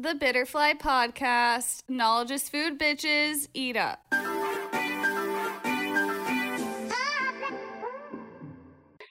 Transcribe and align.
The 0.00 0.14
Bitterfly 0.14 0.74
Podcast. 0.74 1.82
Knowledge 1.88 2.30
is 2.30 2.48
food, 2.48 2.78
bitches. 2.78 3.48
Eat 3.52 3.76
up. 3.76 3.98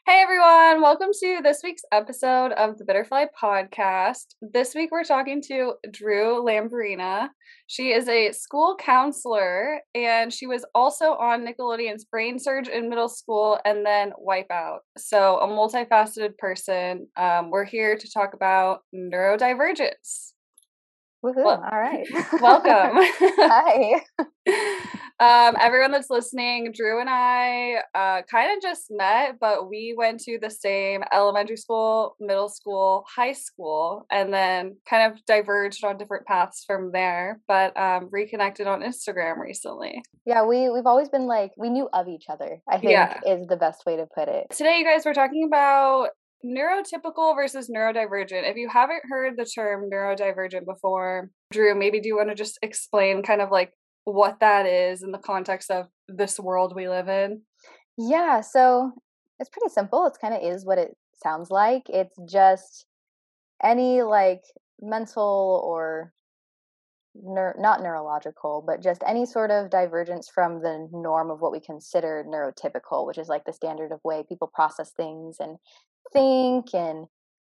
Hey 0.06 0.22
everyone, 0.24 0.82
welcome 0.82 1.10
to 1.20 1.42
this 1.44 1.60
week's 1.62 1.82
episode 1.92 2.54
of 2.54 2.78
the 2.78 2.86
Bitterfly 2.86 3.26
Podcast. 3.38 4.28
This 4.42 4.74
week 4.74 4.92
we're 4.94 5.04
talking 5.04 5.42
to 5.50 5.74
Drew 5.92 6.42
Lambrina. 6.42 7.28
She 7.68 7.92
is 7.92 8.08
a 8.08 8.32
school 8.32 8.78
counselor 8.80 9.82
and 9.94 10.32
she 10.32 10.48
was 10.48 10.64
also 10.74 11.16
on 11.16 11.46
Nickelodeon's 11.46 12.06
Brain 12.06 12.40
Surge 12.40 12.70
in 12.70 12.88
middle 12.88 13.10
school 13.10 13.60
and 13.66 13.86
then 13.86 14.14
Wipeout. 14.26 14.78
So, 14.98 15.40
a 15.40 15.48
multifaceted 15.48 16.38
person. 16.38 17.10
Um, 17.18 17.52
we're 17.52 17.66
here 17.66 17.98
to 17.98 18.10
talk 18.10 18.34
about 18.34 18.84
neurodivergence. 18.96 20.32
Woohoo. 21.28 21.44
Well, 21.44 21.64
All 21.70 21.80
right. 21.80 22.08
welcome. 22.42 23.04
Hi. 23.20 24.02
um, 25.20 25.58
everyone 25.60 25.92
that's 25.92 26.10
listening, 26.10 26.72
Drew 26.72 27.02
and 27.02 27.10
I 27.10 27.82
uh, 27.94 28.22
kind 28.32 28.56
of 28.56 28.62
just 28.62 28.86
met, 28.90 29.36
but 29.40 29.70
we 29.70 29.94
went 29.98 30.22
to 30.22 30.40
the 30.42 30.50
same 30.50 31.04
elementary 31.12 31.58
school, 31.58 32.16
middle 32.22 32.48
school, 32.48 33.04
high 33.14 33.34
school, 33.34 34.06
and 34.10 34.34
then 34.34 34.78
kind 34.90 35.12
of 35.12 35.20
diverged 35.26 35.84
on 35.84 35.98
different 35.98 36.26
paths 36.26 36.64
from 36.66 36.92
there, 36.94 37.42
but 37.46 37.78
um, 37.78 38.08
reconnected 38.10 38.66
on 38.66 38.82
Instagram 38.82 39.38
recently. 39.38 40.02
Yeah, 40.26 40.46
we, 40.46 40.70
we've 40.70 40.86
always 40.86 41.10
been 41.10 41.28
like, 41.28 41.52
we 41.58 41.70
knew 41.70 41.90
of 41.92 42.08
each 42.08 42.28
other, 42.30 42.62
I 42.70 42.78
think 42.78 42.92
yeah. 42.92 43.20
is 43.28 43.48
the 43.48 43.58
best 43.58 43.86
way 43.86 43.98
to 43.98 44.06
put 44.06 44.30
it. 44.30 44.48
Today, 44.52 44.78
you 44.78 44.86
guys, 44.86 45.04
we're 45.04 45.14
talking 45.14 45.44
about 45.46 46.10
neurotypical 46.46 47.36
versus 47.36 47.70
neurodivergent. 47.70 48.50
If 48.50 48.58
you 48.58 48.70
haven't 48.70 49.04
heard 49.10 49.36
the 49.38 49.46
term 49.46 49.90
neurodivergent 49.90 50.66
before, 50.66 51.30
Drew, 51.52 51.76
maybe 51.76 52.00
do 52.00 52.08
you 52.08 52.16
want 52.16 52.30
to 52.30 52.36
just 52.36 52.60
explain 52.62 53.24
kind 53.24 53.42
of 53.42 53.52
like 53.52 53.74
what 54.06 54.40
that 54.40 54.66
is 54.66 55.04
in 55.04 55.12
the 55.12 55.18
context 55.18 55.72
of 55.72 55.88
this 56.08 56.40
world 56.40 56.74
we 56.76 56.88
live 56.88 57.10
in? 57.10 57.42
Yeah, 57.98 58.42
so 58.42 58.92
it's 59.40 59.50
pretty 59.50 59.74
simple. 59.74 60.06
It 60.06 60.18
kind 60.22 60.34
of 60.34 60.42
is 60.44 60.66
what 60.66 60.78
it 60.78 60.96
sounds 61.24 61.50
like. 61.50 61.84
It's 61.90 62.16
just 62.30 62.86
any 63.64 64.04
like 64.04 64.42
mental 64.82 65.62
or 65.66 66.14
not 67.24 67.82
neurological, 67.82 68.64
but 68.66 68.82
just 68.82 69.02
any 69.06 69.26
sort 69.26 69.50
of 69.50 69.70
divergence 69.72 70.30
from 70.30 70.62
the 70.62 70.88
norm 70.92 71.32
of 71.32 71.42
what 71.42 71.52
we 71.52 71.60
consider 71.60 72.24
neurotypical, 72.28 73.08
which 73.08 73.18
is 73.18 73.28
like 73.28 73.44
the 73.46 73.54
standard 73.54 73.92
of 73.92 74.00
way 74.04 74.24
people 74.28 74.52
process 74.54 74.92
things 74.92 75.38
and 75.40 75.58
think 76.14 76.74
and 76.74 77.08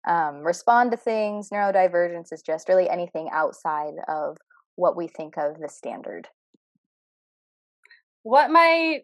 um, 0.06 0.42
respond 0.42 0.90
to 0.92 0.96
things. 0.96 1.50
Neurodivergence 1.50 2.32
is 2.32 2.42
just 2.42 2.68
really 2.68 2.88
anything 2.88 3.28
outside 3.32 3.94
of 4.08 4.36
what 4.76 4.96
we 4.96 5.08
think 5.08 5.36
of 5.36 5.58
the 5.60 5.68
standard. 5.68 6.28
What 8.22 8.50
might 8.50 9.02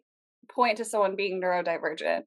point 0.50 0.78
to 0.78 0.84
someone 0.84 1.17
being 1.17 1.41
neurodivergent? 1.41 2.22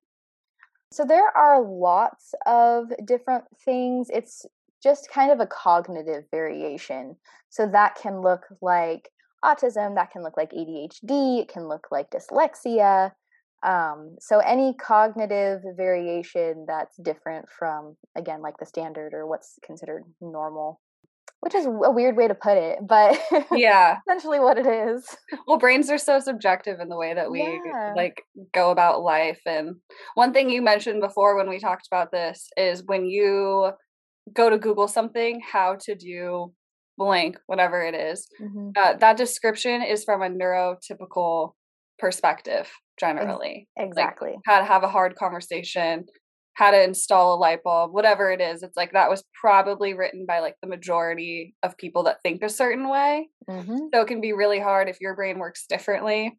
So 0.91 1.05
there 1.05 1.35
are 1.35 1.61
lots 1.61 2.33
of 2.45 2.91
different 3.05 3.45
things. 3.63 4.09
It's 4.11 4.45
just 4.81 5.09
kind 5.09 5.31
of 5.31 5.39
a 5.39 5.47
cognitive 5.47 6.25
variation. 6.31 7.15
So 7.49 7.67
that 7.67 7.95
can 7.95 8.21
look 8.21 8.45
like 8.61 9.09
autism, 9.43 9.95
that 9.95 10.11
can 10.11 10.23
look 10.23 10.37
like 10.37 10.51
ADHD, 10.51 11.41
it 11.41 11.47
can 11.49 11.67
look 11.67 11.87
like 11.91 12.09
dyslexia, 12.09 13.11
um, 13.63 14.17
so 14.19 14.39
any 14.39 14.73
cognitive 14.75 15.61
variation 15.75 16.65
that's 16.67 16.95
different 16.97 17.47
from, 17.49 17.95
again, 18.15 18.41
like 18.41 18.57
the 18.59 18.65
standard 18.65 19.13
or 19.13 19.25
what's 19.25 19.57
considered 19.65 20.03
normal, 20.21 20.79
which 21.39 21.55
is 21.55 21.65
a 21.65 21.91
weird 21.91 22.15
way 22.15 22.27
to 22.27 22.35
put 22.35 22.57
it, 22.57 22.79
but 22.87 23.19
yeah, 23.51 23.97
essentially 24.07 24.39
what 24.39 24.57
it 24.57 24.67
is. 24.67 25.07
Well, 25.47 25.57
brains 25.57 25.89
are 25.89 25.97
so 25.97 26.19
subjective 26.19 26.79
in 26.79 26.89
the 26.89 26.97
way 26.97 27.13
that 27.15 27.31
we 27.31 27.41
yeah. 27.41 27.93
like 27.95 28.23
go 28.53 28.69
about 28.69 29.01
life. 29.01 29.41
And 29.45 29.77
one 30.13 30.33
thing 30.33 30.49
you 30.49 30.61
mentioned 30.61 31.01
before 31.01 31.35
when 31.35 31.49
we 31.49 31.59
talked 31.59 31.87
about 31.91 32.11
this 32.11 32.49
is 32.57 32.83
when 32.85 33.05
you 33.05 33.71
go 34.33 34.49
to 34.49 34.59
Google 34.59 34.87
something, 34.87 35.41
how 35.51 35.77
to 35.81 35.95
do 35.95 36.53
blank, 36.97 37.37
whatever 37.47 37.83
it 37.83 37.95
is, 37.95 38.27
mm-hmm. 38.41 38.69
uh, 38.75 38.93
that 38.97 39.17
description 39.17 39.81
is 39.81 40.03
from 40.03 40.21
a 40.21 40.29
neurotypical 40.29 41.53
perspective 41.99 42.69
generally. 42.99 43.67
Exactly. 43.77 44.31
Like 44.31 44.39
how 44.45 44.59
to 44.59 44.65
have 44.65 44.83
a 44.83 44.89
hard 44.89 45.15
conversation, 45.15 46.05
how 46.53 46.71
to 46.71 46.83
install 46.83 47.35
a 47.35 47.37
light 47.37 47.63
bulb, 47.63 47.93
whatever 47.93 48.31
it 48.31 48.41
is. 48.41 48.63
It's 48.63 48.75
like 48.75 48.93
that 48.93 49.09
was 49.09 49.23
probably 49.39 49.93
written 49.93 50.25
by 50.27 50.39
like 50.39 50.55
the 50.61 50.67
majority 50.67 51.55
of 51.63 51.77
people 51.77 52.03
that 52.03 52.21
think 52.23 52.41
a 52.41 52.49
certain 52.49 52.89
way. 52.89 53.29
Mm-hmm. 53.49 53.77
So 53.93 54.01
it 54.01 54.07
can 54.07 54.21
be 54.21 54.33
really 54.33 54.59
hard 54.59 54.89
if 54.89 54.99
your 54.99 55.15
brain 55.15 55.39
works 55.39 55.65
differently. 55.67 56.37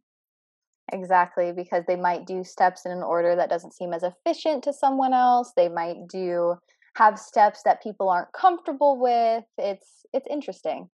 Exactly, 0.92 1.52
because 1.52 1.84
they 1.86 1.96
might 1.96 2.26
do 2.26 2.42
steps 2.42 2.86
in 2.86 2.92
an 2.92 3.02
order 3.02 3.36
that 3.36 3.50
doesn't 3.50 3.74
seem 3.74 3.92
as 3.92 4.02
efficient 4.02 4.64
to 4.64 4.72
someone 4.72 5.12
else. 5.12 5.52
They 5.54 5.68
might 5.68 6.08
do 6.08 6.54
have 6.96 7.18
steps 7.18 7.62
that 7.64 7.82
people 7.82 8.08
aren't 8.08 8.32
comfortable 8.32 8.98
with. 8.98 9.44
It's 9.58 10.06
it's 10.12 10.26
interesting. 10.28 10.88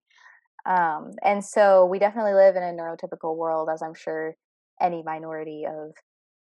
Um, 0.66 1.12
and 1.22 1.44
so 1.44 1.86
we 1.86 1.98
definitely 1.98 2.34
live 2.34 2.56
in 2.56 2.62
a 2.62 2.72
neurotypical 2.72 3.36
world, 3.36 3.68
as 3.72 3.82
I'm 3.82 3.94
sure 3.94 4.34
any 4.80 5.02
minority 5.02 5.64
of 5.66 5.92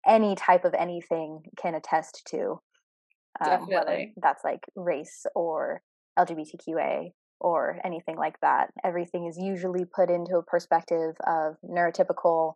any 0.07 0.35
type 0.35 0.65
of 0.65 0.73
anything 0.73 1.43
can 1.57 1.75
attest 1.75 2.23
to. 2.29 2.59
Um, 3.43 3.67
whether 3.67 4.05
that's 4.21 4.43
like 4.43 4.59
race 4.75 5.25
or 5.33 5.81
LGBTQA 6.19 7.09
or 7.39 7.79
anything 7.83 8.15
like 8.15 8.39
that. 8.41 8.69
Everything 8.83 9.27
is 9.27 9.37
usually 9.37 9.85
put 9.85 10.09
into 10.09 10.37
a 10.37 10.43
perspective 10.43 11.15
of 11.27 11.55
neurotypical, 11.63 12.53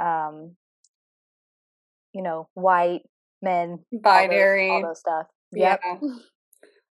um, 0.00 0.56
you 2.12 2.22
know, 2.22 2.48
white 2.54 3.02
men, 3.42 3.78
binary, 3.92 4.70
all 4.70 4.80
those, 4.80 4.84
all 4.84 4.90
those 4.90 5.00
stuff. 5.00 5.26
Yeah, 5.52 5.76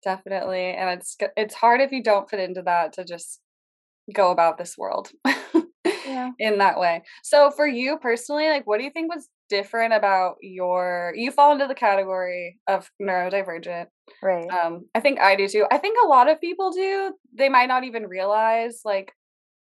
definitely. 0.05 0.73
And 0.73 0.91
it's 0.91 1.17
it's 1.37 1.55
hard 1.55 1.81
if 1.81 1.93
you 1.93 2.03
don't 2.03 2.29
fit 2.29 2.41
into 2.41 2.63
that 2.63 2.93
to 2.95 3.05
just 3.05 3.41
go 4.13 4.31
about 4.31 4.59
this 4.59 4.77
world. 4.79 5.11
yeah. 6.07 6.31
in 6.39 6.59
that 6.59 6.79
way. 6.79 7.03
So 7.23 7.51
for 7.51 7.67
you 7.67 7.99
personally, 7.99 8.49
like 8.49 8.67
what 8.67 8.79
do 8.79 8.85
you 8.85 8.91
think 8.91 9.15
was 9.15 9.29
different 9.49 9.93
about 9.93 10.37
your 10.41 11.13
you 11.17 11.31
fall 11.31 11.53
into 11.53 11.67
the 11.67 11.75
category 11.75 12.59
of 12.67 12.91
neurodivergent. 13.01 13.87
Right. 14.23 14.49
Um 14.49 14.87
I 14.95 15.01
think 15.01 15.21
I 15.21 15.37
do 15.37 15.49
too. 15.49 15.67
I 15.71 15.79
think 15.79 15.97
a 16.03 16.09
lot 16.09 16.31
of 16.31 16.41
people 16.41 16.71
do. 16.71 17.15
They 17.37 17.49
might 17.49 17.67
not 17.67 17.85
even 17.85 18.07
realize 18.07 18.81
like 18.85 19.13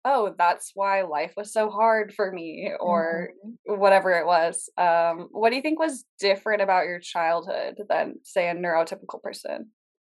oh, 0.04 0.34
that's 0.36 0.72
why 0.74 1.02
life 1.02 1.32
was 1.36 1.52
so 1.52 1.70
hard 1.70 2.12
for 2.12 2.32
me 2.32 2.72
or 2.80 3.30
mm-hmm. 3.46 3.80
whatever 3.80 4.12
it 4.12 4.26
was. 4.26 4.68
Um 4.76 5.28
what 5.30 5.50
do 5.50 5.56
you 5.56 5.62
think 5.62 5.78
was 5.78 6.04
different 6.18 6.62
about 6.62 6.86
your 6.86 6.98
childhood 6.98 7.76
than 7.88 8.16
say 8.22 8.48
a 8.48 8.54
neurotypical 8.54 9.22
person? 9.22 9.70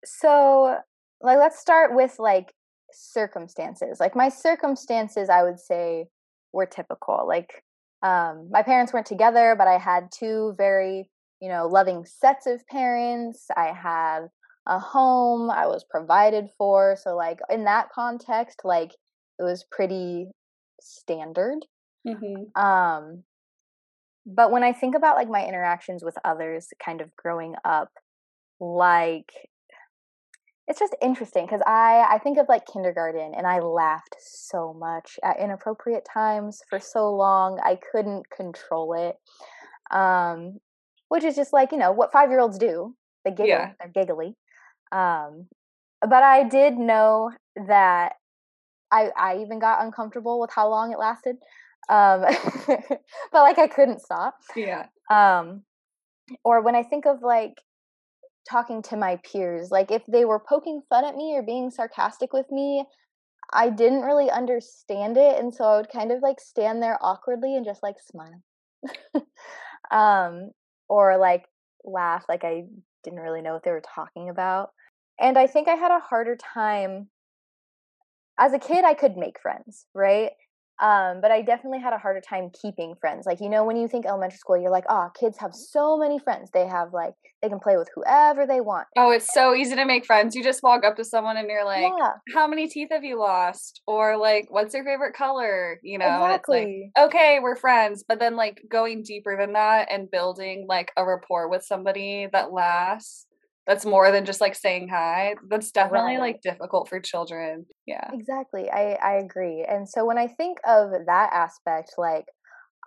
So, 0.04 0.76
like 1.20 1.38
let's 1.38 1.58
start 1.58 1.94
with 1.94 2.16
like 2.18 2.52
circumstances. 2.94 3.98
Like 4.00 4.16
my 4.16 4.28
circumstances, 4.28 5.28
I 5.28 5.42
would 5.42 5.58
say, 5.58 6.06
were 6.52 6.66
typical. 6.66 7.24
Like 7.26 7.64
um, 8.02 8.48
my 8.50 8.62
parents 8.62 8.92
weren't 8.92 9.06
together, 9.06 9.54
but 9.56 9.66
I 9.66 9.78
had 9.78 10.12
two 10.12 10.54
very, 10.56 11.08
you 11.40 11.48
know, 11.48 11.66
loving 11.66 12.04
sets 12.04 12.46
of 12.46 12.66
parents. 12.66 13.46
I 13.56 13.72
had 13.72 14.28
a 14.66 14.78
home. 14.78 15.50
I 15.50 15.66
was 15.66 15.84
provided 15.84 16.48
for. 16.56 16.96
So, 17.02 17.16
like 17.16 17.38
in 17.50 17.64
that 17.64 17.88
context, 17.94 18.60
like 18.64 18.92
it 19.38 19.42
was 19.42 19.64
pretty 19.70 20.28
standard. 20.80 21.58
Mm-hmm. 22.06 22.60
Um, 22.60 23.24
but 24.26 24.50
when 24.50 24.62
I 24.62 24.72
think 24.72 24.94
about 24.94 25.16
like 25.16 25.28
my 25.28 25.46
interactions 25.46 26.04
with 26.04 26.16
others, 26.24 26.68
kind 26.82 27.00
of 27.00 27.14
growing 27.16 27.54
up, 27.64 27.90
like 28.60 29.32
it's 30.66 30.78
just 30.78 30.94
interesting 31.02 31.44
because 31.44 31.60
I 31.66 32.06
I 32.10 32.18
think 32.18 32.38
of 32.38 32.46
like 32.48 32.66
kindergarten 32.66 33.34
and 33.36 33.46
I 33.46 33.60
laughed 33.60 34.16
so 34.18 34.72
much 34.72 35.18
at 35.22 35.38
inappropriate 35.38 36.06
times 36.10 36.62
for 36.68 36.78
so 36.80 37.12
long 37.12 37.60
I 37.62 37.78
couldn't 37.92 38.30
control 38.30 38.94
it, 38.94 39.16
um, 39.96 40.60
which 41.08 41.24
is 41.24 41.36
just 41.36 41.52
like 41.52 41.72
you 41.72 41.78
know 41.78 41.92
what 41.92 42.12
five 42.12 42.30
year 42.30 42.40
olds 42.40 42.58
do 42.58 42.94
they 43.24 43.30
giggle 43.30 43.46
yeah. 43.46 43.72
they're 43.78 44.04
giggly, 44.04 44.36
um, 44.92 45.48
but 46.00 46.22
I 46.22 46.44
did 46.44 46.76
know 46.76 47.30
that 47.68 48.14
I 48.90 49.10
I 49.16 49.38
even 49.38 49.58
got 49.58 49.84
uncomfortable 49.84 50.40
with 50.40 50.50
how 50.54 50.68
long 50.70 50.92
it 50.92 50.98
lasted, 50.98 51.36
um, 51.90 52.24
but 52.66 53.42
like 53.42 53.58
I 53.58 53.66
couldn't 53.66 54.00
stop 54.00 54.36
yeah 54.56 54.86
um, 55.10 55.62
or 56.42 56.62
when 56.62 56.74
I 56.74 56.82
think 56.82 57.06
of 57.06 57.22
like 57.22 57.60
talking 58.48 58.82
to 58.82 58.96
my 58.96 59.18
peers. 59.24 59.70
Like 59.70 59.90
if 59.90 60.02
they 60.06 60.24
were 60.24 60.40
poking 60.40 60.82
fun 60.88 61.04
at 61.04 61.16
me 61.16 61.34
or 61.34 61.42
being 61.42 61.70
sarcastic 61.70 62.32
with 62.32 62.50
me, 62.50 62.84
I 63.52 63.70
didn't 63.70 64.02
really 64.02 64.30
understand 64.30 65.16
it 65.16 65.38
and 65.38 65.54
so 65.54 65.64
I 65.64 65.76
would 65.76 65.90
kind 65.90 66.12
of 66.12 66.22
like 66.22 66.40
stand 66.40 66.82
there 66.82 66.98
awkwardly 67.00 67.56
and 67.56 67.64
just 67.64 67.82
like 67.82 67.96
smile. 68.00 68.42
um 69.90 70.50
or 70.88 71.16
like 71.18 71.44
laugh 71.84 72.24
like 72.28 72.44
I 72.44 72.64
didn't 73.02 73.20
really 73.20 73.42
know 73.42 73.52
what 73.52 73.64
they 73.64 73.70
were 73.70 73.82
talking 73.94 74.28
about. 74.28 74.70
And 75.20 75.38
I 75.38 75.46
think 75.46 75.68
I 75.68 75.74
had 75.74 75.92
a 75.92 76.00
harder 76.00 76.36
time 76.36 77.08
as 78.38 78.52
a 78.52 78.58
kid 78.58 78.84
I 78.84 78.94
could 78.94 79.16
make 79.16 79.40
friends, 79.40 79.86
right? 79.94 80.32
Um, 80.84 81.22
but 81.22 81.30
I 81.30 81.40
definitely 81.40 81.80
had 81.80 81.94
a 81.94 81.98
harder 81.98 82.20
time 82.20 82.50
keeping 82.50 82.94
friends. 83.00 83.24
Like, 83.24 83.40
you 83.40 83.48
know, 83.48 83.64
when 83.64 83.76
you 83.76 83.88
think 83.88 84.04
elementary 84.04 84.36
school, 84.36 84.58
you're 84.60 84.70
like, 84.70 84.84
oh, 84.90 85.08
kids 85.18 85.38
have 85.38 85.54
so 85.54 85.96
many 85.96 86.18
friends. 86.18 86.50
They 86.52 86.66
have 86.66 86.92
like 86.92 87.14
they 87.40 87.48
can 87.48 87.58
play 87.58 87.78
with 87.78 87.88
whoever 87.94 88.46
they 88.46 88.60
want. 88.60 88.86
Oh, 88.94 89.10
it's 89.10 89.32
so 89.32 89.54
easy 89.54 89.76
to 89.76 89.86
make 89.86 90.04
friends. 90.04 90.36
You 90.36 90.44
just 90.44 90.62
walk 90.62 90.84
up 90.84 90.96
to 90.96 91.04
someone 91.04 91.38
and 91.38 91.48
you're 91.48 91.64
like, 91.64 91.90
yeah. 91.98 92.12
how 92.34 92.46
many 92.46 92.68
teeth 92.68 92.88
have 92.90 93.02
you 93.02 93.18
lost? 93.18 93.80
Or 93.86 94.18
like, 94.18 94.48
what's 94.50 94.74
your 94.74 94.84
favorite 94.84 95.14
color? 95.14 95.80
You 95.82 95.98
know, 95.98 96.26
exactly. 96.26 96.90
Like, 96.94 97.06
okay, 97.06 97.38
we're 97.42 97.56
friends. 97.56 98.04
But 98.06 98.18
then 98.18 98.36
like 98.36 98.60
going 98.70 99.04
deeper 99.04 99.38
than 99.40 99.54
that 99.54 99.88
and 99.90 100.10
building 100.10 100.66
like 100.68 100.92
a 100.98 101.04
rapport 101.04 101.48
with 101.48 101.64
somebody 101.64 102.28
that 102.30 102.52
lasts 102.52 103.26
that's 103.66 103.86
more 103.86 104.10
than 104.10 104.24
just 104.24 104.40
like 104.40 104.54
saying 104.54 104.88
hi. 104.88 105.36
That's 105.48 105.70
definitely 105.70 106.16
right. 106.16 106.20
like 106.20 106.42
difficult 106.42 106.88
for 106.88 107.00
children. 107.00 107.66
Yeah. 107.86 108.10
Exactly. 108.12 108.70
I 108.70 108.98
i 109.02 109.14
agree. 109.14 109.64
And 109.68 109.88
so 109.88 110.04
when 110.04 110.18
i 110.18 110.26
think 110.26 110.58
of 110.66 110.90
that 111.06 111.30
aspect 111.32 111.94
like 111.98 112.26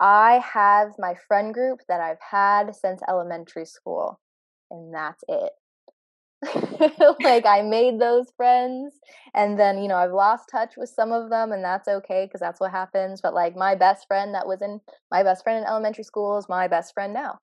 i 0.00 0.40
have 0.52 0.90
my 0.98 1.14
friend 1.26 1.52
group 1.52 1.80
that 1.88 2.00
i've 2.00 2.20
had 2.30 2.74
since 2.74 3.00
elementary 3.08 3.66
school 3.66 4.20
and 4.70 4.94
that's 4.94 5.22
it. 5.28 5.52
Like 7.20 7.46
i 7.46 7.62
made 7.62 8.00
those 8.00 8.28
friends 8.36 8.94
and 9.34 9.58
then 9.58 9.78
you 9.78 9.88
know 9.88 9.96
i've 9.96 10.12
lost 10.12 10.48
touch 10.50 10.74
with 10.76 10.88
some 10.88 11.10
of 11.10 11.30
them 11.30 11.50
and 11.50 11.64
that's 11.64 11.88
okay 11.88 12.26
because 12.26 12.40
that's 12.40 12.60
what 12.60 12.70
happens. 12.70 13.20
But 13.20 13.34
like 13.34 13.56
my 13.56 13.74
best 13.74 14.06
friend 14.06 14.34
that 14.34 14.46
was 14.46 14.62
in 14.62 14.80
my 15.10 15.24
best 15.24 15.42
friend 15.42 15.58
in 15.58 15.64
elementary 15.64 16.04
school 16.04 16.38
is 16.38 16.48
my 16.48 16.68
best 16.68 16.94
friend 16.94 17.12
now 17.12 17.38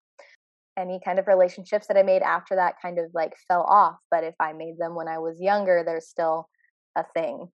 any 0.77 0.99
kind 1.03 1.19
of 1.19 1.27
relationships 1.27 1.87
that 1.87 1.97
I 1.97 2.03
made 2.03 2.21
after 2.21 2.55
that 2.55 2.75
kind 2.81 2.99
of 2.99 3.05
like 3.13 3.33
fell 3.47 3.63
off. 3.63 3.97
But 4.11 4.23
if 4.23 4.35
I 4.39 4.53
made 4.53 4.75
them 4.77 4.95
when 4.95 5.07
I 5.07 5.19
was 5.19 5.39
younger, 5.39 5.83
there's 5.85 6.07
still 6.07 6.47
a 6.95 7.03
thing. 7.13 7.47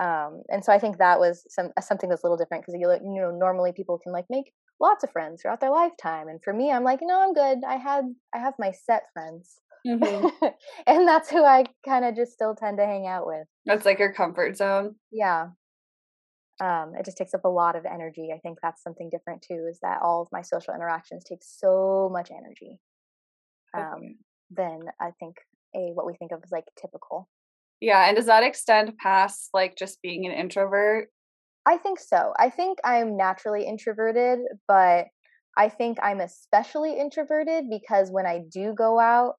Um, 0.00 0.42
and 0.48 0.64
so 0.64 0.72
I 0.72 0.78
think 0.78 0.98
that 0.98 1.20
was 1.20 1.44
some 1.48 1.70
uh, 1.76 1.80
something 1.80 2.08
that's 2.08 2.22
a 2.22 2.26
little 2.26 2.38
different 2.38 2.64
because 2.64 2.80
you 2.80 2.90
you 2.90 3.20
know 3.20 3.30
normally 3.30 3.72
people 3.72 3.98
can 3.98 4.12
like 4.12 4.24
make 4.30 4.52
lots 4.80 5.04
of 5.04 5.10
friends 5.10 5.42
throughout 5.42 5.60
their 5.60 5.70
lifetime, 5.70 6.28
and 6.28 6.42
for 6.42 6.54
me, 6.54 6.72
I'm 6.72 6.84
like 6.84 7.00
no, 7.02 7.20
I'm 7.20 7.34
good. 7.34 7.58
I 7.66 7.76
had 7.76 8.04
I 8.34 8.38
have 8.38 8.54
my 8.58 8.72
set 8.72 9.02
friends, 9.12 9.56
mm-hmm. 9.86 10.46
and 10.86 11.06
that's 11.06 11.28
who 11.28 11.44
I 11.44 11.66
kind 11.86 12.06
of 12.06 12.16
just 12.16 12.32
still 12.32 12.54
tend 12.54 12.78
to 12.78 12.86
hang 12.86 13.06
out 13.06 13.26
with. 13.26 13.46
That's 13.66 13.84
like 13.84 13.98
your 13.98 14.12
comfort 14.14 14.56
zone. 14.56 14.94
Yeah, 15.12 15.48
um, 16.60 16.92
it 16.98 17.04
just 17.04 17.16
takes 17.16 17.34
up 17.34 17.44
a 17.44 17.48
lot 17.48 17.76
of 17.76 17.86
energy. 17.86 18.30
I 18.34 18.38
think 18.38 18.58
that's 18.62 18.82
something 18.82 19.08
different 19.10 19.42
too. 19.42 19.66
Is 19.68 19.78
that 19.82 20.00
all 20.02 20.22
of 20.22 20.28
my 20.30 20.42
social 20.42 20.74
interactions 20.74 21.24
take 21.24 21.42
so 21.42 22.10
much 22.12 22.30
energy 22.30 22.78
um, 23.76 23.84
okay. 23.96 24.14
than 24.50 24.80
I 25.00 25.10
think 25.18 25.36
a 25.74 25.92
what 25.94 26.06
we 26.06 26.14
think 26.14 26.32
of 26.32 26.40
as 26.44 26.52
like 26.52 26.66
typical. 26.80 27.28
Yeah, 27.80 28.06
and 28.06 28.16
does 28.16 28.26
that 28.26 28.42
extend 28.42 28.96
past 28.98 29.50
like 29.54 29.76
just 29.76 30.02
being 30.02 30.26
an 30.26 30.32
introvert? 30.32 31.08
I 31.66 31.76
think 31.76 31.98
so. 31.98 32.32
I 32.38 32.50
think 32.50 32.78
I'm 32.84 33.16
naturally 33.16 33.66
introverted, 33.66 34.40
but 34.66 35.06
I 35.56 35.68
think 35.68 35.98
I'm 36.02 36.20
especially 36.20 36.98
introverted 36.98 37.64
because 37.70 38.10
when 38.10 38.26
I 38.26 38.42
do 38.50 38.74
go 38.74 38.98
out, 38.98 39.34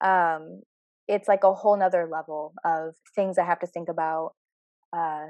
um, 0.00 0.62
it's 1.08 1.28
like 1.28 1.44
a 1.44 1.52
whole 1.52 1.76
nother 1.76 2.08
level 2.10 2.54
of 2.64 2.94
things 3.14 3.38
I 3.38 3.44
have 3.44 3.60
to 3.60 3.66
think 3.66 3.88
about, 3.88 4.32
uh, 4.96 5.26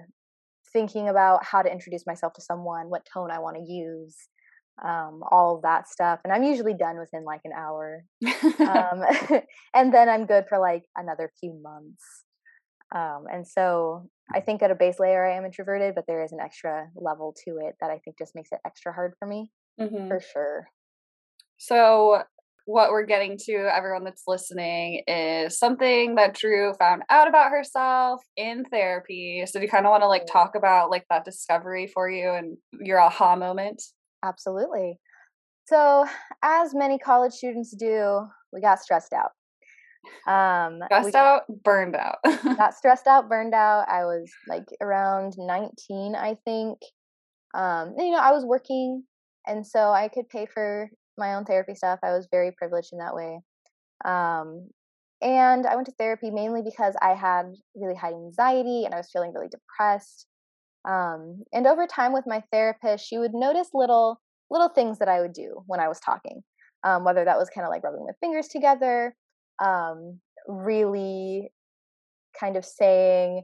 thinking 0.72 1.08
about 1.08 1.44
how 1.44 1.62
to 1.62 1.70
introduce 1.70 2.06
myself 2.06 2.32
to 2.34 2.42
someone, 2.42 2.88
what 2.88 3.06
tone 3.12 3.30
I 3.30 3.38
want 3.38 3.56
to 3.56 3.72
use, 3.72 4.16
um, 4.84 5.22
all 5.30 5.56
of 5.56 5.62
that 5.62 5.88
stuff. 5.88 6.20
And 6.24 6.32
I'm 6.32 6.44
usually 6.44 6.74
done 6.74 6.98
within 6.98 7.24
like 7.24 7.40
an 7.44 7.52
hour. 7.56 8.04
um, 8.60 9.02
and 9.74 9.92
then 9.92 10.08
I'm 10.08 10.26
good 10.26 10.44
for 10.48 10.58
like 10.58 10.84
another 10.96 11.30
few 11.40 11.58
months. 11.62 12.04
Um, 12.94 13.24
and 13.30 13.46
so 13.46 14.08
I 14.32 14.40
think 14.40 14.62
at 14.62 14.70
a 14.70 14.74
base 14.74 14.98
layer, 14.98 15.26
I 15.26 15.36
am 15.36 15.44
introverted, 15.44 15.94
but 15.94 16.04
there 16.06 16.22
is 16.22 16.32
an 16.32 16.40
extra 16.40 16.88
level 16.94 17.34
to 17.44 17.58
it 17.66 17.74
that 17.80 17.90
I 17.90 17.98
think 17.98 18.18
just 18.18 18.34
makes 18.34 18.50
it 18.52 18.60
extra 18.66 18.92
hard 18.92 19.14
for 19.18 19.26
me, 19.26 19.50
mm-hmm. 19.80 20.08
for 20.08 20.20
sure. 20.20 20.68
So, 21.58 22.22
what 22.68 22.90
we're 22.90 23.06
getting 23.06 23.38
to, 23.38 23.66
everyone 23.74 24.04
that's 24.04 24.24
listening, 24.26 25.02
is 25.08 25.58
something 25.58 26.16
that 26.16 26.34
Drew 26.34 26.74
found 26.74 27.02
out 27.08 27.26
about 27.26 27.50
herself 27.50 28.22
in 28.36 28.62
therapy. 28.66 29.42
So 29.46 29.58
do 29.58 29.64
you 29.64 29.70
kind 29.70 29.86
of 29.86 29.90
want 29.90 30.02
to 30.02 30.06
like 30.06 30.26
talk 30.26 30.54
about 30.54 30.90
like 30.90 31.06
that 31.08 31.24
discovery 31.24 31.86
for 31.86 32.10
you 32.10 32.30
and 32.30 32.58
your 32.72 33.00
aha 33.00 33.36
moment? 33.36 33.82
Absolutely. 34.22 34.98
So, 35.66 36.04
as 36.42 36.74
many 36.74 36.98
college 36.98 37.32
students 37.32 37.74
do, 37.74 38.26
we 38.52 38.60
got 38.60 38.80
stressed 38.80 39.14
out. 39.14 39.30
Um, 40.30 40.80
stressed 40.84 41.14
out, 41.14 41.44
burned 41.64 41.96
out. 41.96 42.16
got 42.56 42.74
stressed 42.74 43.06
out, 43.06 43.30
burned 43.30 43.54
out. 43.54 43.88
I 43.88 44.04
was 44.04 44.30
like 44.46 44.66
around 44.82 45.34
19, 45.38 46.14
I 46.14 46.36
think. 46.44 46.78
Um, 47.54 47.94
you 47.96 48.10
know, 48.10 48.18
I 48.18 48.32
was 48.32 48.44
working, 48.44 49.04
and 49.46 49.66
so 49.66 49.90
I 49.90 50.08
could 50.08 50.28
pay 50.28 50.44
for 50.44 50.90
my 51.18 51.34
own 51.34 51.44
therapy 51.44 51.74
stuff. 51.74 51.98
I 52.02 52.12
was 52.12 52.28
very 52.30 52.52
privileged 52.52 52.92
in 52.92 52.98
that 52.98 53.14
way. 53.14 53.40
Um, 54.04 54.68
and 55.20 55.66
I 55.66 55.74
went 55.74 55.86
to 55.86 55.94
therapy 55.98 56.30
mainly 56.30 56.62
because 56.62 56.94
I 57.02 57.14
had 57.14 57.52
really 57.74 57.96
high 57.96 58.12
anxiety 58.12 58.84
and 58.84 58.94
I 58.94 58.98
was 58.98 59.10
feeling 59.12 59.32
really 59.34 59.48
depressed. 59.48 60.26
Um, 60.88 61.42
and 61.52 61.66
over 61.66 61.86
time 61.86 62.12
with 62.12 62.24
my 62.26 62.42
therapist, 62.52 63.06
she 63.06 63.18
would 63.18 63.34
notice 63.34 63.70
little 63.74 64.20
little 64.50 64.68
things 64.68 64.98
that 64.98 65.08
I 65.08 65.20
would 65.20 65.34
do 65.34 65.62
when 65.66 65.80
I 65.80 65.88
was 65.88 66.00
talking, 66.00 66.42
um, 66.82 67.04
whether 67.04 67.24
that 67.24 67.36
was 67.36 67.50
kind 67.50 67.66
of 67.66 67.70
like 67.70 67.84
rubbing 67.84 68.06
my 68.06 68.12
fingers 68.20 68.48
together, 68.48 69.14
um, 69.62 70.20
really 70.46 71.50
kind 72.38 72.56
of 72.56 72.64
saying 72.64 73.42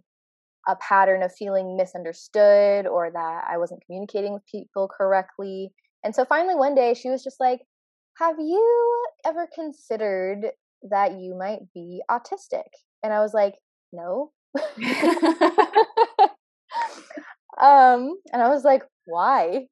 a 0.67 0.77
pattern 0.77 1.23
of 1.23 1.35
feeling 1.35 1.77
misunderstood 1.77 2.87
or 2.87 3.11
that 3.11 3.45
I 3.49 3.59
wasn't 3.59 3.83
communicating 3.85 4.33
with 4.33 4.47
people 4.47 4.89
correctly. 4.89 5.73
And 6.05 6.15
so 6.15 6.25
finally 6.25 6.55
one 6.55 6.75
day 6.75 6.95
she 6.95 7.11
was 7.11 7.25
just 7.25 7.41
like, 7.41 7.61
Have 8.19 8.37
you 8.39 9.07
ever 9.25 9.49
considered 9.55 10.51
that 10.91 11.13
you 11.19 11.35
might 11.37 11.61
be 11.75 12.03
autistic? 12.11 12.69
And 13.03 13.13
I 13.13 13.21
was 13.21 13.35
like, 13.35 13.55
No. 13.93 14.33
um, 17.61 18.17
and 18.33 18.43
I 18.43 18.49
was 18.49 18.65
like, 18.65 18.83
Why? 19.07 19.67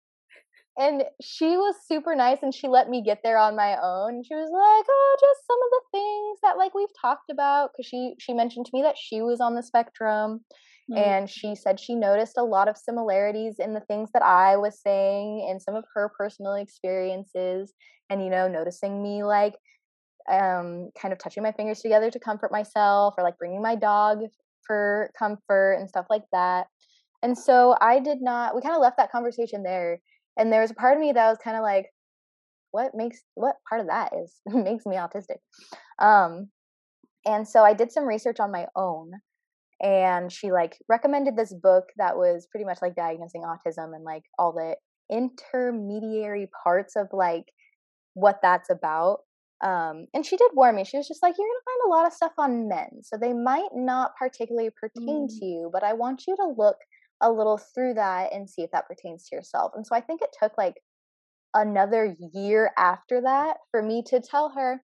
And 0.79 1.05
she 1.21 1.57
was 1.57 1.75
super 1.87 2.15
nice 2.15 2.39
and 2.43 2.55
she 2.55 2.67
let 2.67 2.89
me 2.89 3.03
get 3.03 3.21
there 3.23 3.37
on 3.37 3.57
my 3.57 3.77
own. 3.83 4.23
She 4.25 4.35
was 4.35 4.49
like, 4.51 4.87
"Oh, 4.89 5.17
just 5.21 5.47
some 5.47 5.59
of 5.63 5.71
the 5.71 5.83
things 5.93 6.39
that 6.43 6.57
like 6.57 6.75
we've 6.75 6.89
talked 7.01 7.31
about 7.31 7.73
cuz 7.77 7.87
she 7.87 8.15
she 8.19 8.33
mentioned 8.33 8.67
to 8.67 8.71
me 8.75 8.83
that 8.83 8.97
she 8.97 9.21
was 9.21 9.41
on 9.41 9.55
the 9.55 9.63
spectrum 9.63 10.45
Mm-hmm. 10.93 11.11
And 11.11 11.31
she 11.31 11.55
said 11.55 11.81
she 11.81 11.95
noticed 11.95 12.37
a 12.37 12.43
lot 12.43 12.69
of 12.69 12.77
similarities 12.77 13.57
in 13.59 13.73
the 13.73 13.81
things 13.81 14.11
that 14.13 14.23
I 14.23 14.57
was 14.57 14.81
saying 14.81 15.47
and 15.49 15.61
some 15.61 15.75
of 15.75 15.85
her 15.95 16.11
personal 16.17 16.55
experiences. 16.55 17.73
And, 18.11 18.23
you 18.23 18.29
know, 18.29 18.47
noticing 18.47 19.03
me 19.03 19.25
like 19.25 19.55
um, 20.31 20.91
kind 21.01 21.13
of 21.13 21.19
touching 21.19 21.43
my 21.43 21.53
fingers 21.53 21.81
together 21.81 22.11
to 22.11 22.21
comfort 22.21 22.53
myself 22.53 23.15
or 23.17 23.25
like 23.25 23.39
bringing 23.39 23.63
my 23.63 23.75
dog 23.75 24.21
for 24.67 25.11
comfort 25.19 25.75
and 25.75 25.89
stuff 25.89 26.07
like 26.11 26.25
that. 26.33 26.67
And 27.23 27.39
so 27.39 27.77
I 27.81 28.01
did 28.01 28.21
not, 28.21 28.55
we 28.55 28.61
kind 28.61 28.75
of 28.75 28.83
left 28.83 28.99
that 28.99 29.13
conversation 29.13 29.63
there. 29.63 30.01
And 30.37 30.53
there 30.53 30.61
was 30.61 30.71
a 30.71 30.75
part 30.75 30.97
of 30.97 31.01
me 31.01 31.13
that 31.13 31.29
was 31.29 31.39
kind 31.43 31.57
of 31.57 31.63
like, 31.63 31.87
what 32.71 32.95
makes, 32.95 33.23
what 33.35 33.57
part 33.69 33.81
of 33.81 33.87
that 33.89 34.13
is, 34.15 34.35
makes 34.47 34.85
me 34.85 34.97
autistic? 34.97 35.39
Um, 35.99 36.49
and 37.25 37.47
so 37.47 37.63
I 37.63 37.75
did 37.75 37.93
some 37.93 38.05
research 38.05 38.41
on 38.41 38.51
my 38.51 38.67
own 38.75 39.13
and 39.83 40.31
she 40.31 40.53
like 40.53 40.79
recommended 40.89 41.37
this 41.37 41.53
book 41.53 41.85
that 41.97 42.17
was 42.17 42.47
pretty 42.51 42.65
much 42.65 42.79
like 42.81 42.95
diagnosing 42.95 43.43
autism 43.43 43.95
and 43.95 44.05
like 44.05 44.23
all 44.39 44.53
the 44.53 44.77
intermediary 45.15 46.49
parts 46.63 46.97
of 46.97 47.09
like 47.13 47.47
what 48.15 48.39
that's 48.43 48.71
about 48.71 49.19
um, 49.63 50.07
and 50.13 50.27
she 50.27 50.37
did 50.37 50.51
warn 50.55 50.75
me. 50.75 50.85
She 50.85 50.97
was 50.97 51.07
just 51.07 51.23
like 51.23 51.35
you're 51.39 51.47
gonna 51.47 51.61
find 51.65 51.87
a 51.87 51.95
lot 51.95 52.07
of 52.07 52.13
stuff 52.13 52.33
on 52.37 52.69
men 52.69 53.03
so 53.03 53.17
they 53.17 53.33
might 53.33 53.69
not 53.75 54.17
particularly 54.19 54.71
pertain 54.71 55.29
mm. 55.29 55.39
to 55.39 55.45
you 55.45 55.71
but 55.73 55.85
i 55.85 55.93
want 55.93 56.25
you 56.27 56.35
to 56.37 56.55
look 56.57 56.77
a 57.21 57.31
little 57.31 57.59
through 57.59 57.95
that 57.95 58.33
and 58.33 58.51
see 58.51 58.63
if 58.63 58.71
that 58.73 58.89
pertains 58.89 59.29
to 59.29 59.37
yourself. 59.37 59.73
And 59.77 59.87
so 59.87 59.95
i 59.95 60.01
think 60.01 60.21
it 60.23 60.35
took 60.41 60.59
like 60.59 60.83
another 61.55 62.17
year 62.33 62.73
after 62.77 63.21
that 63.21 63.59
for 63.71 63.83
me 63.83 64.03
to 64.07 64.21
tell 64.21 64.49
her 64.51 64.83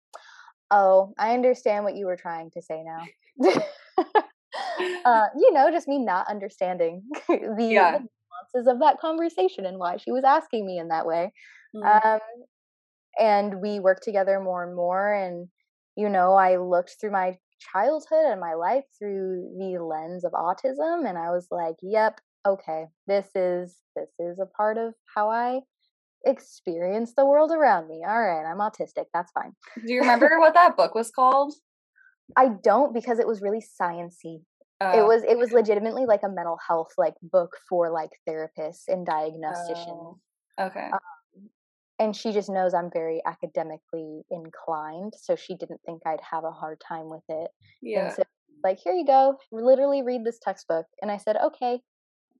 oh 0.71 1.15
i 1.19 1.33
understand 1.33 1.85
what 1.85 1.97
you 1.97 2.05
were 2.07 2.17
trying 2.17 2.51
to 2.51 2.61
say 2.61 2.85
now 2.85 3.51
uh, 5.05 5.27
you 5.37 5.53
know, 5.53 5.71
just 5.71 5.89
me 5.89 5.99
not 5.99 6.29
understanding 6.29 7.03
the, 7.29 7.57
yeah. 7.59 7.99
nuances 7.99 8.71
of 8.71 8.81
that 8.81 8.99
conversation 9.01 9.67
and 9.67 9.79
why 9.79 9.97
she 9.97 10.13
was 10.13 10.25
asking 10.25 10.67
me 10.67 10.79
in 10.79 10.89
that 10.89 11.07
way. 11.07 11.33
Mm. 11.75 12.05
Um, 12.05 12.21
and 13.19 13.61
we 13.61 13.81
worked 13.81 14.05
together 14.05 14.41
more 14.41 14.65
and 14.65 14.75
more. 14.75 15.13
And, 15.13 15.49
you 15.97 16.09
know, 16.09 16.35
I 16.35 16.57
looked 16.57 16.97
through 17.01 17.13
my 17.13 17.37
childhood 17.73 18.27
and 18.27 18.41
my 18.41 18.55
life 18.55 18.85
through 18.99 19.57
the 19.59 19.83
lens 19.83 20.25
of 20.25 20.33
autism. 20.33 21.09
And 21.09 21.19
I 21.19 21.31
was 21.31 21.49
like, 21.51 21.77
yep, 21.83 22.21
okay, 22.47 22.87
this 23.07 23.27
is, 23.35 23.77
this 23.97 24.11
is 24.21 24.39
a 24.39 24.47
part 24.47 24.79
of 24.79 24.95
how 25.15 25.31
I 25.31 25.61
experience 26.25 27.15
the 27.17 27.27
world 27.27 27.51
around 27.51 27.89
me. 27.89 28.03
All 28.07 28.21
right, 28.21 28.49
I'm 28.49 28.59
autistic. 28.59 29.07
That's 29.13 29.33
fine. 29.33 29.53
Do 29.85 29.93
you 29.93 30.01
remember 30.01 30.39
what 30.39 30.55
that 30.55 30.77
book 30.77 30.95
was 30.95 31.11
called? 31.11 31.55
I 32.37 32.51
don't 32.63 32.93
because 32.93 33.19
it 33.19 33.27
was 33.27 33.41
really 33.41 33.63
sciency. 33.81 34.43
It 34.81 35.05
was 35.05 35.23
it 35.25 35.37
was 35.37 35.53
legitimately 35.53 36.07
like 36.07 36.23
a 36.23 36.29
mental 36.29 36.59
health 36.67 36.93
like 36.97 37.15
book 37.23 37.57
for 37.69 37.91
like 37.91 38.11
therapists 38.29 38.85
and 38.89 39.07
diagnosticians. 39.07 40.17
Oh, 40.59 40.67
okay. 40.67 40.91
Um, 40.93 41.49
and 41.99 42.15
she 42.15 42.33
just 42.33 42.49
knows 42.49 42.75
I'm 42.75 42.91
very 42.93 43.21
academically 43.27 44.23
inclined, 44.31 45.15
so 45.21 45.35
she 45.35 45.57
didn't 45.57 45.81
think 45.85 46.03
I'd 46.07 46.21
have 46.21 46.45
a 46.45 46.53
hard 46.53 46.81
time 46.81 47.09
with 47.09 47.25
it. 47.29 47.51
yeah. 47.83 48.07
And 48.07 48.15
so 48.15 48.23
like 48.63 48.79
here 48.79 48.93
you 48.93 49.05
go, 49.07 49.37
literally 49.51 50.03
read 50.03 50.25
this 50.25 50.39
textbook. 50.41 50.87
And 51.03 51.11
I 51.11 51.17
said, 51.17 51.37
"Okay." 51.37 51.81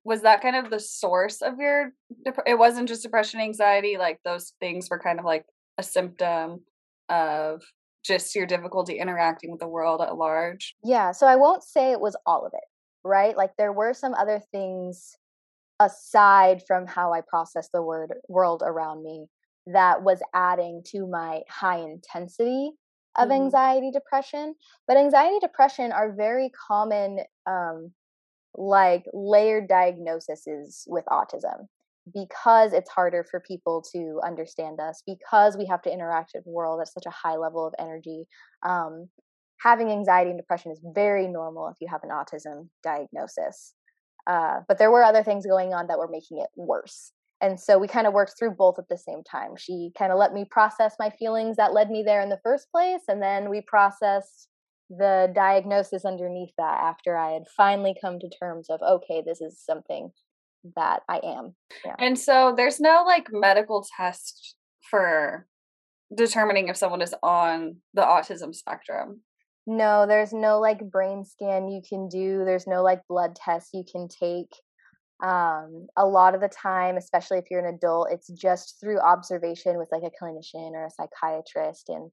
was 0.05 0.23
that 0.23 0.41
kind 0.41 0.57
of 0.57 0.71
the 0.71 0.81
source 0.81 1.43
of 1.43 1.59
your 1.59 1.93
dep- 2.25 2.39
it 2.47 2.59
wasn't 2.59 2.89
just 2.89 3.03
depression 3.03 3.41
anxiety 3.41 3.99
like 3.99 4.19
those 4.25 4.55
things 4.59 4.89
were 4.89 4.99
kind 4.99 5.19
of 5.19 5.25
like 5.25 5.45
a 5.77 5.83
symptom 5.83 6.61
of 7.09 7.63
just 8.09 8.35
your 8.35 8.47
difficulty 8.47 8.99
interacting 8.99 9.53
with 9.53 9.61
the 9.61 9.69
world 9.69 10.01
at 10.03 10.17
large 10.17 10.77
Yeah, 10.83 11.13
so 11.13 11.27
I 11.27 11.37
won't 11.37 11.63
say 11.63 11.93
it 11.93 12.01
was 12.01 12.17
all 12.27 12.47
of 12.47 12.53
it, 12.55 12.65
right? 13.05 13.37
Like 13.37 13.57
there 13.57 13.73
were 13.73 13.95
some 13.95 14.15
other 14.15 14.41
things 14.53 15.17
aside 15.81 16.63
from 16.67 16.87
how 16.87 17.13
I 17.13 17.23
process 17.23 17.71
the 17.73 17.83
word 17.83 18.15
world 18.29 18.63
around 18.65 19.03
me 19.05 19.27
that 19.67 20.03
was 20.03 20.23
adding 20.35 20.83
to 20.89 21.07
my 21.07 21.43
high 21.49 21.79
intensity 21.79 22.73
of 23.19 23.31
Mhm. 23.31 23.33
anxiety 23.33 23.91
depression. 23.93 24.55
But 24.87 24.97
anxiety 24.97 25.39
depression 25.41 25.93
are 25.93 26.13
very 26.13 26.51
common 26.51 27.21
um 27.47 27.93
like 28.55 29.05
layered 29.13 29.69
diagnoses 29.69 30.85
with 30.89 31.05
autism 31.07 31.69
because 32.13 32.73
it's 32.73 32.91
harder 32.91 33.25
for 33.31 33.41
people 33.41 33.83
to 33.93 34.21
understand 34.25 34.81
us 34.81 35.03
because 35.07 35.57
we 35.57 35.67
have 35.67 35.83
to 35.83 35.93
interact 35.93 36.33
with 36.35 36.45
the 36.45 36.51
world 36.51 36.81
at 36.81 36.89
such 36.89 37.07
a 37.07 37.11
high 37.11 37.37
level 37.37 37.67
of 37.67 37.75
energy 37.79 38.27
um, 38.63 39.09
having 39.61 39.91
anxiety 39.91 40.31
and 40.31 40.39
depression 40.39 40.71
is 40.71 40.81
very 40.95 41.27
normal 41.27 41.69
if 41.69 41.77
you 41.81 41.89
have 41.91 42.03
an 42.05 42.11
autism 42.11 42.69
diagnosis. 42.85 43.75
Uh, 44.27 44.61
but 44.69 44.79
there 44.79 44.91
were 44.91 45.03
other 45.03 45.23
things 45.23 45.47
going 45.47 45.73
on 45.73 45.87
that 45.87 45.99
were 45.99 46.09
making 46.09 46.39
it 46.39 46.49
worse 46.57 47.13
and 47.41 47.59
so 47.59 47.79
we 47.79 47.87
kind 47.87 48.07
of 48.07 48.13
worked 48.13 48.35
through 48.39 48.53
both 48.53 48.79
at 48.79 48.89
the 48.89 48.99
same 48.99 49.23
time. 49.23 49.55
She 49.57 49.93
kind 49.97 50.11
of 50.11 50.19
let 50.19 50.33
me 50.33 50.45
process 50.45 50.95
my 50.99 51.11
feelings 51.11 51.57
that 51.57 51.73
led 51.73 51.91
me 51.91 52.03
there 52.05 52.21
in 52.21 52.31
the 52.31 52.41
first 52.43 52.71
place 52.71 53.03
and 53.09 53.23
then 53.23 53.49
we 53.49 53.61
processed 53.61 54.49
the 54.91 55.31
diagnosis 55.35 56.05
underneath 56.05 56.53
that 56.57 56.81
after 56.81 57.17
I 57.17 57.33
had 57.33 57.45
finally 57.57 57.95
come 58.01 58.19
to 58.19 58.29
terms 58.29 58.71
of 58.71 58.81
okay, 58.83 59.23
this 59.25 59.41
is 59.41 59.61
something 59.61 60.11
that 60.77 61.03
I 61.09 61.21
am. 61.25 61.55
Yeah. 61.85 61.95
and 61.99 62.19
so 62.19 62.55
there's 62.57 62.81
no 62.81 63.05
like 63.07 63.29
medical 63.31 63.87
test 63.97 64.57
for 64.91 65.47
determining 66.17 66.69
if 66.69 66.77
someone 66.77 67.03
is 67.03 67.15
on 67.23 67.77
the 67.95 68.03
autism 68.03 68.55
spectrum 68.55 69.21
No, 69.67 70.07
there's 70.07 70.33
no 70.33 70.61
like 70.61 70.91
brain 70.91 71.25
scan 71.25 71.69
you 71.69 71.83
can 71.87 72.09
do. 72.09 72.45
There's 72.45 72.67
no 72.67 72.83
like 72.83 73.03
blood 73.09 73.37
test 73.37 73.71
you 73.75 73.85
can 73.91 74.09
take. 74.09 74.51
Um, 75.23 75.89
a 75.97 76.07
lot 76.07 76.35
of 76.35 76.41
the 76.41 76.49
time, 76.49 76.97
especially 76.97 77.39
if 77.39 77.47
you're 77.51 77.67
an 77.67 77.75
adult, 77.75 78.09
it's 78.11 78.29
just 78.29 78.77
through 78.81 79.01
observation 79.01 79.77
with 79.77 79.89
like 79.93 80.05
a 80.05 80.25
clinician 80.25 80.73
or 80.73 80.87
a 80.87 80.91
psychiatrist 80.91 81.89
and 81.89 82.11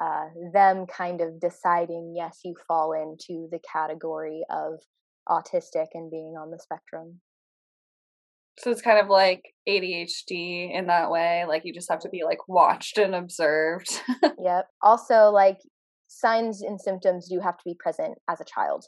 uh, 0.00 0.26
them 0.52 0.86
kind 0.86 1.20
of 1.20 1.40
deciding, 1.40 2.14
yes, 2.16 2.40
you 2.44 2.54
fall 2.68 2.92
into 2.92 3.48
the 3.50 3.60
category 3.72 4.44
of 4.50 4.74
autistic 5.28 5.86
and 5.94 6.10
being 6.10 6.36
on 6.38 6.50
the 6.50 6.58
spectrum. 6.58 7.20
So 8.58 8.70
it's 8.70 8.82
kind 8.82 8.98
of 8.98 9.08
like 9.08 9.42
adhd 9.68 10.30
in 10.30 10.86
that 10.86 11.10
way 11.10 11.44
like 11.48 11.62
you 11.64 11.72
just 11.72 11.90
have 11.90 12.00
to 12.00 12.08
be 12.08 12.22
like 12.24 12.48
watched 12.48 12.98
and 12.98 13.14
observed 13.14 14.00
Yep. 14.44 14.68
Also, 14.82 15.30
like 15.30 15.58
signs 16.08 16.62
and 16.62 16.80
symptoms 16.80 17.28
do 17.28 17.40
have 17.40 17.56
to 17.56 17.62
be 17.64 17.76
present 17.78 18.18
as 18.28 18.40
a 18.40 18.44
child. 18.44 18.84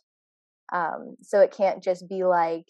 Um, 0.73 1.16
so 1.23 1.40
it 1.40 1.54
can't 1.56 1.82
just 1.82 2.08
be 2.08 2.25
like, 2.25 2.66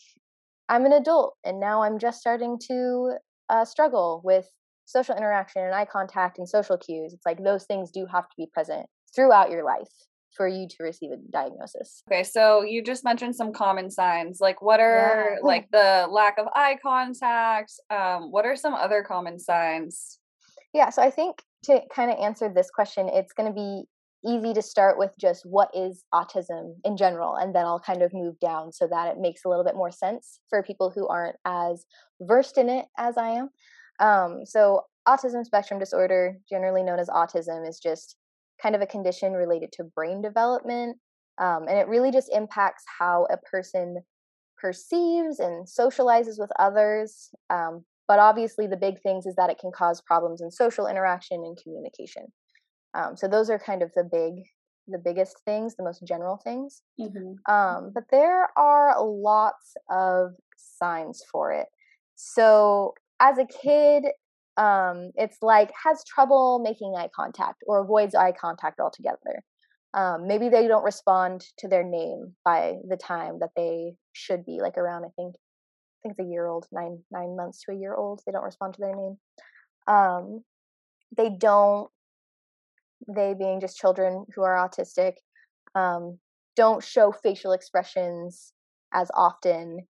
I'm 0.68 0.86
an 0.86 0.92
adult 0.92 1.34
and 1.44 1.58
now 1.58 1.82
I'm 1.82 1.98
just 1.98 2.20
starting 2.20 2.58
to 2.68 3.16
uh, 3.48 3.64
struggle 3.64 4.20
with 4.24 4.46
social 4.84 5.16
interaction 5.16 5.62
and 5.62 5.74
eye 5.74 5.84
contact 5.84 6.38
and 6.38 6.48
social 6.48 6.78
cues. 6.78 7.12
It's 7.12 7.26
like 7.26 7.42
those 7.42 7.64
things 7.64 7.90
do 7.90 8.06
have 8.12 8.24
to 8.24 8.34
be 8.36 8.48
present 8.52 8.86
throughout 9.14 9.50
your 9.50 9.64
life 9.64 9.90
for 10.36 10.46
you 10.46 10.68
to 10.68 10.76
receive 10.80 11.10
a 11.12 11.16
diagnosis. 11.16 12.02
Okay, 12.10 12.22
so 12.22 12.62
you 12.62 12.82
just 12.82 13.04
mentioned 13.04 13.34
some 13.34 13.52
common 13.52 13.90
signs. 13.90 14.38
Like 14.40 14.62
what 14.62 14.80
are 14.80 15.32
Yeah. 15.34 15.38
like 15.42 15.70
the 15.70 16.06
lack 16.10 16.38
of 16.38 16.46
eye 16.54 16.78
contact? 16.82 17.72
Um, 17.90 18.30
what 18.30 18.44
are 18.44 18.56
some 18.56 18.74
other 18.74 19.02
common 19.02 19.38
signs? 19.38 20.18
Yeah, 20.72 20.90
so 20.90 21.02
I 21.02 21.10
think 21.10 21.42
to 21.64 21.80
kind 21.94 22.10
of 22.10 22.18
answer 22.18 22.52
this 22.54 22.70
question, 22.70 23.08
it's 23.08 23.32
going 23.32 23.48
to 23.48 23.54
be 23.54 23.84
easy 24.26 24.52
to 24.52 24.62
start 24.62 24.98
with 24.98 25.10
just 25.20 25.46
what 25.46 25.70
is 25.74 26.04
autism 26.12 26.74
in 26.84 26.96
general, 26.96 27.36
and 27.36 27.54
then 27.54 27.64
I'll 27.64 27.80
kind 27.80 28.02
of 28.02 28.12
move 28.12 28.38
down 28.40 28.72
so 28.72 28.88
that 28.88 29.08
it 29.08 29.20
makes 29.20 29.44
a 29.44 29.48
little 29.48 29.64
bit 29.64 29.76
more 29.76 29.90
sense 29.90 30.40
for 30.50 30.62
people 30.62 30.90
who 30.90 31.06
aren't 31.06 31.36
as 31.44 31.84
versed 32.20 32.58
in 32.58 32.68
it 32.68 32.86
as 32.98 33.16
I 33.16 33.28
am. 33.30 33.50
Um, 34.00 34.44
so, 34.44 34.82
autism 35.08 35.44
spectrum 35.44 35.78
disorder, 35.78 36.38
generally 36.48 36.82
known 36.82 36.98
as 36.98 37.08
autism, 37.08 37.68
is 37.68 37.78
just 37.78 38.16
kind 38.62 38.74
of 38.74 38.80
a 38.80 38.86
condition 38.86 39.32
related 39.32 39.72
to 39.72 39.84
brain 39.84 40.22
development. 40.22 40.96
Um, 41.38 41.66
and 41.68 41.78
it 41.78 41.88
really 41.88 42.10
just 42.10 42.30
impacts 42.32 42.84
how 42.98 43.26
a 43.30 43.36
person 43.36 43.98
perceives 44.58 45.38
and 45.38 45.66
socializes 45.66 46.38
with 46.38 46.50
others. 46.58 47.30
Um, 47.50 47.84
but 48.08 48.18
obviously, 48.18 48.66
the 48.66 48.76
big 48.76 49.00
things 49.02 49.26
is 49.26 49.34
that 49.34 49.50
it 49.50 49.58
can 49.58 49.72
cause 49.72 50.00
problems 50.00 50.40
in 50.40 50.50
social 50.50 50.86
interaction 50.86 51.42
and 51.44 51.58
communication. 51.62 52.26
Um, 52.94 53.16
so 53.16 53.28
those 53.28 53.50
are 53.50 53.58
kind 53.58 53.82
of 53.82 53.90
the 53.94 54.04
big, 54.04 54.44
the 54.86 54.98
biggest 54.98 55.36
things, 55.44 55.74
the 55.74 55.84
most 55.84 56.06
general 56.06 56.40
things. 56.42 56.82
Um, 57.48 57.90
but 57.92 58.04
there 58.10 58.48
are 58.56 59.04
lots 59.04 59.74
of 59.90 60.30
signs 60.56 61.22
for 61.30 61.52
it. 61.52 61.66
So 62.14 62.94
as 63.20 63.38
a 63.38 63.44
kid, 63.44 64.04
um, 64.56 65.10
it's 65.16 65.38
like 65.42 65.70
has 65.84 66.02
trouble 66.04 66.60
making 66.62 66.94
eye 66.96 67.10
contact 67.14 67.62
or 67.66 67.80
avoids 67.80 68.14
eye 68.14 68.32
contact 68.32 68.80
altogether. 68.80 69.42
Um, 69.94 70.26
maybe 70.26 70.48
they 70.48 70.66
don't 70.66 70.84
respond 70.84 71.44
to 71.58 71.68
their 71.68 71.84
name 71.84 72.34
by 72.44 72.74
the 72.88 72.96
time 72.96 73.38
that 73.40 73.50
they 73.56 73.94
should 74.12 74.44
be, 74.44 74.60
like 74.60 74.76
around 74.76 75.04
I 75.04 75.08
think 75.16 75.34
I 75.36 76.08
think 76.08 76.16
it's 76.18 76.26
a 76.26 76.30
year 76.30 76.46
old, 76.46 76.66
nine 76.72 77.02
nine 77.10 77.36
months 77.36 77.62
to 77.64 77.72
a 77.72 77.78
year 77.78 77.94
old. 77.94 78.20
They 78.26 78.32
don't 78.32 78.44
respond 78.44 78.74
to 78.74 78.80
their 78.80 78.94
name. 78.94 79.16
Um, 79.86 80.42
they 81.16 81.30
don't. 81.30 81.90
They 83.08 83.34
being 83.34 83.60
just 83.60 83.78
children 83.78 84.24
who 84.34 84.42
are 84.42 84.56
autistic, 84.56 85.14
um, 85.74 86.18
don't 86.56 86.82
show 86.82 87.12
facial 87.12 87.52
expressions 87.52 88.52
as 88.92 89.10
often. 89.14 89.86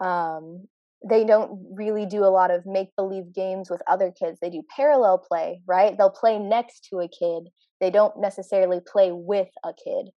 Um, 0.00 0.66
they 1.08 1.24
don't 1.24 1.66
really 1.72 2.06
do 2.06 2.24
a 2.24 2.26
lot 2.26 2.50
of 2.50 2.66
make 2.66 2.88
believe 2.96 3.32
games 3.34 3.70
with 3.70 3.80
other 3.88 4.12
kids. 4.12 4.38
They 4.40 4.50
do 4.50 4.62
parallel 4.74 5.18
play, 5.18 5.60
right? 5.66 5.96
They'll 5.96 6.10
play 6.10 6.38
next 6.38 6.88
to 6.90 6.98
a 6.98 7.08
kid. 7.08 7.50
They 7.80 7.90
don't 7.90 8.20
necessarily 8.20 8.80
play 8.84 9.12
with 9.12 9.48
a 9.64 9.72
kid. 9.72 10.10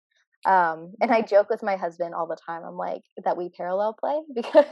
Um, 0.43 0.93
and 0.99 1.11
I 1.11 1.21
joke 1.21 1.51
with 1.51 1.61
my 1.61 1.75
husband 1.75 2.15
all 2.15 2.25
the 2.25 2.37
time. 2.47 2.63
I'm 2.65 2.75
like 2.75 3.03
that 3.23 3.37
we 3.37 3.49
parallel 3.49 3.95
play 3.99 4.21
because 4.35 4.65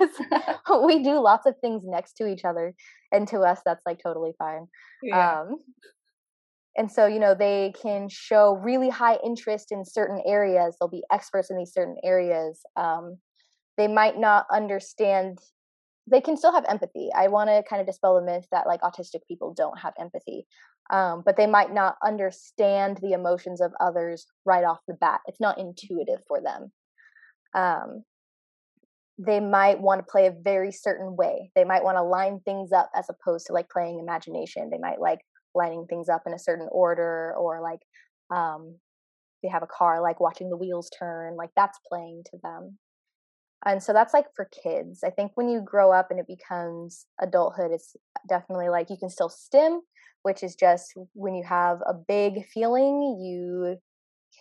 we 0.86 1.04
do 1.04 1.20
lots 1.20 1.46
of 1.46 1.56
things 1.62 1.84
next 1.86 2.14
to 2.14 2.28
each 2.28 2.44
other, 2.44 2.74
and 3.12 3.28
to 3.28 3.42
us 3.42 3.60
that's 3.64 3.84
like 3.86 4.00
totally 4.04 4.34
fine. 4.40 4.66
yeah. 5.04 5.42
Um, 5.42 5.58
and 6.80 6.90
so, 6.90 7.08
you 7.08 7.20
know, 7.20 7.36
they 7.36 7.74
can 7.82 8.08
show 8.10 8.54
really 8.64 8.90
high 8.90 9.18
interest 9.24 9.72
in 9.72 9.84
certain 9.84 10.22
areas. 10.26 10.78
They'll 10.80 10.88
be 10.88 11.04
experts 11.12 11.50
in 11.52 11.58
these 11.58 11.74
certain 11.74 11.98
areas. 12.06 12.62
Um, 12.78 13.18
they 13.78 13.88
might 13.88 14.18
not 14.18 14.46
understand, 14.50 15.40
they 16.10 16.22
can 16.22 16.38
still 16.38 16.54
have 16.54 16.66
empathy. 16.68 17.10
I 17.16 17.28
want 17.28 17.50
to 17.50 17.64
kind 17.70 17.80
of 17.80 17.88
dispel 17.88 18.16
the 18.16 18.26
myth 18.26 18.48
that 18.52 18.68
like 18.68 18.82
autistic 18.82 19.22
people 19.28 19.54
don't 19.54 19.80
have 19.80 19.94
empathy, 20.00 20.46
um, 20.90 21.24
but 21.26 21.38
they 21.38 21.48
might 21.48 21.74
not 21.74 21.96
understand 22.04 22.98
the 23.02 23.14
emotions 23.14 23.62
of 23.62 23.72
others 23.80 24.26
right 24.46 24.64
off 24.64 24.80
the 24.88 24.96
bat. 24.96 25.22
It's 25.28 25.40
not 25.40 25.60
intuitive 25.60 26.22
for 26.28 26.42
them. 26.42 26.72
Um, 27.54 28.04
they 29.18 29.40
might 29.40 29.82
want 29.82 30.00
to 30.00 30.10
play 30.10 30.28
a 30.28 30.36
very 30.44 30.72
certain 30.72 31.16
way. 31.16 31.52
They 31.54 31.66
might 31.66 31.84
want 31.84 31.98
to 31.98 32.04
line 32.04 32.40
things 32.46 32.72
up 32.72 32.90
as 32.96 33.10
opposed 33.10 33.48
to 33.48 33.54
like 33.54 33.70
playing 33.70 34.00
imagination. 34.00 34.70
They 34.70 34.78
might 34.78 35.02
like 35.02 35.20
lining 35.56 35.86
things 35.88 36.10
up 36.10 36.24
in 36.26 36.34
a 36.34 36.40
certain 36.40 36.68
order 36.72 37.34
or 37.38 37.62
like 37.62 37.80
um 38.36 38.76
they 39.42 39.50
have 39.50 39.64
a 39.64 39.68
car 39.68 40.02
like 40.02 40.20
watching 40.20 40.50
the 40.50 40.58
wheels 40.58 40.90
turn 40.98 41.36
like 41.36 41.50
that's 41.56 41.80
playing 41.90 42.22
to 42.26 42.38
them 42.44 42.78
and 43.66 43.82
so 43.84 43.94
that's 43.94 44.14
like 44.14 44.26
for 44.36 44.50
kids 44.64 45.04
i 45.04 45.10
think 45.10 45.32
when 45.36 45.50
you 45.50 45.62
grow 45.62 45.92
up 45.92 46.08
and 46.12 46.20
it 46.20 46.28
becomes 46.28 47.06
adulthood 47.22 47.72
it's 47.72 47.96
definitely 48.28 48.70
like 48.70 48.90
you 48.90 48.98
can 48.98 49.10
still 49.10 49.30
stim 49.30 49.82
which 50.24 50.44
is 50.44 50.56
just 50.56 50.94
when 51.14 51.36
you 51.36 51.44
have 51.44 51.80
a 51.88 51.94
big 51.94 52.46
feeling 52.54 53.20
you 53.22 53.78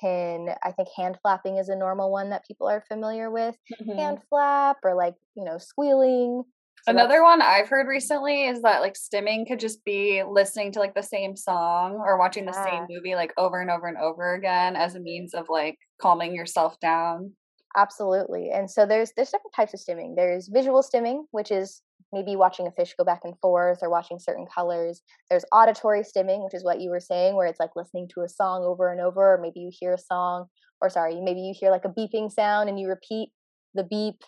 can 0.01 0.49
i 0.65 0.71
think 0.73 0.89
hand 0.97 1.19
flapping 1.23 1.57
is 1.57 1.69
a 1.69 1.77
normal 1.77 2.11
one 2.13 2.31
that 2.31 2.47
people 2.47 2.69
are 2.69 2.85
familiar 2.89 3.31
with 3.31 3.57
Mhm. 3.83 3.99
hand 3.99 4.19
flap 4.29 4.77
or 4.85 4.95
like 4.95 5.15
you 5.35 5.45
know 5.45 5.59
squealing 5.59 6.45
So 6.85 6.93
Another 6.93 7.23
one 7.25 7.43
I've 7.43 7.69
heard 7.69 7.89
recently 7.89 8.45
is 8.47 8.63
that 8.63 8.81
like 8.81 8.95
stimming 8.95 9.47
could 9.49 9.59
just 9.59 9.85
be 9.85 10.23
listening 10.23 10.73
to 10.73 10.79
like 10.79 10.95
the 10.95 11.03
same 11.03 11.37
song 11.37 11.97
or 11.97 12.19
watching 12.19 12.47
the 12.47 12.53
same 12.53 12.87
movie 12.89 13.15
like 13.17 13.33
over 13.37 13.61
and 13.61 13.71
over 13.71 13.89
and 13.89 13.99
over 13.99 14.35
again 14.35 14.77
as 14.77 14.95
a 14.95 15.01
means 15.01 15.35
of 15.35 15.49
like 15.49 15.77
calming 16.01 16.35
yourself 16.35 16.79
down. 16.81 17.35
Absolutely. 17.79 18.51
And 18.51 18.71
so 18.71 18.87
there's 18.87 19.13
there's 19.17 19.31
different 19.31 19.55
types 19.55 19.75
of 19.75 19.81
stimming. 19.81 20.17
There's 20.17 20.49
visual 20.49 20.83
stimming, 20.83 21.25
which 21.31 21.51
is 21.51 21.83
maybe 22.13 22.37
watching 22.37 22.67
a 22.67 22.73
fish 22.73 22.95
go 22.99 23.05
back 23.05 23.21
and 23.25 23.39
forth 23.41 23.79
or 23.83 23.91
watching 23.91 24.19
certain 24.19 24.47
colors. 24.55 25.03
There's 25.31 25.45
auditory 25.53 26.03
stimming, 26.03 26.45
which 26.45 26.55
is 26.55 26.65
what 26.65 26.81
you 26.81 26.91
were 26.91 27.01
saying, 27.01 27.37
where 27.37 27.47
it's 27.47 27.61
like 27.61 27.77
listening 27.77 28.09
to 28.15 28.23
a 28.23 28.29
song 28.29 28.65
over 28.65 28.93
and 28.93 29.01
over, 29.01 29.35
or 29.35 29.41
maybe 29.41 29.61
you 29.61 29.71
hear 29.73 29.95
a 29.95 29.99
song, 29.99 30.47
or 30.83 30.91
sorry, 30.91 31.21
maybe 31.21 31.41
you 31.41 31.55
hear 31.59 31.71
like 31.71 31.87
a 31.87 31.89
beeping 31.89 32.33
sound 32.33 32.69
and 32.69 32.81
you 32.81 32.89
repeat 32.89 33.31
the 33.75 33.85
beep. 33.85 34.23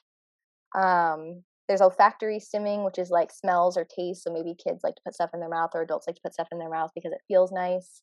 Um, 0.78 1.44
there's 1.68 1.80
olfactory 1.82 2.40
stimming, 2.40 2.84
which 2.84 2.98
is 2.98 3.10
like 3.10 3.32
smells 3.32 3.76
or 3.76 3.84
taste. 3.86 4.24
So 4.24 4.32
maybe 4.32 4.54
kids 4.62 4.80
like 4.84 4.96
to 4.96 5.02
put 5.04 5.14
stuff 5.14 5.30
in 5.34 5.40
their 5.40 5.48
mouth 5.50 5.70
or 5.74 5.82
adults 5.82 6.06
like 6.06 6.16
to 6.16 6.22
put 6.22 6.34
stuff 6.34 6.48
in 6.52 6.58
their 6.58 6.70
mouth 6.70 6.90
because 6.94 7.12
it 7.12 7.20
feels 7.28 7.52
nice. 7.52 8.02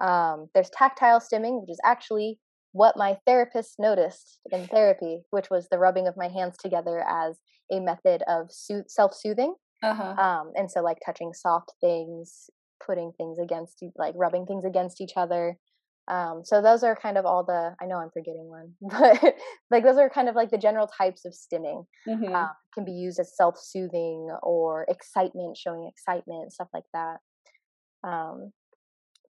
Um, 0.00 0.48
there's 0.54 0.70
tactile 0.70 1.20
stimming, 1.20 1.60
which 1.60 1.70
is 1.70 1.80
actually 1.84 2.38
what 2.72 2.96
my 2.96 3.18
therapist 3.26 3.74
noticed 3.78 4.38
in 4.50 4.66
therapy, 4.66 5.22
which 5.30 5.50
was 5.50 5.68
the 5.68 5.78
rubbing 5.78 6.06
of 6.06 6.16
my 6.16 6.28
hands 6.28 6.56
together 6.56 7.04
as 7.08 7.38
a 7.70 7.80
method 7.80 8.22
of 8.28 8.50
so- 8.50 8.84
self 8.86 9.14
soothing. 9.14 9.54
Uh-huh. 9.82 10.14
Um, 10.20 10.52
and 10.54 10.70
so, 10.70 10.80
like 10.80 10.98
touching 11.04 11.32
soft 11.32 11.72
things, 11.80 12.50
putting 12.84 13.12
things 13.16 13.38
against, 13.38 13.82
like 13.96 14.14
rubbing 14.16 14.46
things 14.46 14.64
against 14.64 15.00
each 15.00 15.12
other. 15.16 15.56
Um, 16.08 16.42
so 16.44 16.60
those 16.60 16.82
are 16.82 16.96
kind 16.96 17.16
of 17.16 17.26
all 17.26 17.44
the. 17.44 17.74
I 17.80 17.86
know 17.86 17.98
I'm 17.98 18.10
forgetting 18.10 18.48
one, 18.48 18.74
but 18.80 19.34
like 19.70 19.84
those 19.84 19.98
are 19.98 20.10
kind 20.10 20.28
of 20.28 20.34
like 20.34 20.50
the 20.50 20.58
general 20.58 20.86
types 20.86 21.24
of 21.24 21.32
stimming. 21.32 21.84
Mm-hmm. 22.08 22.34
Um, 22.34 22.50
can 22.74 22.84
be 22.84 22.92
used 22.92 23.20
as 23.20 23.36
self 23.36 23.58
soothing 23.58 24.28
or 24.42 24.86
excitement, 24.88 25.56
showing 25.56 25.88
excitement, 25.88 26.52
stuff 26.52 26.68
like 26.72 26.84
that. 26.94 27.18
Um, 28.04 28.52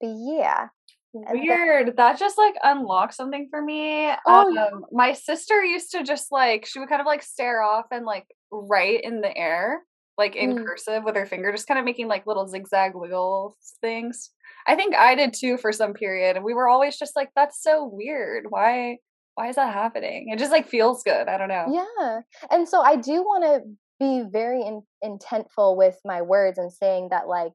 but 0.00 0.10
yeah, 0.16 0.68
Weird. 1.14 1.96
that 1.96 2.18
just 2.18 2.38
like 2.38 2.54
unlocked 2.62 3.14
something 3.14 3.48
for 3.50 3.60
me. 3.60 4.10
Oh, 4.26 4.48
um, 4.48 4.54
yeah. 4.54 4.68
my 4.90 5.12
sister 5.12 5.62
used 5.62 5.90
to 5.92 6.02
just 6.02 6.32
like 6.32 6.66
she 6.66 6.78
would 6.78 6.88
kind 6.88 7.00
of 7.00 7.06
like 7.06 7.22
stare 7.22 7.62
off 7.62 7.86
and 7.90 8.06
like 8.06 8.26
write 8.50 9.04
in 9.04 9.20
the 9.20 9.36
air, 9.36 9.82
like 10.16 10.36
in 10.36 10.56
mm. 10.56 10.64
cursive 10.64 11.04
with 11.04 11.16
her 11.16 11.26
finger, 11.26 11.52
just 11.52 11.66
kind 11.66 11.78
of 11.78 11.84
making 11.84 12.08
like 12.08 12.26
little 12.26 12.48
zigzag 12.48 12.92
wiggle 12.94 13.56
things. 13.80 14.30
I 14.66 14.74
think 14.74 14.94
I 14.94 15.14
did 15.14 15.34
too 15.34 15.58
for 15.58 15.72
some 15.72 15.92
period, 15.92 16.36
and 16.36 16.44
we 16.44 16.54
were 16.54 16.68
always 16.68 16.98
just 16.98 17.16
like, 17.16 17.30
"That's 17.34 17.62
so 17.62 17.84
weird. 17.84 18.46
Why? 18.48 18.98
Why 19.34 19.48
is 19.48 19.56
that 19.56 19.74
happening?" 19.74 20.28
It 20.30 20.38
just 20.38 20.52
like 20.52 20.68
feels 20.68 21.02
good. 21.02 21.28
I 21.28 21.36
don't 21.36 21.48
know. 21.48 21.66
Yeah, 21.70 22.20
and 22.50 22.68
so 22.68 22.80
I 22.80 22.96
do 22.96 23.22
want 23.22 23.44
to 23.44 23.62
be 23.98 24.24
very 24.30 24.62
in- 24.62 24.82
intentful 25.04 25.76
with 25.76 25.98
my 26.04 26.22
words 26.22 26.58
and 26.58 26.72
saying 26.72 27.08
that 27.10 27.28
like 27.28 27.52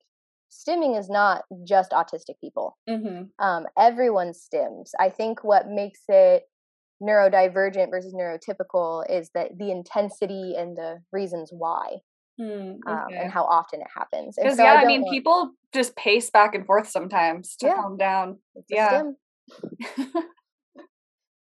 stimming 0.58 0.98
is 0.98 1.10
not 1.10 1.44
just 1.66 1.92
autistic 1.92 2.40
people. 2.42 2.78
Mm-hmm. 2.90 3.46
Um, 3.46 3.66
everyone 3.78 4.32
stims. 4.32 4.92
I 5.00 5.10
think 5.10 5.44
what 5.44 5.70
makes 5.70 6.02
it 6.08 6.44
neurodivergent 7.02 7.90
versus 7.90 8.14
neurotypical 8.14 9.10
is 9.10 9.30
that 9.34 9.58
the 9.58 9.72
intensity 9.72 10.56
and 10.58 10.78
the 10.78 11.00
reasons 11.12 11.50
why. 11.52 11.98
Mm, 12.40 12.78
okay. 12.88 12.92
um, 12.92 13.08
and 13.24 13.32
how 13.32 13.46
often 13.46 13.82
it 13.82 13.88
happens. 13.96 14.36
Because 14.38 14.58
so 14.58 14.64
yeah, 14.64 14.74
I, 14.74 14.82
I 14.84 14.86
mean, 14.86 15.02
want... 15.02 15.12
people 15.12 15.52
just 15.74 15.96
pace 15.96 16.30
back 16.30 16.54
and 16.54 16.68
forth 16.68 16.88
sometimes 16.88 17.56
to 17.58 17.66
yeah. 17.66 17.76
calm 17.76 17.98
down. 17.98 18.38
Yeah. 18.70 19.04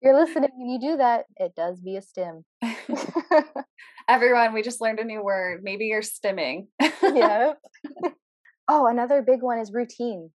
You're 0.02 0.18
listening 0.18 0.50
and 0.56 0.70
you 0.70 0.78
do 0.78 0.96
that, 0.99 1.25
it 1.37 1.54
does 1.56 1.80
be 1.80 1.96
a 1.96 2.02
stim. 2.02 2.44
Everyone, 4.08 4.52
we 4.52 4.62
just 4.62 4.80
learned 4.80 5.00
a 5.00 5.04
new 5.04 5.23
word. 5.23 5.62
Maybe 5.64 5.87
you're 5.87 6.02
stimming. 6.02 6.68
yeah. 7.02 7.54
Oh, 8.68 8.87
another 8.87 9.23
big 9.23 9.42
one 9.42 9.58
is 9.58 9.73
routine. 9.73 10.30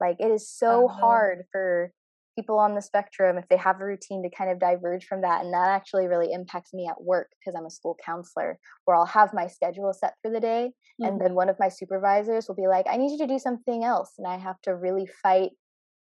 Like 0.00 0.16
it 0.18 0.30
is 0.30 0.48
so 0.48 0.86
uh-huh. 0.88 1.00
hard 1.00 1.44
for 1.52 1.92
people 2.36 2.58
on 2.58 2.74
the 2.74 2.82
spectrum 2.82 3.38
if 3.38 3.48
they 3.48 3.56
have 3.56 3.80
a 3.80 3.84
routine 3.84 4.22
to 4.22 4.30
kind 4.30 4.50
of 4.50 4.58
diverge 4.58 5.04
from 5.06 5.20
that 5.20 5.44
and 5.44 5.52
that 5.54 5.68
actually 5.68 6.06
really 6.06 6.32
impacts 6.32 6.74
me 6.74 6.86
at 6.88 7.00
work 7.00 7.30
because 7.38 7.56
i'm 7.56 7.66
a 7.66 7.70
school 7.70 7.96
counselor 8.04 8.58
where 8.84 8.96
i'll 8.96 9.06
have 9.06 9.32
my 9.32 9.46
schedule 9.46 9.92
set 9.92 10.14
for 10.22 10.30
the 10.30 10.40
day 10.40 10.70
mm-hmm. 11.00 11.04
and 11.08 11.20
then 11.20 11.34
one 11.34 11.48
of 11.48 11.56
my 11.58 11.68
supervisors 11.68 12.48
will 12.48 12.54
be 12.54 12.66
like 12.66 12.86
i 12.90 12.96
need 12.96 13.12
you 13.12 13.18
to 13.18 13.32
do 13.32 13.38
something 13.38 13.84
else 13.84 14.12
and 14.18 14.26
i 14.26 14.36
have 14.36 14.60
to 14.62 14.74
really 14.74 15.08
fight 15.22 15.50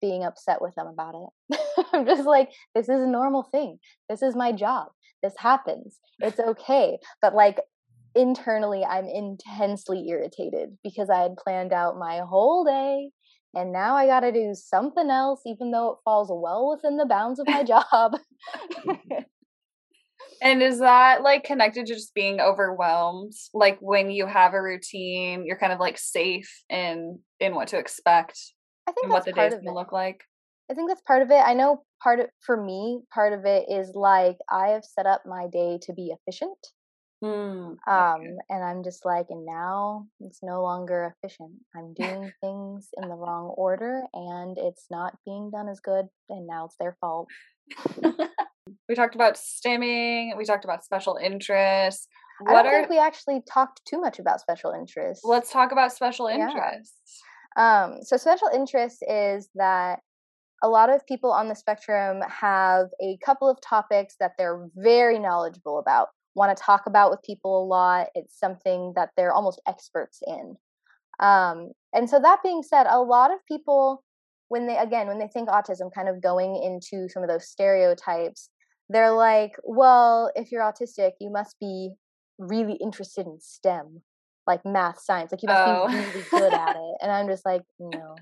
being 0.02 0.24
upset 0.24 0.62
with 0.62 0.74
them 0.76 0.88
about 0.88 1.16
it 1.16 1.60
i'm 1.94 2.06
just 2.06 2.26
like 2.26 2.52
this 2.76 2.90
is 2.90 3.02
a 3.02 3.08
normal 3.08 3.44
thing 3.44 3.78
this 4.10 4.22
is 4.22 4.36
my 4.36 4.52
job 4.52 4.88
this 5.24 5.34
happens 5.38 6.00
it's 6.20 6.40
okay 6.40 6.98
but 7.22 7.34
like 7.34 7.60
internally 8.15 8.84
I'm 8.84 9.06
intensely 9.06 10.08
irritated 10.10 10.78
because 10.84 11.10
I 11.10 11.21
had 11.21 11.38
planned 11.38 11.74
out 11.74 11.97
my 11.97 12.19
whole 12.19 12.63
day 12.63 13.10
and 13.54 13.71
now 13.71 13.95
I 13.95 14.08
got 14.08 14.21
to 14.21 14.32
do 14.32 14.54
something 14.54 15.10
else 15.10 15.41
even 15.45 15.71
though 15.71 15.91
it 15.91 15.97
falls 16.04 16.30
well 16.32 16.69
within 16.69 16.97
the 16.97 17.06
bounds 17.06 17.39
of 17.39 17.47
my 17.47 17.63
job. 17.63 18.17
and 20.41 20.62
is 20.62 20.80
that 20.80 21.21
like 21.21 21.43
connected 21.43 21.86
to 21.86 21.93
just 21.93 22.13
being 22.13 22.39
overwhelmed? 22.39 23.34
Like 23.54 23.78
when 23.80 24.10
you 24.10 24.26
have 24.26 24.54
a 24.54 24.62
routine, 24.62 25.45
you're 25.45 25.58
kind 25.58 25.74
of 25.74 25.80
like 25.80 25.97
safe 25.97 26.63
in 26.69 27.19
in 27.39 27.56
what 27.56 27.69
to 27.69 27.78
expect 27.78 28.39
I 28.88 28.91
think 28.91 29.06
and 29.06 29.13
what 29.13 29.26
the 29.26 29.34
days 29.34 29.54
will 29.62 29.76
look 29.76 29.91
like. 29.91 30.24
I 30.69 30.74
think 30.74 30.89
that's 30.89 31.02
part 31.02 31.21
of 31.21 31.32
it. 31.32 31.41
I 31.45 31.54
know 31.54 31.84
part 32.02 32.19
of 32.19 32.28
for 32.39 32.62
me, 32.62 33.02
part 33.13 33.34
of 33.34 33.45
it 33.45 33.65
is 33.69 33.91
like 33.93 34.38
I 34.50 34.69
have 34.69 34.86
set 34.86 35.06
up 35.06 35.24
my 35.26 35.47
day 35.52 35.80
to 35.84 35.93
be 35.93 36.13
efficient. 36.13 36.58
Mm, 37.24 37.78
um, 37.88 38.22
and 38.50 38.64
I'm 38.64 38.84
just 38.84 39.06
like, 39.06 39.28
and 39.30 39.46
now 39.46 40.08
it's 40.22 40.40
no 40.42 40.64
longer 40.64 41.14
efficient. 41.16 41.52
I'm 41.76 41.94
doing 41.94 42.32
things 42.42 42.90
in 43.02 43.10
the 43.10 43.16
wrong 43.16 43.54
order 43.58 44.02
and 44.14 44.58
it's 44.58 44.86
not 44.90 45.16
being 45.26 45.52
done 45.52 45.70
as 45.70 45.80
good. 45.80 46.06
And 46.30 46.48
now 46.48 46.66
it's 46.66 46.76
their 46.80 46.98
fault. 47.00 47.28
we 48.90 48.96
talked 48.96 49.16
about 49.16 49.36
stimming, 49.36 50.36
we 50.36 50.46
talked 50.46 50.66
about 50.66 50.84
special 50.84 51.18
interests. 51.22 52.08
What 52.40 52.56
I 52.56 52.64
don't 52.64 52.74
are... 52.74 52.78
think 52.80 52.90
we 52.90 53.00
actually 53.00 53.42
talked 53.52 53.82
too 53.88 54.02
much 54.02 54.18
about 54.18 54.42
special 54.42 54.72
interests. 54.72 55.24
Let's 55.24 55.52
talk 55.52 55.72
about 55.72 55.92
special 55.92 56.26
interests. 56.26 57.22
Yeah. 57.56 57.84
Um, 57.84 57.98
so, 58.02 58.18
special 58.18 58.48
interest 58.54 59.04
is 59.08 59.50
that 59.56 60.00
a 60.64 60.70
lot 60.70 60.90
of 60.90 61.06
people 61.06 61.32
on 61.32 61.50
the 61.50 61.56
spectrum 61.56 62.22
have 62.28 62.88
a 63.02 63.18
couple 63.24 63.50
of 63.50 63.60
topics 63.62 64.16
that 64.20 64.32
they're 64.38 64.68
very 64.76 65.20
knowledgeable 65.20 65.78
about 65.78 66.10
want 66.36 66.56
to 66.56 66.63
talk 66.63 66.84
about 66.88 67.12
with 67.12 67.22
people 67.24 67.63
a 67.63 67.65
lot. 67.65 68.08
It's 68.15 68.38
something 68.38 68.94
that 68.96 69.10
they're 69.15 69.34
almost 69.34 69.62
experts 69.67 70.20
in. 70.26 70.56
Um, 71.20 71.72
and 71.94 72.10
so, 72.10 72.20
that 72.20 72.39
being 72.44 72.63
said, 72.63 72.88
a 72.89 73.00
lot 73.00 73.32
of 73.32 73.39
people, 73.48 74.04
when 74.48 74.67
they, 74.67 74.78
again, 74.78 75.08
when 75.08 75.20
they 75.20 75.28
think 75.28 75.50
autism, 75.50 75.94
kind 75.94 76.10
of 76.10 76.22
going 76.22 76.56
into 76.56 77.10
some 77.10 77.24
of 77.24 77.30
those 77.30 77.48
stereotypes, 77.48 78.50
they're 78.89 79.12
like, 79.12 79.52
well, 79.63 80.32
if 80.36 80.52
you're 80.52 80.63
autistic, 80.63 81.12
you 81.20 81.32
must 81.32 81.58
be 81.60 81.91
really 82.38 82.74
interested 82.82 83.26
in 83.26 83.38
STEM, 83.39 84.02
like 84.48 84.65
math, 84.65 85.00
science, 85.00 85.32
like 85.32 85.41
you 85.44 85.48
must 85.48 85.62
oh. 85.65 85.88
be 85.88 85.96
really 85.96 86.26
good 86.30 86.54
at 86.54 86.76
it. 86.76 86.96
And 87.02 87.12
I'm 87.12 87.28
just 87.28 87.46
like, 87.46 87.62
no. 87.80 88.15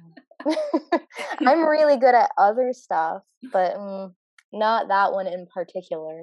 I'm 1.40 1.68
really 1.68 1.98
good 1.98 2.16
at 2.16 2.32
other 2.38 2.72
stuff, 2.74 3.24
but 3.52 3.76
mm, 3.76 4.14
not 4.54 4.88
that 4.90 5.12
one 5.12 5.28
in 5.28 5.48
particular. 5.54 6.22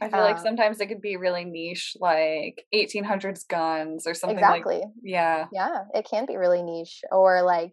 I 0.00 0.08
feel 0.08 0.20
um, 0.20 0.24
like 0.24 0.38
sometimes 0.38 0.80
it 0.80 0.86
could 0.86 1.00
be 1.00 1.16
really 1.16 1.44
niche, 1.44 1.96
like 2.00 2.64
1800s 2.74 3.44
guns 3.44 4.06
or 4.06 4.14
something 4.14 4.38
exactly. 4.38 4.80
like 4.80 4.84
Yeah. 5.02 5.46
Yeah, 5.52 5.84
it 5.94 6.06
can 6.08 6.26
be 6.26 6.36
really 6.36 6.62
niche. 6.62 7.02
Or 7.10 7.42
like 7.42 7.72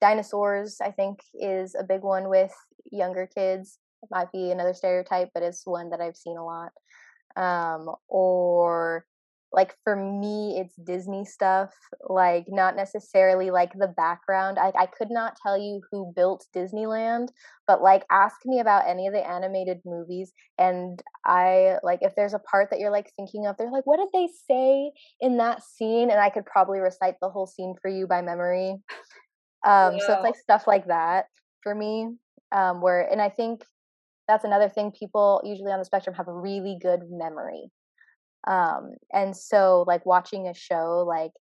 dinosaurs, 0.00 0.78
I 0.80 0.90
think, 0.90 1.20
is 1.34 1.74
a 1.78 1.84
big 1.84 2.02
one 2.02 2.28
with 2.28 2.52
younger 2.90 3.28
kids. 3.34 3.78
It 4.02 4.08
might 4.10 4.32
be 4.32 4.50
another 4.50 4.72
stereotype, 4.72 5.28
but 5.34 5.42
it's 5.42 5.66
one 5.66 5.90
that 5.90 6.00
I've 6.00 6.16
seen 6.16 6.38
a 6.38 6.44
lot. 6.44 6.72
Um, 7.36 7.94
or 8.08 9.04
like 9.52 9.74
for 9.84 9.96
me 9.96 10.58
it's 10.60 10.74
disney 10.76 11.24
stuff 11.24 11.70
like 12.08 12.44
not 12.48 12.76
necessarily 12.76 13.50
like 13.50 13.72
the 13.72 13.88
background 13.88 14.58
I, 14.58 14.72
I 14.78 14.86
could 14.86 15.10
not 15.10 15.36
tell 15.42 15.58
you 15.58 15.80
who 15.90 16.12
built 16.14 16.46
disneyland 16.54 17.28
but 17.66 17.82
like 17.82 18.04
ask 18.10 18.36
me 18.44 18.60
about 18.60 18.88
any 18.88 19.06
of 19.06 19.12
the 19.12 19.26
animated 19.26 19.80
movies 19.84 20.32
and 20.58 21.02
i 21.24 21.76
like 21.82 22.00
if 22.02 22.14
there's 22.14 22.34
a 22.34 22.38
part 22.38 22.70
that 22.70 22.78
you're 22.78 22.90
like 22.90 23.10
thinking 23.16 23.46
of 23.46 23.56
they're 23.56 23.70
like 23.70 23.86
what 23.86 23.98
did 23.98 24.08
they 24.12 24.28
say 24.48 24.92
in 25.20 25.38
that 25.38 25.62
scene? 25.62 26.10
and 26.10 26.20
i 26.20 26.30
could 26.30 26.46
probably 26.46 26.78
recite 26.78 27.14
the 27.20 27.30
whole 27.30 27.46
scene 27.46 27.74
for 27.80 27.90
you 27.90 28.06
by 28.06 28.22
memory. 28.22 28.76
Um 29.64 29.98
so 30.00 30.14
it's 30.14 30.22
like 30.22 30.36
stuff 30.36 30.66
like 30.66 30.86
that 30.86 31.26
for 31.62 31.74
me 31.74 32.08
um 32.52 32.80
where 32.80 33.02
and 33.02 33.20
i 33.20 33.28
think 33.28 33.62
that's 34.26 34.44
another 34.44 34.68
thing 34.68 34.90
people 34.92 35.42
usually 35.44 35.72
on 35.72 35.78
the 35.78 35.84
spectrum 35.84 36.14
have 36.14 36.28
a 36.28 36.32
really 36.32 36.78
good 36.80 37.00
memory 37.10 37.70
um 38.46 38.94
and 39.12 39.36
so 39.36 39.84
like 39.86 40.04
watching 40.06 40.48
a 40.48 40.54
show 40.54 41.04
like 41.06 41.32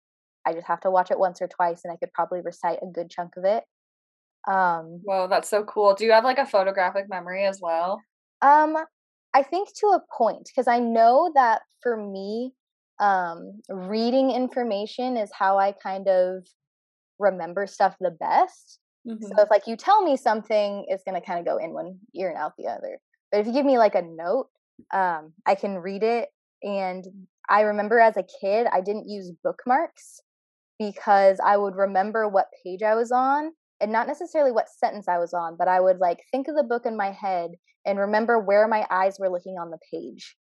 i 0.46 0.54
just 0.54 0.68
have 0.68 0.80
to 0.80 0.92
watch 0.92 1.12
it 1.12 1.20
once 1.20 1.42
or 1.42 1.48
twice 1.48 1.82
and 1.84 1.94
i 1.94 1.98
could 1.98 2.12
probably 2.14 2.42
recite 2.42 2.80
a 2.82 2.88
good 2.88 3.10
chunk 3.10 3.32
of 3.38 3.46
it 3.46 3.64
um 4.48 5.02
whoa 5.04 5.28
that's 5.28 5.50
so 5.50 5.64
cool 5.64 5.94
do 5.94 6.06
you 6.06 6.12
have 6.12 6.24
like 6.24 6.38
a 6.38 6.46
photographic 6.46 7.06
memory 7.10 7.46
as 7.46 7.60
well 7.62 8.02
um 8.42 8.76
i 9.34 9.44
think 9.44 9.70
to 9.74 9.88
a 9.88 10.02
point 10.18 10.50
because 10.54 10.68
i 10.68 10.80
know 10.80 11.32
that 11.36 11.62
for 11.82 11.96
me 11.96 12.52
um 13.00 13.62
reading 13.70 14.32
information 14.32 15.18
is 15.18 15.30
how 15.34 15.58
i 15.58 15.72
kind 15.72 16.08
of 16.08 16.46
remember 17.18 17.68
stuff 17.68 17.96
the 18.00 18.12
best 18.12 18.80
mm-hmm. 19.08 19.24
so 19.24 19.44
if 19.44 19.50
like 19.50 19.68
you 19.68 19.76
tell 19.76 20.02
me 20.02 20.18
something 20.18 20.86
it's 20.88 21.04
going 21.04 21.20
to 21.20 21.26
kind 21.26 21.40
of 21.40 21.46
go 21.46 21.58
in 21.58 21.74
one 21.74 21.98
ear 22.16 22.30
and 22.30 22.38
out 22.38 22.54
the 22.58 22.68
other 22.68 23.00
But 23.32 23.42
if 23.42 23.48
you 23.48 23.54
give 23.54 23.66
me 23.66 23.78
like 23.78 23.96
a 23.96 24.02
note, 24.02 24.50
um, 24.92 25.34
I 25.46 25.56
can 25.56 25.78
read 25.78 26.04
it. 26.04 26.30
And 26.63 27.06
I 27.50 27.62
remember 27.62 28.00
as 28.00 28.17
a 28.17 28.26
kid, 28.41 28.67
I 28.72 28.82
didn't 28.82 29.10
use 29.10 29.32
bookmarks 29.43 30.22
because 30.78 31.39
I 31.43 31.58
would 31.58 31.76
remember 31.76 32.28
what 32.28 32.48
page 32.63 32.84
I 32.84 32.95
was 32.95 33.12
on 33.12 33.52
and 33.82 33.91
not 33.91 34.08
necessarily 34.08 34.52
what 34.52 34.69
sentence 34.69 35.08
I 35.08 35.17
was 35.17 35.34
on, 35.34 35.56
but 35.58 35.67
I 35.67 35.80
would 35.80 36.00
like 36.00 36.19
think 36.32 36.48
of 36.48 36.56
the 36.56 36.63
book 36.63 36.86
in 36.86 36.98
my 36.98 37.12
head 37.12 37.52
and 37.86 38.00
remember 38.00 38.39
where 38.39 38.67
my 38.67 38.86
eyes 38.89 39.17
were 39.19 39.30
looking 39.30 39.56
on 39.60 39.72
the 39.72 39.80
page 39.91 40.36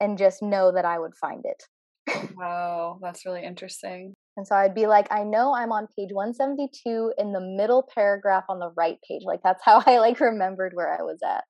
and 0.00 0.18
just 0.18 0.42
know 0.42 0.72
that 0.72 0.84
I 0.84 0.98
would 0.98 1.14
find 1.14 1.44
it. 1.44 2.34
wow, 2.36 2.98
that's 3.02 3.24
really 3.24 3.44
interesting. 3.44 4.14
And 4.36 4.46
so 4.46 4.54
I'd 4.56 4.74
be 4.74 4.86
like, 4.86 5.06
I 5.10 5.22
know 5.22 5.54
I'm 5.54 5.72
on 5.72 5.86
page 5.96 6.10
172 6.12 7.12
in 7.18 7.32
the 7.32 7.40
middle 7.40 7.88
paragraph 7.94 8.44
on 8.48 8.58
the 8.58 8.72
right 8.76 8.98
page. 9.08 9.22
Like 9.24 9.40
that's 9.42 9.62
how 9.64 9.82
I 9.86 9.98
like 9.98 10.20
remembered 10.20 10.72
where 10.74 10.92
I 10.92 11.02
was 11.02 11.18
at. 11.24 11.44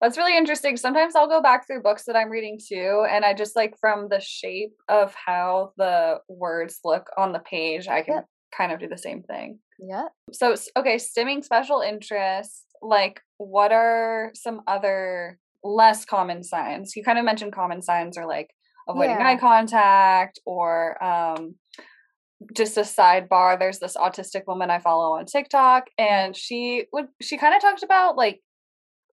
That's 0.00 0.16
really 0.16 0.36
interesting. 0.36 0.76
Sometimes 0.76 1.14
I'll 1.16 1.28
go 1.28 1.42
back 1.42 1.66
through 1.66 1.82
books 1.82 2.04
that 2.06 2.16
I'm 2.16 2.30
reading 2.30 2.58
too, 2.58 3.06
and 3.10 3.24
I 3.24 3.34
just 3.34 3.56
like 3.56 3.74
from 3.80 4.08
the 4.08 4.20
shape 4.20 4.74
of 4.88 5.14
how 5.14 5.72
the 5.76 6.18
words 6.28 6.80
look 6.84 7.08
on 7.16 7.32
the 7.32 7.40
page, 7.40 7.88
I 7.88 8.02
can 8.02 8.22
kind 8.56 8.72
of 8.72 8.80
do 8.80 8.88
the 8.88 8.98
same 8.98 9.22
thing. 9.22 9.58
Yeah. 9.78 10.06
So, 10.32 10.54
okay, 10.76 10.96
stimming 10.96 11.44
special 11.44 11.80
interest, 11.80 12.64
like 12.82 13.20
what 13.38 13.72
are 13.72 14.32
some 14.34 14.62
other 14.66 15.38
less 15.62 16.04
common 16.04 16.42
signs? 16.42 16.94
You 16.96 17.02
kind 17.02 17.18
of 17.18 17.24
mentioned 17.24 17.52
common 17.52 17.82
signs 17.82 18.16
or 18.16 18.26
like 18.26 18.50
avoiding 18.88 19.18
yeah. 19.18 19.28
eye 19.28 19.36
contact 19.36 20.38
or 20.46 21.02
um 21.02 21.54
just 22.54 22.76
a 22.76 22.82
sidebar 22.82 23.58
there's 23.58 23.78
this 23.78 23.96
autistic 23.96 24.42
woman 24.46 24.70
i 24.70 24.78
follow 24.78 25.16
on 25.16 25.24
tiktok 25.24 25.84
and 25.98 26.36
she 26.36 26.84
would 26.92 27.06
she 27.20 27.38
kind 27.38 27.54
of 27.54 27.62
talked 27.62 27.82
about 27.82 28.16
like 28.16 28.40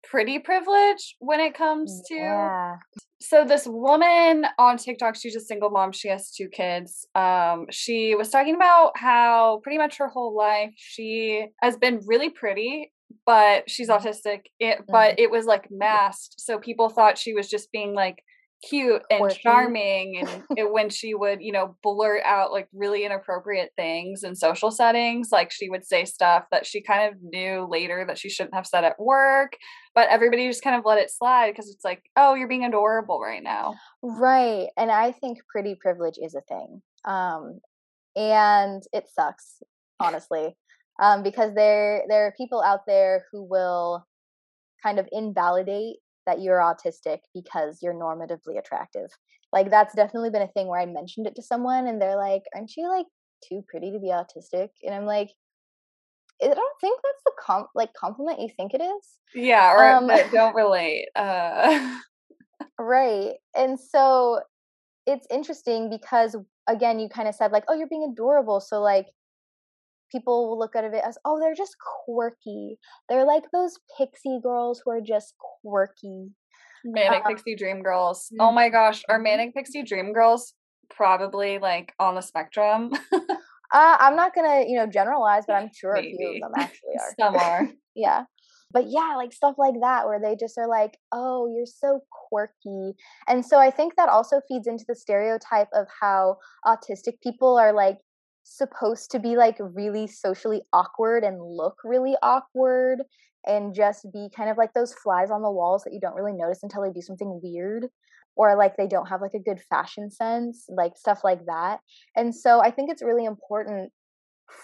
pretty 0.05 0.39
privilege 0.39 1.17
when 1.19 1.41
it 1.41 1.55
comes 1.55 2.03
to 2.07 2.15
yeah. 2.15 2.77
so 3.21 3.45
this 3.45 3.67
woman 3.67 4.47
on 4.59 4.77
tiktok 4.77 5.17
she's 5.17 5.37
a 5.37 5.41
single 5.41 5.71
mom 5.71 5.93
she 5.93 6.09
has 6.09 6.31
two 6.31 6.49
kids 6.49 7.07
um 7.15 7.67
she 7.71 8.15
was 8.15 8.31
talking 8.31 8.55
about 8.55 8.93
how 8.97 9.61
pretty 9.63 9.79
much 9.79 9.99
her 9.99 10.09
whole 10.09 10.35
life 10.35 10.73
she 10.77 11.47
has 11.61 11.77
been 11.77 12.01
really 12.07 12.31
pretty 12.31 12.93
but 13.27 13.69
she's 13.69 13.89
mm-hmm. 13.89 14.07
autistic 14.07 14.43
it, 14.59 14.79
but 14.87 15.13
mm-hmm. 15.13 15.23
it 15.25 15.31
was 15.31 15.47
like 15.47 15.69
masked 15.71 16.41
so 16.41 16.59
people 16.59 16.89
thought 16.89 17.19
she 17.19 17.35
was 17.35 17.49
just 17.49 17.71
being 17.73 17.93
like 17.95 18.23
cute 18.67 19.03
and 19.11 19.21
Quirky. 19.21 19.41
charming 19.41 20.19
and 20.19 20.43
it, 20.59 20.73
when 20.73 20.91
she 20.91 21.15
would 21.15 21.41
you 21.41 21.53
know 21.53 21.77
blurt 21.83 22.23
out 22.25 22.51
like 22.51 22.69
really 22.73 23.05
inappropriate 23.05 23.71
things 23.77 24.25
in 24.25 24.35
social 24.35 24.71
settings 24.71 25.29
like 25.31 25.53
she 25.53 25.71
would 25.71 25.85
say 25.85 26.05
stuff 26.05 26.45
that 26.51 26.67
she 26.67 26.81
kind 26.81 27.09
of 27.09 27.23
knew 27.23 27.67
later 27.71 28.05
that 28.07 28.19
she 28.19 28.29
shouldn't 28.29 28.55
have 28.55 28.67
said 28.67 28.85
at 28.85 28.99
work 28.99 29.57
but 29.95 30.09
everybody 30.09 30.47
just 30.49 30.63
kind 30.63 30.75
of 30.75 30.85
let 30.85 30.99
it 30.99 31.11
slide 31.11 31.53
because 31.53 31.71
it's 31.71 31.85
like 31.85 32.03
oh 32.17 32.35
you're 32.35 32.49
being 32.49 32.65
adorable 32.65 33.21
right 33.21 33.45
now 33.45 33.75
right 34.03 34.69
and 34.77 34.91
i 34.91 35.13
think 35.13 35.39
pretty 35.51 35.77
privilege 35.77 36.19
is 36.21 36.35
a 36.35 36.41
thing 36.43 36.83
um 37.05 37.61
and 38.17 38.83
it 38.93 39.07
sucks 39.09 39.63
honestly 40.01 40.57
um 41.01 41.23
because 41.23 41.55
there 41.55 42.03
there 42.09 42.27
are 42.27 42.35
people 42.37 42.61
out 42.61 42.81
there 42.89 43.25
who 43.31 43.45
will 43.45 44.05
kind 44.83 44.99
of 44.99 45.09
invalidate 45.13 45.99
that 46.29 46.43
you're 46.43 46.59
autistic 46.59 47.21
because 47.35 47.79
you're 47.83 47.95
normatively 47.95 48.59
attractive. 48.59 49.09
Like 49.51 49.71
that's 49.71 49.95
definitely 49.95 50.29
been 50.29 50.43
a 50.43 50.49
thing 50.49 50.69
where 50.69 50.81
I 50.81 50.85
mentioned 50.87 51.27
it 51.27 51.35
to 51.37 51.43
someone 51.43 51.87
and 51.87 52.01
they're 52.01 52.17
like, 52.17 52.43
"Aren't 52.55 52.77
you 52.77 52.87
like 52.89 53.07
too 53.43 53.65
pretty 53.67 53.91
to 53.93 53.99
be 53.99 54.09
autistic?" 54.09 54.69
And 54.85 54.95
I'm 54.95 55.07
like, 55.07 55.31
I 56.43 56.49
don't 56.49 56.81
think 56.81 57.01
that's 57.03 57.23
the 57.25 57.33
com- 57.41 57.69
like 57.75 57.95
compliment 57.95 58.41
you 58.41 58.51
think 58.55 58.75
it 58.75 58.83
is. 58.83 59.19
Yeah, 59.35 59.73
or 59.73 59.91
um, 59.91 60.11
don't 60.31 60.55
relate. 60.65 61.09
Uh 61.17 61.99
right. 62.79 63.35
And 63.57 63.81
so 63.81 64.41
it's 65.07 65.27
interesting 65.31 65.89
because 65.89 66.37
again, 66.69 67.01
you 67.01 67.09
kind 67.09 67.27
of 67.27 67.35
said 67.35 67.53
like, 67.53 67.65
"Oh, 67.69 67.75
you're 67.75 67.89
being 67.89 68.09
adorable." 68.13 68.61
So 68.61 68.83
like 68.83 69.07
people 70.11 70.49
will 70.49 70.59
look 70.59 70.77
at 70.77 70.85
it 70.85 70.95
as, 70.95 71.19
oh, 71.25 71.39
they're 71.39 71.55
just 71.55 71.77
quirky. 72.05 72.79
They're 73.09 73.27
like 73.27 73.45
those 73.53 73.79
pixie 73.97 74.41
girls 74.43 74.83
who 74.85 74.91
are 74.91 75.01
just 75.01 75.35
quirky. 75.39 76.31
Manic 76.85 77.25
um, 77.25 77.35
Pixie 77.35 77.57
Dream 77.57 77.83
Girls. 77.83 78.33
Oh 78.39 78.53
my 78.53 78.69
gosh, 78.69 79.03
are 79.09 79.19
Manic 79.19 79.55
Pixie 79.55 79.83
Dream 79.83 80.13
Girls 80.13 80.55
probably 80.91 81.59
like 81.59 81.93
on 81.99 82.15
the 82.15 82.21
spectrum? 82.21 82.91
uh, 83.13 83.27
I'm 83.73 84.17
not 84.17 84.35
gonna, 84.35 84.65
you 84.67 84.77
know, 84.77 84.87
generalize, 84.87 85.45
but 85.47 85.55
I'm 85.55 85.71
sure 85.75 85.95
Maybe. 85.95 86.15
a 86.15 86.17
few 86.17 86.35
of 86.35 86.41
them 86.41 86.53
actually 86.57 86.95
are. 87.01 87.15
Some 87.19 87.37
are. 87.37 87.69
yeah. 87.95 88.25
But 88.71 88.85
yeah, 88.89 89.15
like 89.17 89.33
stuff 89.33 89.55
like 89.57 89.77
that 89.81 90.07
where 90.07 90.21
they 90.21 90.37
just 90.37 90.59
are 90.59 90.69
like, 90.69 90.99
oh, 91.11 91.51
you're 91.55 91.67
so 91.67 92.01
quirky. 92.29 92.95
And 93.27 93.45
so 93.45 93.59
I 93.59 93.71
think 93.71 93.97
that 93.97 94.11
also 94.11 94.43
feeds 94.47 94.67
into 94.67 94.85
the 94.87 94.95
stereotype 94.95 95.69
of 95.73 95.87
how 96.01 96.37
autistic 96.67 97.15
people 97.23 97.57
are 97.57 97.73
like 97.73 97.97
supposed 98.49 99.11
to 99.11 99.19
be 99.19 99.37
like 99.37 99.57
really 99.61 100.07
socially 100.07 100.63
awkward 100.73 101.25
and 101.25 101.41
look 101.41 101.77
really 101.85 102.17
awkward 102.23 103.03
and 103.47 103.75
just 103.75 104.07
be 104.13 104.29
kind 104.35 104.51
of 104.51 104.57
like 104.57 104.73
those 104.75 104.95
flies 104.95 105.31
on 105.31 105.43
the 105.43 105.51
walls 105.51 105.85
that 105.85 105.93
you 105.93 106.01
don't 106.01 106.15
really 106.15 106.33
notice 106.33 106.63
until 106.63 106.83
they 106.83 106.91
do 106.91 107.03
something 107.03 107.41
weird 107.43 107.87
or 108.37 108.57
like 108.57 108.77
they 108.77 108.87
don't 108.87 109.09
have 109.09 109.21
like 109.21 109.35
a 109.35 109.39
good 109.39 109.61
fashion 109.69 110.11
sense 110.11 110.67
like 110.69 110.97
stuff 110.97 111.21
like 111.25 111.45
that. 111.47 111.81
And 112.17 112.35
so 112.35 112.61
i 112.61 112.71
think 112.71 112.91
it's 112.91 113.03
really 113.03 113.25
important 113.25 113.93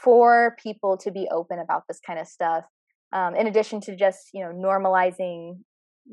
for 0.03 0.57
people 0.63 0.97
to 0.97 1.11
be 1.11 1.29
open 1.31 1.59
about 1.59 1.83
this 1.89 2.01
kind 2.01 2.19
of 2.19 2.27
stuff 2.27 2.65
um, 3.13 3.37
in 3.37 3.47
addition 3.47 3.81
to 3.83 3.95
just 3.95 4.31
you 4.33 4.43
know 4.43 4.53
normalizing 4.53 5.59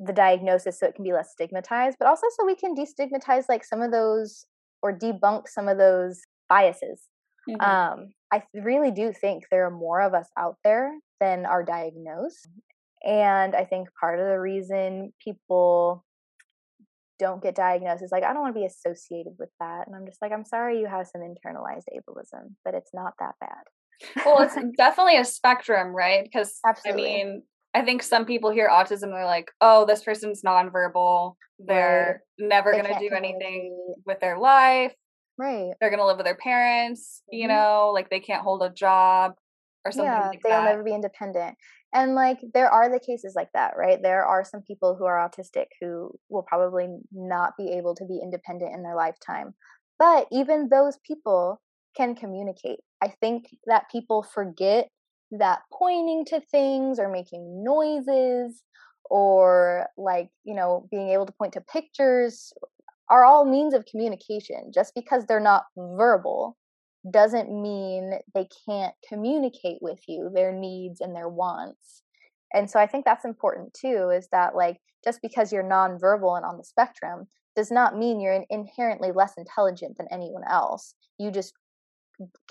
the 0.06 0.14
diagnosis 0.14 0.80
so 0.80 0.88
it 0.88 0.96
can 0.96 1.04
be 1.04 1.14
less 1.14 1.32
stigmatized 1.32 1.98
but 2.00 2.08
also 2.08 2.28
so 2.38 2.46
we 2.46 2.56
can 2.56 2.76
destigmatize 2.76 3.46
like 3.50 3.64
some 3.64 3.82
of 3.82 3.92
those 3.92 4.46
or 4.82 4.98
debunk 4.98 5.48
some 5.48 5.68
of 5.68 5.78
those 5.78 6.22
biases 6.50 7.08
Mm-hmm. 7.50 7.62
Um, 7.62 8.14
I 8.32 8.44
really 8.54 8.92
do 8.92 9.12
think 9.14 9.46
there 9.50 9.66
are 9.66 9.72
more 9.72 10.02
of 10.02 10.14
us 10.14 10.28
out 10.38 10.58
there 10.64 10.94
than 11.20 11.46
are 11.46 11.64
diagnosed. 11.64 12.48
And 13.04 13.56
I 13.56 13.66
think 13.66 13.90
part 14.00 14.20
of 14.20 14.28
the 14.28 14.40
reason 14.40 15.12
people 15.24 16.06
don't 17.20 17.42
get 17.42 17.56
diagnosed 17.56 18.04
is 18.04 18.12
like, 18.12 18.24
I 18.24 18.34
don't 18.34 18.42
want 18.42 18.56
to 18.56 18.60
be 18.60 18.66
associated 18.66 19.34
with 19.38 19.50
that. 19.60 19.88
And 19.88 19.96
I'm 19.96 20.06
just 20.06 20.22
like, 20.22 20.32
I'm 20.32 20.46
sorry 20.46 20.80
you 20.80 20.88
have 20.88 21.08
some 21.08 21.22
internalized 21.22 21.86
ableism, 21.96 22.56
but 22.66 22.74
it's 22.74 22.92
not 22.94 23.14
that 23.20 23.36
bad. 23.40 24.26
well, 24.26 24.42
it's 24.42 24.56
definitely 24.78 25.18
a 25.18 25.26
spectrum, 25.26 25.96
right? 25.96 26.24
Because 26.24 26.60
I 26.66 26.92
mean, 26.94 27.44
I 27.74 27.84
think 27.84 28.04
some 28.04 28.26
people 28.26 28.52
hear 28.52 28.70
autism, 28.70 29.12
they're 29.12 29.26
like, 29.26 29.52
oh, 29.62 29.86
this 29.86 30.04
person's 30.04 30.42
nonverbal. 30.42 31.36
They're 31.60 32.22
right. 32.40 32.48
never 32.48 32.72
they 32.72 32.82
going 32.82 32.94
to 32.94 33.10
do 33.10 33.16
anything 33.16 33.94
with 34.06 34.20
their 34.20 34.40
life. 34.40 34.94
Right. 35.38 35.72
They're 35.80 35.90
gonna 35.90 36.06
live 36.06 36.18
with 36.18 36.26
their 36.26 36.36
parents, 36.36 37.24
you 37.32 37.48
mm-hmm. 37.48 37.56
know, 37.56 37.92
like 37.94 38.10
they 38.10 38.20
can't 38.20 38.44
hold 38.44 38.62
a 38.64 38.70
job 38.70 39.34
or 39.86 39.92
something 39.92 40.12
yeah, 40.12 40.28
like 40.28 40.42
they'll 40.44 40.62
that. 40.62 40.70
never 40.70 40.84
be 40.84 40.94
independent. 40.94 41.56
And 41.94 42.16
like 42.16 42.40
there 42.54 42.70
are 42.70 42.90
the 42.90 43.00
cases 43.00 43.34
like 43.36 43.50
that, 43.54 43.74
right? 43.78 44.00
There 44.02 44.24
are 44.26 44.46
some 44.46 44.62
people 44.62 44.96
who 44.96 45.06
are 45.06 45.30
autistic 45.30 45.66
who 45.82 46.12
will 46.30 46.44
probably 46.44 46.88
not 47.12 47.54
be 47.58 47.72
able 47.72 47.96
to 47.96 48.06
be 48.06 48.20
independent 48.22 48.74
in 48.74 48.84
their 48.84 48.96
lifetime. 48.96 49.54
But 50.00 50.28
even 50.32 50.70
those 50.70 50.98
people 51.06 51.62
can 51.96 52.16
communicate. 52.16 52.80
I 53.04 53.10
think 53.20 53.46
that 53.66 53.90
people 53.92 54.24
forget 54.24 54.88
that 55.32 55.62
pointing 55.72 56.26
to 56.26 56.40
things 56.40 57.00
or 57.00 57.10
making 57.10 57.64
noises 57.64 58.64
or 59.10 59.88
like, 59.98 60.30
you 60.44 60.56
know, 60.56 60.88
being 60.90 61.10
able 61.10 61.26
to 61.26 61.34
point 61.34 61.54
to 61.54 61.62
pictures 61.62 62.54
are 63.12 63.26
all 63.26 63.46
means 63.46 63.74
of 63.74 63.86
communication. 63.86 64.72
Just 64.74 64.94
because 64.96 65.26
they're 65.26 65.40
not 65.40 65.66
verbal 65.78 66.58
doesn't 67.12 67.50
mean 67.50 68.14
they 68.34 68.48
can't 68.68 68.94
communicate 69.08 69.80
with 69.82 70.00
you 70.08 70.32
their 70.34 70.54
needs 70.54 71.02
and 71.02 71.16
their 71.16 71.30
wants. 71.30 72.04
And 72.54 72.70
so 72.70 72.80
I 72.80 72.88
think 72.88 73.06
that's 73.06 73.26
important 73.26 73.74
too 73.74 74.12
is 74.16 74.28
that 74.32 74.56
like 74.56 74.78
just 75.04 75.22
because 75.22 75.52
you're 75.52 75.64
nonverbal 75.64 76.38
and 76.38 76.46
on 76.46 76.58
the 76.58 76.64
spectrum 76.64 77.28
does 77.56 77.72
not 77.72 77.98
mean 77.98 78.20
you're 78.20 78.44
inherently 78.50 79.12
less 79.12 79.34
intelligent 79.38 79.98
than 79.98 80.08
anyone 80.12 80.44
else. 80.50 80.96
You 81.18 81.32
just 81.32 81.54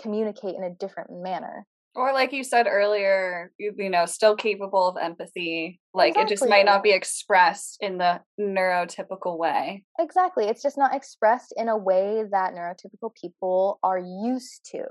communicate 0.01 0.57
in 0.57 0.65
a 0.65 0.75
different 0.75 1.11
manner 1.11 1.67
or 1.95 2.13
like 2.13 2.33
you 2.33 2.45
said 2.45 2.67
earlier 2.69 3.53
you, 3.59 3.75
you 3.77 3.91
know 3.91 4.07
still 4.07 4.37
capable 4.37 4.89
of 4.89 4.97
empathy 5.01 5.81
like 5.93 6.11
exactly. 6.11 6.23
it 6.23 6.29
just 6.29 6.49
might 6.49 6.65
not 6.65 6.83
be 6.83 6.93
expressed 6.93 7.79
in 7.81 7.99
the 7.99 8.21
neurotypical 8.39 9.39
way 9.39 9.85
exactly 9.99 10.47
it's 10.47 10.63
just 10.63 10.79
not 10.79 10.95
expressed 10.95 11.53
in 11.57 11.69
a 11.69 11.77
way 11.77 12.25
that 12.31 12.55
neurotypical 12.55 13.15
people 13.21 13.79
are 13.83 13.99
used 13.99 14.69
to 14.71 14.85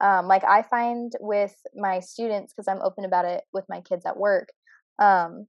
um, 0.00 0.26
like 0.26 0.44
i 0.44 0.62
find 0.62 1.12
with 1.20 1.54
my 1.74 2.00
students 2.00 2.52
because 2.52 2.68
i'm 2.68 2.82
open 2.82 3.04
about 3.04 3.24
it 3.24 3.44
with 3.52 3.64
my 3.68 3.80
kids 3.80 4.04
at 4.06 4.16
work 4.16 4.48
um, 5.00 5.46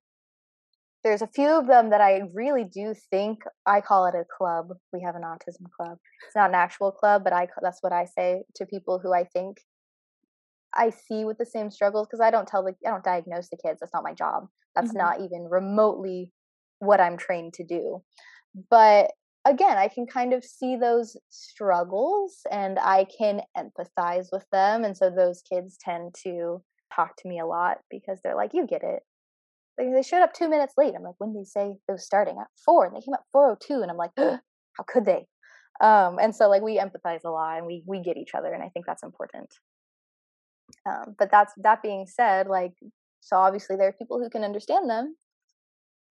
there's 1.03 1.21
a 1.21 1.27
few 1.27 1.47
of 1.47 1.67
them 1.67 1.91
that 1.91 2.01
I 2.01 2.23
really 2.33 2.65
do 2.65 2.93
think 3.09 3.43
I 3.65 3.79
call 3.81 4.05
it 4.07 4.15
a 4.15 4.25
club. 4.25 4.73
We 4.91 5.01
have 5.01 5.15
an 5.15 5.21
autism 5.21 5.71
club. 5.75 5.97
It's 6.27 6.35
not 6.35 6.49
an 6.49 6.55
actual 6.55 6.91
club, 6.91 7.23
but 7.23 7.31
I 7.33 7.47
that's 7.61 7.81
what 7.81 7.93
I 7.93 8.05
say 8.05 8.43
to 8.55 8.65
people 8.65 8.99
who 8.99 9.13
I 9.13 9.23
think 9.23 9.61
I 10.79 10.91
see 10.91 11.25
with 11.25 11.37
the 11.37 11.45
same 11.45 11.69
struggles 11.69 12.07
because 12.07 12.21
I 12.21 12.31
don't 12.31 12.47
tell 12.47 12.63
the 12.63 12.73
I 12.85 12.91
don't 12.91 13.03
diagnose 13.03 13.49
the 13.49 13.57
kids. 13.57 13.79
That's 13.79 13.93
not 13.93 14.03
my 14.03 14.13
job. 14.13 14.47
That's 14.75 14.89
mm-hmm. 14.89 14.97
not 14.97 15.21
even 15.21 15.47
remotely 15.49 16.31
what 16.79 17.01
I'm 17.01 17.17
trained 17.17 17.53
to 17.55 17.63
do. 17.63 18.01
But 18.69 19.11
again, 19.45 19.77
I 19.77 19.89
can 19.89 20.07
kind 20.07 20.33
of 20.33 20.43
see 20.43 20.77
those 20.77 21.17
struggles 21.29 22.37
and 22.51 22.79
I 22.79 23.05
can 23.05 23.41
empathize 23.57 24.27
with 24.31 24.45
them. 24.51 24.83
And 24.83 24.95
so 24.95 25.09
those 25.09 25.41
kids 25.41 25.77
tend 25.83 26.15
to 26.23 26.61
talk 26.93 27.15
to 27.17 27.27
me 27.27 27.39
a 27.39 27.45
lot 27.45 27.79
because 27.91 28.19
they're 28.23 28.35
like, 28.35 28.53
you 28.53 28.65
get 28.65 28.83
it. 28.83 29.01
Like, 29.77 29.93
they 29.93 30.01
showed 30.01 30.23
up 30.23 30.33
two 30.33 30.49
minutes 30.49 30.73
late. 30.77 30.93
I'm 30.95 31.03
like, 31.03 31.15
when 31.19 31.33
did 31.33 31.41
they 31.41 31.45
say 31.45 31.75
it 31.87 31.91
was 31.91 32.05
starting 32.05 32.37
at 32.39 32.47
four? 32.65 32.85
And 32.85 32.95
they 32.95 33.01
came 33.01 33.13
at 33.13 33.23
402. 33.31 33.81
And 33.81 33.91
I'm 33.91 33.97
like, 33.97 34.11
how 34.17 34.83
could 34.87 35.05
they? 35.05 35.27
Um, 35.81 36.19
and 36.19 36.35
so 36.35 36.49
like 36.49 36.61
we 36.61 36.77
empathize 36.77 37.23
a 37.23 37.29
lot 37.29 37.57
and 37.57 37.65
we 37.65 37.83
we 37.85 38.01
get 38.01 38.17
each 38.17 38.35
other 38.35 38.51
and 38.53 38.61
I 38.61 38.69
think 38.69 38.85
that's 38.85 39.03
important. 39.03 39.49
Um, 40.85 41.15
but 41.17 41.29
that's 41.31 41.53
that 41.57 41.81
being 41.81 42.05
said, 42.07 42.47
like 42.47 42.73
so 43.21 43.37
obviously 43.37 43.75
there 43.75 43.87
are 43.87 43.93
people 43.93 44.19
who 44.19 44.29
can 44.29 44.43
understand 44.43 44.89
them. 44.89 45.15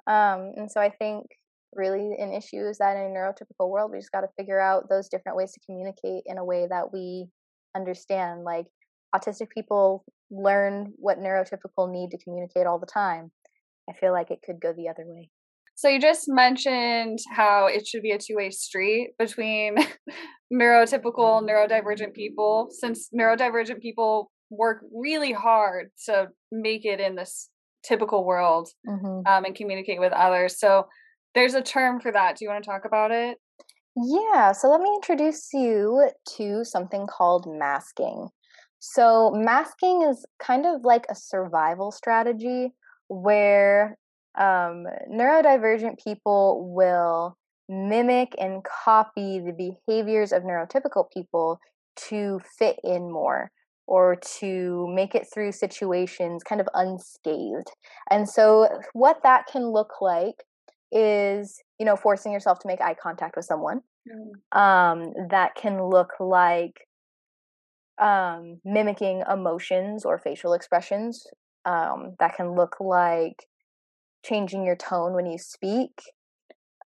Um, 0.07 0.53
and 0.57 0.71
so 0.71 0.81
I 0.81 0.90
think 0.90 1.27
really 1.75 2.16
an 2.18 2.33
issue 2.33 2.66
is 2.66 2.79
that 2.79 2.97
in 2.97 3.03
a 3.03 3.14
neurotypical 3.14 3.68
world 3.68 3.90
we 3.92 3.99
just 3.99 4.12
got 4.12 4.23
to 4.23 4.29
figure 4.38 4.61
out 4.61 4.88
those 4.88 5.09
different 5.09 5.37
ways 5.37 5.53
to 5.53 5.61
communicate 5.66 6.23
in 6.27 6.38
a 6.38 6.44
way 6.44 6.66
that 6.68 6.92
we 6.92 7.27
understand 7.77 8.42
like 8.42 8.66
autistic 9.14 9.49
people 9.55 10.05
learn 10.31 10.92
what 10.97 11.18
neurotypical 11.18 11.90
need 11.90 12.11
to 12.11 12.18
communicate 12.18 12.66
all 12.66 12.79
the 12.79 12.87
time. 12.87 13.31
I 13.88 13.94
feel 13.94 14.12
like 14.12 14.31
it 14.31 14.40
could 14.44 14.61
go 14.61 14.73
the 14.73 14.88
other 14.88 15.05
way. 15.07 15.31
So 15.75 15.88
you 15.88 16.01
just 16.01 16.25
mentioned 16.27 17.21
how 17.31 17.68
it 17.68 17.87
should 17.87 18.03
be 18.03 18.11
a 18.11 18.18
two-way 18.18 18.51
street 18.51 19.11
between 19.18 19.77
neurotypical 20.53 21.49
neurodivergent 21.49 22.14
people. 22.14 22.68
Since 22.71 23.11
neurodivergent 23.16 23.81
people 23.81 24.31
work 24.50 24.84
really 24.94 25.32
hard 25.32 25.90
to 26.06 26.28
make 26.50 26.84
it 26.84 27.00
in 27.00 27.14
this 27.14 27.50
typical 27.84 28.24
world 28.24 28.68
mm-hmm. 28.87 29.26
um, 29.26 29.44
and 29.44 29.54
communicate 29.54 30.00
with 30.00 30.12
others 30.12 30.58
so 30.58 30.87
there's 31.34 31.54
a 31.54 31.62
term 31.62 32.00
for 32.00 32.11
that. 32.12 32.37
Do 32.37 32.44
you 32.44 32.50
want 32.50 32.64
to 32.64 32.70
talk 32.70 32.84
about 32.84 33.11
it? 33.11 33.38
Yeah, 33.96 34.52
so 34.52 34.68
let 34.68 34.80
me 34.80 34.90
introduce 34.94 35.48
you 35.52 36.11
to 36.37 36.64
something 36.64 37.06
called 37.06 37.46
masking. 37.48 38.28
So, 38.80 39.32
masking 39.34 40.02
is 40.02 40.24
kind 40.38 40.66
of 40.66 40.84
like 40.84 41.04
a 41.08 41.14
survival 41.14 41.90
strategy 41.90 42.72
where 43.08 43.98
um, 44.38 44.84
neurodivergent 45.11 46.02
people 46.02 46.72
will 46.74 47.37
mimic 47.68 48.34
and 48.38 48.62
copy 48.64 49.40
the 49.40 49.74
behaviors 49.87 50.32
of 50.32 50.44
neurotypical 50.44 51.11
people 51.12 51.58
to 52.08 52.40
fit 52.58 52.78
in 52.84 53.11
more 53.11 53.50
or 53.88 54.16
to 54.38 54.87
make 54.94 55.14
it 55.14 55.27
through 55.33 55.51
situations 55.51 56.44
kind 56.44 56.61
of 56.61 56.68
unscathed. 56.74 57.70
And 58.11 58.29
so, 58.29 58.68
what 58.92 59.22
that 59.22 59.46
can 59.51 59.72
look 59.72 60.01
like 60.01 60.44
is 60.92 61.62
you 61.79 61.85
know 61.85 61.96
forcing 61.96 62.33
yourself 62.33 62.59
to 62.61 62.68
make 62.68 62.81
eye 62.81 62.96
contact 63.01 63.37
with 63.37 63.44
someone 63.44 63.81
mm. 64.09 64.59
um, 64.59 65.12
that 65.31 65.55
can 65.55 65.83
look 65.83 66.12
like 66.20 66.87
um, 68.01 68.61
mimicking 68.64 69.22
emotions 69.31 70.05
or 70.05 70.18
facial 70.18 70.53
expressions 70.53 71.27
um, 71.64 72.14
that 72.20 72.37
can 72.37 72.55
look 72.55 72.77
like 72.81 73.46
changing 74.24 74.64
your 74.64 74.77
tone 74.77 75.14
when 75.14 75.27
you 75.27 75.37
speak 75.37 75.92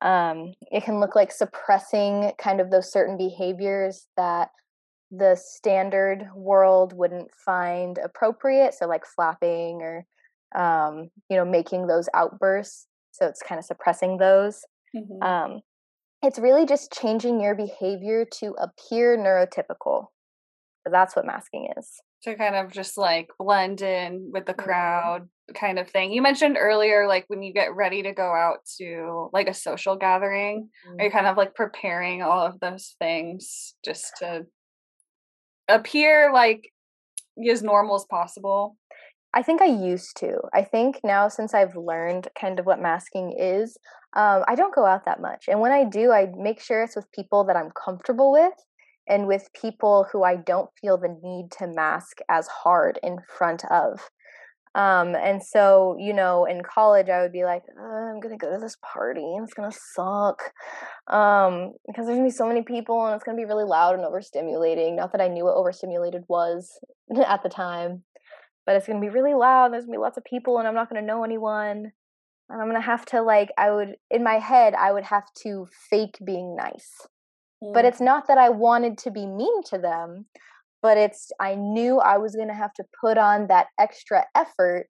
um, 0.01 0.53
it 0.71 0.83
can 0.83 0.99
look 0.99 1.15
like 1.15 1.31
suppressing 1.31 2.31
kind 2.39 2.59
of 2.59 2.71
those 2.71 2.91
certain 2.91 3.17
behaviors 3.17 4.07
that 4.17 4.49
the 5.11 5.35
standard 5.35 6.27
world 6.33 6.93
wouldn't 6.93 7.29
find 7.45 7.97
appropriate 7.97 8.73
so 8.73 8.87
like 8.87 9.05
flapping 9.05 9.81
or 9.81 10.05
um, 10.55 11.09
you 11.29 11.35
know 11.35 11.45
making 11.45 11.87
those 11.87 12.09
outbursts 12.13 12.87
so 13.11 13.27
it's 13.27 13.43
kind 13.43 13.59
of 13.59 13.65
suppressing 13.65 14.17
those 14.17 14.63
mm-hmm. 14.95 15.21
um, 15.21 15.59
it's 16.23 16.39
really 16.39 16.65
just 16.65 16.93
changing 16.93 17.41
your 17.41 17.55
behavior 17.55 18.25
to 18.39 18.55
appear 18.57 19.17
neurotypical 19.17 20.05
that's 20.89 21.15
what 21.15 21.25
masking 21.25 21.67
is 21.77 22.01
to 22.23 22.35
kind 22.35 22.55
of 22.55 22.71
just 22.71 22.97
like 22.97 23.29
blend 23.39 23.81
in 23.81 24.29
with 24.33 24.45
the 24.45 24.53
crowd 24.53 25.23
mm-hmm. 25.23 25.53
kind 25.59 25.77
of 25.77 25.89
thing 25.89 26.11
you 26.13 26.21
mentioned 26.21 26.57
earlier 26.57 27.05
like 27.07 27.25
when 27.27 27.43
you 27.43 27.53
get 27.53 27.75
ready 27.75 28.01
to 28.01 28.13
go 28.13 28.33
out 28.33 28.59
to 28.77 29.29
like 29.33 29.47
a 29.47 29.53
social 29.53 29.97
gathering 29.97 30.69
mm-hmm. 30.87 30.99
are 30.99 31.05
you 31.05 31.11
kind 31.11 31.27
of 31.27 31.35
like 31.35 31.53
preparing 31.53 32.21
all 32.21 32.45
of 32.45 32.59
those 32.61 32.95
things 32.99 33.75
just 33.83 34.13
to 34.17 34.45
appear 35.75 36.31
like 36.33 36.71
as 37.49 37.63
normal 37.63 37.95
as 37.95 38.05
possible 38.09 38.77
I 39.33 39.43
think 39.43 39.61
I 39.61 39.65
used 39.65 40.17
to. 40.17 40.39
I 40.53 40.63
think 40.63 40.99
now 41.03 41.29
since 41.29 41.53
I've 41.53 41.75
learned 41.75 42.27
kind 42.39 42.59
of 42.59 42.65
what 42.65 42.81
masking 42.81 43.33
is, 43.37 43.77
um, 44.15 44.43
I 44.47 44.55
don't 44.55 44.75
go 44.75 44.85
out 44.85 45.05
that 45.05 45.21
much. 45.21 45.45
And 45.47 45.61
when 45.61 45.71
I 45.71 45.85
do, 45.85 46.11
I 46.11 46.27
make 46.35 46.59
sure 46.59 46.83
it's 46.83 46.97
with 46.97 47.11
people 47.13 47.45
that 47.45 47.55
I'm 47.55 47.71
comfortable 47.71 48.31
with 48.31 48.53
and 49.07 49.27
with 49.27 49.49
people 49.59 50.07
who 50.11 50.23
I 50.23 50.35
don't 50.35 50.69
feel 50.79 50.97
the 50.97 51.17
need 51.23 51.51
to 51.59 51.67
mask 51.67 52.17
as 52.29 52.47
hard 52.47 52.99
in 53.01 53.19
front 53.37 53.63
of. 53.71 54.09
Um, 54.73 55.15
and 55.15 55.43
so, 55.43 55.97
you 55.99 56.13
know, 56.13 56.45
in 56.45 56.61
college, 56.63 57.09
I 57.09 57.21
would 57.21 57.33
be 57.33 57.43
like, 57.43 57.63
uh, 57.77 57.83
I'm 57.83 58.21
going 58.21 58.37
to 58.37 58.43
go 58.43 58.53
to 58.53 58.59
this 58.59 58.77
party 58.81 59.33
and 59.35 59.43
it's 59.43 59.53
going 59.53 59.69
to 59.69 59.77
suck. 59.95 60.41
Um, 61.07 61.73
because 61.85 62.05
there's 62.05 62.17
going 62.17 62.23
to 62.23 62.31
be 62.31 62.35
so 62.35 62.47
many 62.47 62.61
people 62.61 63.05
and 63.05 63.13
it's 63.13 63.23
going 63.23 63.37
to 63.37 63.41
be 63.41 63.47
really 63.47 63.65
loud 63.65 63.95
and 63.95 64.05
overstimulating. 64.05 64.95
Not 64.95 65.11
that 65.11 65.19
I 65.19 65.27
knew 65.27 65.43
what 65.43 65.55
overstimulated 65.55 66.23
was 66.29 66.79
at 67.27 67.43
the 67.43 67.49
time 67.49 68.03
but 68.65 68.75
it's 68.75 68.87
going 68.87 69.01
to 69.01 69.05
be 69.05 69.13
really 69.13 69.33
loud. 69.33 69.71
There's 69.71 69.85
going 69.85 69.93
to 69.93 69.99
be 69.99 70.01
lots 70.01 70.17
of 70.17 70.23
people, 70.23 70.59
and 70.59 70.67
I'm 70.67 70.75
not 70.75 70.89
going 70.89 71.01
to 71.01 71.05
know 71.05 71.23
anyone. 71.23 71.91
And 72.49 72.61
I'm 72.61 72.69
going 72.69 72.81
to 72.81 72.85
have 72.85 73.05
to, 73.07 73.21
like, 73.21 73.49
I 73.57 73.71
would, 73.71 73.95
in 74.09 74.23
my 74.23 74.35
head, 74.35 74.73
I 74.75 74.91
would 74.91 75.05
have 75.05 75.25
to 75.43 75.67
fake 75.89 76.17
being 76.25 76.55
nice. 76.55 77.07
Mm. 77.63 77.73
But 77.73 77.85
it's 77.85 78.01
not 78.01 78.27
that 78.27 78.37
I 78.37 78.49
wanted 78.49 78.97
to 78.99 79.11
be 79.11 79.25
mean 79.25 79.63
to 79.65 79.77
them, 79.77 80.25
but 80.81 80.97
it's, 80.97 81.31
I 81.39 81.55
knew 81.55 81.99
I 81.99 82.17
was 82.17 82.35
going 82.35 82.47
to 82.47 82.53
have 82.53 82.73
to 82.75 82.83
put 82.99 83.17
on 83.17 83.47
that 83.47 83.67
extra 83.79 84.25
effort 84.35 84.87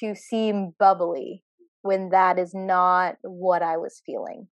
to 0.00 0.14
seem 0.14 0.74
bubbly 0.78 1.42
when 1.82 2.10
that 2.10 2.38
is 2.38 2.52
not 2.54 3.16
what 3.22 3.62
I 3.62 3.76
was 3.76 4.02
feeling. 4.04 4.48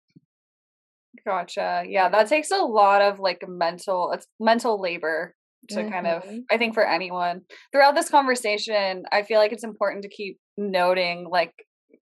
Gotcha. 1.25 1.83
Yeah, 1.87 2.09
that 2.09 2.27
takes 2.27 2.51
a 2.51 2.57
lot 2.57 3.01
of 3.01 3.19
like 3.19 3.43
mental 3.47 4.11
it's 4.13 4.27
mental 4.39 4.81
labor 4.81 5.35
to 5.67 5.75
mm-hmm. 5.75 5.91
kind 5.91 6.07
of 6.07 6.23
mm-hmm. 6.23 6.37
i 6.49 6.57
think 6.57 6.73
for 6.73 6.85
anyone 6.85 7.41
throughout 7.71 7.95
this 7.95 8.09
conversation 8.09 9.03
i 9.11 9.23
feel 9.23 9.39
like 9.39 9.51
it's 9.51 9.63
important 9.63 10.03
to 10.03 10.09
keep 10.09 10.37
noting 10.57 11.27
like 11.29 11.53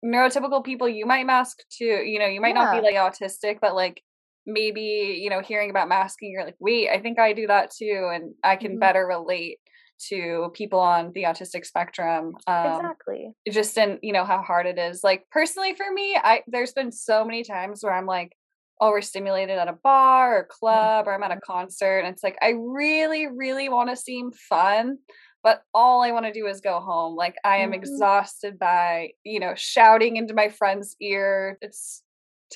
neurotypical 0.04 0.64
people 0.64 0.88
you 0.88 1.06
might 1.06 1.26
mask 1.26 1.58
too 1.70 1.84
you 1.84 2.18
know 2.18 2.26
you 2.26 2.40
might 2.40 2.54
yeah. 2.54 2.64
not 2.64 2.74
be 2.74 2.86
like 2.86 2.96
autistic 2.96 3.58
but 3.60 3.74
like 3.74 4.02
maybe 4.46 5.18
you 5.20 5.30
know 5.30 5.40
hearing 5.40 5.70
about 5.70 5.88
masking 5.88 6.30
you're 6.30 6.44
like 6.44 6.56
wait 6.58 6.88
i 6.88 6.98
think 6.98 7.18
i 7.18 7.32
do 7.32 7.46
that 7.46 7.70
too 7.70 8.10
and 8.12 8.34
i 8.44 8.56
can 8.56 8.72
mm-hmm. 8.72 8.80
better 8.80 9.06
relate 9.06 9.58
to 9.98 10.50
people 10.52 10.78
on 10.78 11.10
the 11.14 11.22
autistic 11.22 11.64
spectrum 11.64 12.34
um, 12.46 12.66
exactly 12.66 13.30
just 13.50 13.76
in 13.78 13.98
you 14.02 14.12
know 14.12 14.24
how 14.24 14.42
hard 14.42 14.66
it 14.66 14.78
is 14.78 15.02
like 15.02 15.24
personally 15.30 15.74
for 15.74 15.90
me 15.92 16.16
i 16.22 16.42
there's 16.46 16.72
been 16.72 16.92
so 16.92 17.24
many 17.24 17.42
times 17.42 17.82
where 17.82 17.94
i'm 17.94 18.06
like 18.06 18.32
overstimulated 18.80 19.58
at 19.58 19.68
a 19.68 19.72
bar 19.72 20.38
or 20.38 20.42
mm-hmm. 20.42 20.58
club 20.58 21.08
or 21.08 21.14
I'm 21.14 21.22
at 21.22 21.36
a 21.36 21.40
concert. 21.40 22.00
And 22.00 22.08
it's 22.08 22.22
like, 22.22 22.36
I 22.42 22.54
really, 22.56 23.26
really 23.26 23.68
want 23.68 23.90
to 23.90 23.96
seem 23.96 24.32
fun, 24.32 24.98
but 25.42 25.62
all 25.72 26.02
I 26.02 26.12
want 26.12 26.26
to 26.26 26.32
do 26.32 26.46
is 26.46 26.60
go 26.60 26.80
home. 26.80 27.16
Like, 27.16 27.36
I 27.44 27.58
am 27.58 27.70
mm-hmm. 27.70 27.80
exhausted 27.80 28.58
by, 28.58 29.10
you 29.24 29.40
know, 29.40 29.54
shouting 29.56 30.16
into 30.16 30.34
my 30.34 30.48
friend's 30.48 30.96
ear. 31.00 31.58
It's 31.60 32.02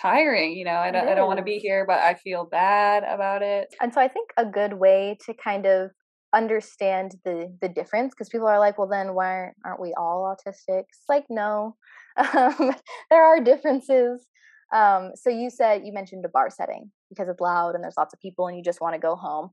tiring, 0.01 0.53
you 0.53 0.65
know. 0.65 0.73
I 0.73 0.91
don't, 0.91 1.09
I 1.09 1.15
don't 1.15 1.27
want 1.27 1.39
to 1.39 1.45
be 1.45 1.59
here, 1.59 1.85
but 1.87 1.99
I 1.99 2.15
feel 2.15 2.45
bad 2.45 3.05
about 3.05 3.43
it. 3.43 3.75
And 3.81 3.93
so 3.93 4.01
I 4.01 4.09
think 4.09 4.31
a 4.37 4.45
good 4.45 4.75
way 4.75 5.17
to 5.27 5.35
kind 5.35 5.67
of 5.67 5.91
understand 6.33 7.17
the 7.25 7.53
the 7.61 7.69
difference 7.69 8.15
because 8.15 8.29
people 8.29 8.47
are 8.47 8.61
like 8.61 8.79
well 8.79 8.87
then 8.87 9.15
why 9.15 9.49
aren't 9.65 9.81
we 9.81 9.93
all 9.99 10.33
autistic 10.33 10.85
it's 10.89 11.03
like 11.09 11.25
no 11.29 11.75
um, 12.17 12.73
there 13.11 13.25
are 13.25 13.41
differences 13.41 14.29
um, 14.73 15.13
so 15.15 15.31
you 15.31 15.51
said 15.51 15.83
you 15.85 15.93
mentioned 15.93 16.25
a 16.25 16.29
bar 16.29 16.49
setting 16.51 16.91
because 17.09 17.29
it's 17.29 17.41
loud 17.41 17.75
and 17.75 17.83
there's 17.83 17.97
lots 17.97 18.15
of 18.15 18.21
people 18.21 18.47
and 18.47 18.57
you 18.57 18.63
just 18.63 18.81
want 18.81 18.95
to 18.95 19.01
go 19.01 19.17
home. 19.17 19.51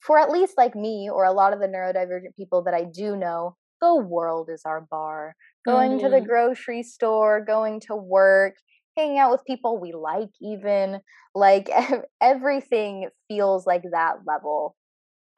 For 0.00 0.18
at 0.18 0.30
least 0.30 0.54
like 0.56 0.76
me 0.76 1.08
or 1.12 1.24
a 1.24 1.32
lot 1.32 1.52
of 1.52 1.60
the 1.60 1.66
neurodivergent 1.66 2.36
people 2.36 2.62
that 2.64 2.74
I 2.74 2.84
do 2.84 3.16
know, 3.16 3.56
the 3.80 3.96
world 3.96 4.48
is 4.52 4.62
our 4.64 4.86
bar. 4.90 5.34
Going 5.66 5.92
mm-hmm. 5.92 6.04
to 6.04 6.10
the 6.10 6.16
mm-hmm. 6.18 6.26
grocery 6.26 6.82
store, 6.82 7.44
going 7.44 7.80
to 7.88 7.96
work, 7.96 8.54
hanging 8.98 9.18
out 9.18 9.30
with 9.30 9.44
people 9.46 9.80
we 9.80 9.92
like, 9.92 10.30
even 10.40 11.00
like 11.34 11.70
everything 12.20 13.08
feels 13.28 13.66
like 13.66 13.84
that 13.92 14.16
level 14.26 14.76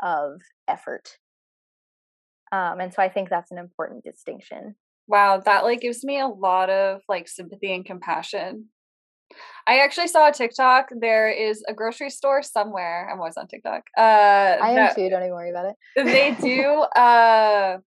of 0.03 0.40
effort. 0.66 1.18
Um, 2.53 2.81
and 2.81 2.92
so 2.92 3.03
I 3.03 3.09
think 3.09 3.29
that's 3.29 3.53
an 3.53 3.59
important 3.59 4.03
distinction. 4.03 4.75
Wow, 5.07 5.40
that 5.44 5.64
like 5.64 5.81
gives 5.81 6.05
me 6.05 6.20
a 6.20 6.27
lot 6.27 6.70
of 6.70 7.01
like 7.09 7.29
sympathy 7.29 7.73
and 7.73 7.85
compassion 7.85 8.68
I 9.66 9.79
actually 9.79 10.09
saw 10.09 10.29
a 10.29 10.33
TikTok. 10.33 10.88
There 11.01 11.31
is 11.31 11.62
a 11.68 11.75
grocery 11.75 12.11
store 12.11 12.42
somewhere. 12.42 13.09
I'm 13.11 13.18
always 13.18 13.37
on 13.37 13.46
TikTok. 13.46 13.83
Uh, 13.96 14.01
I 14.01 14.70
am 14.70 14.94
too. 14.94 15.09
Don't 15.09 15.23
even 15.23 15.33
worry 15.33 15.51
about 15.51 15.66
it. 15.66 16.05
they 16.05 16.33
do. 16.40 16.62
Uh, 17.01 17.79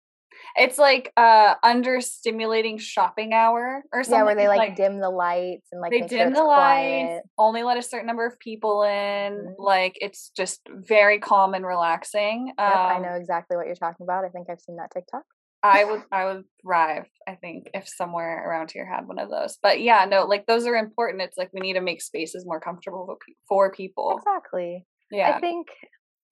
it's 0.57 0.79
like 0.79 1.13
uh 1.17 1.55
under-stimulating 1.63 2.79
shopping 2.79 3.33
hour 3.33 3.83
or 3.93 4.05
something. 4.05 4.19
Yeah, 4.19 4.25
where 4.25 4.35
they 4.35 4.49
like, 4.49 4.59
like 4.59 4.77
dim 4.77 5.01
the 5.01 5.11
lights 5.11 5.69
and 5.73 5.81
like 5.81 5.91
they 5.91 6.01
dim 6.01 6.09
sure 6.09 6.31
the 6.31 6.45
lights, 6.45 7.27
only 7.39 7.63
let 7.63 7.77
a 7.77 7.83
certain 7.83 8.07
number 8.07 8.27
of 8.27 8.39
people 8.39 8.83
in. 8.83 8.91
Mm-hmm. 8.91 9.63
Like 9.63 9.97
it's 10.01 10.31
just 10.37 10.61
very 10.69 11.19
calm 11.19 11.55
and 11.55 11.67
relaxing. 11.67 12.53
Yep, 12.59 12.67
um, 12.67 12.97
I 12.97 12.99
know 12.99 13.15
exactly 13.15 13.57
what 13.57 13.67
you're 13.67 13.75
talking 13.75 14.05
about. 14.05 14.25
I 14.25 14.29
think 14.29 14.49
I've 14.51 14.61
seen 14.61 14.77
that 14.77 14.91
TikTok. 14.93 15.23
I 15.65 15.85
would 15.85 16.03
I 16.11 16.25
would 16.25 16.45
thrive, 16.61 17.07
I 17.29 17.37
think, 17.37 17.71
if 17.73 17.89
somewhere 17.89 18.49
around 18.49 18.73
here 18.73 18.85
had 18.85 19.07
one 19.07 19.21
of 19.21 19.31
those. 19.31 19.59
But 19.63 19.81
yeah, 19.81 20.05
no, 20.09 20.25
like 20.25 20.47
those 20.47 20.67
are 20.67 20.75
important. 20.75 21.23
It's 21.23 21.39
like 21.39 21.51
we 21.53 21.61
need 21.61 21.75
to 21.75 21.81
make 21.81 22.03
spaces 22.03 22.45
more 22.45 22.61
comfortable 22.61 23.17
for 23.49 23.71
people. 23.71 24.19
Exactly. 24.19 24.85
Yeah. 25.11 25.37
I 25.37 25.41
think 25.41 25.69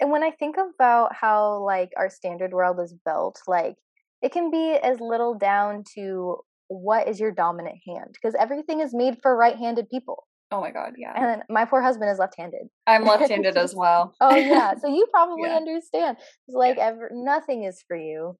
and 0.00 0.10
when 0.10 0.24
I 0.24 0.30
think 0.30 0.56
about 0.56 1.14
how 1.14 1.62
like 1.62 1.90
our 1.96 2.10
standard 2.10 2.52
world 2.52 2.80
is 2.80 2.94
built, 3.04 3.38
like 3.46 3.76
it 4.22 4.32
can 4.32 4.50
be 4.50 4.76
as 4.82 5.00
little 5.00 5.34
down 5.34 5.84
to 5.94 6.36
what 6.68 7.08
is 7.08 7.18
your 7.18 7.32
dominant 7.32 7.78
hand 7.86 8.10
because 8.12 8.34
everything 8.38 8.80
is 8.80 8.94
made 8.94 9.18
for 9.22 9.36
right-handed 9.36 9.88
people. 9.88 10.24
Oh 10.52 10.60
my 10.60 10.70
god, 10.70 10.94
yeah. 10.96 11.12
And 11.14 11.42
my 11.48 11.64
poor 11.64 11.80
husband 11.80 12.10
is 12.10 12.18
left-handed. 12.18 12.68
I'm 12.86 13.04
left-handed 13.06 13.56
as 13.56 13.74
well. 13.74 14.14
oh 14.20 14.34
yeah, 14.34 14.74
so 14.80 14.88
you 14.88 15.06
probably 15.12 15.48
yeah. 15.48 15.56
understand. 15.56 16.16
It's 16.20 16.54
like 16.54 16.76
yeah. 16.76 16.88
ever, 16.88 17.10
nothing 17.12 17.64
is 17.64 17.82
for 17.86 17.96
you. 17.96 18.36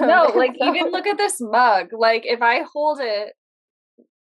no, 0.00 0.32
like 0.36 0.56
so... 0.58 0.68
even 0.68 0.92
look 0.92 1.06
at 1.06 1.18
this 1.18 1.36
mug. 1.40 1.88
Like 1.96 2.22
if 2.24 2.42
I 2.42 2.64
hold 2.72 3.00
it 3.00 3.32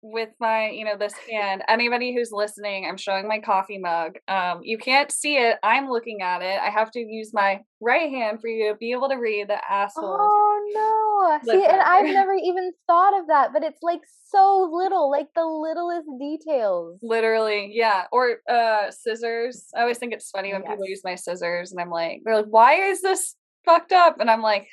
with 0.03 0.31
my, 0.41 0.69
you 0.71 0.85
know, 0.85 0.97
this 0.97 1.15
hand, 1.31 1.63
anybody 1.69 2.13
who's 2.13 2.33
listening, 2.33 2.87
I'm 2.87 2.97
showing 2.97 3.29
my 3.29 3.39
coffee 3.39 3.79
mug. 3.79 4.17
Um, 4.27 4.61
you 4.63 4.77
can't 4.77 5.13
see 5.13 5.37
it. 5.37 5.59
I'm 5.63 5.89
looking 5.89 6.23
at 6.23 6.43
it. 6.43 6.61
I 6.61 6.71
have 6.71 6.91
to 6.93 7.01
use 7.01 7.33
my 7.33 7.61
right 7.81 8.11
hand 8.11 8.41
for 8.41 8.49
you 8.49 8.73
to 8.73 8.77
be 8.77 8.91
able 8.91 9.09
to 9.09 9.15
read 9.15 9.49
the 9.49 9.59
asshole. 9.71 10.19
Oh 10.21 11.39
no. 11.45 11.53
See, 11.53 11.65
and 11.65 11.81
I've 11.81 12.05
never 12.13 12.35
even 12.35 12.73
thought 12.89 13.19
of 13.21 13.29
that, 13.29 13.51
but 13.53 13.63
it's 13.63 13.83
like 13.83 14.01
so 14.29 14.69
little, 14.73 15.09
like 15.09 15.29
the 15.37 15.47
littlest 15.47 16.09
details. 16.19 16.99
Literally, 17.01 17.71
yeah. 17.73 18.05
Or 18.11 18.39
uh 18.51 18.91
scissors. 18.91 19.69
I 19.77 19.83
always 19.83 19.99
think 19.99 20.13
it's 20.13 20.31
funny 20.31 20.53
when 20.53 20.63
yes. 20.63 20.71
people 20.71 20.87
use 20.87 21.03
my 21.05 21.15
scissors 21.15 21.71
and 21.71 21.81
I'm 21.81 21.91
like, 21.91 22.23
they're 22.25 22.37
like, 22.37 22.47
why 22.47 22.75
is 22.75 23.03
this 23.03 23.37
fucked 23.65 23.93
up? 23.93 24.19
And 24.19 24.29
I'm 24.29 24.43
like, 24.43 24.67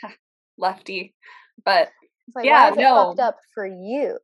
lefty. 0.58 1.14
But 1.64 1.90
like, 2.36 2.46
yeah, 2.46 2.72
no. 2.76 3.08
fucked 3.08 3.20
up 3.20 3.38
for 3.54 3.66
you. 3.66 4.18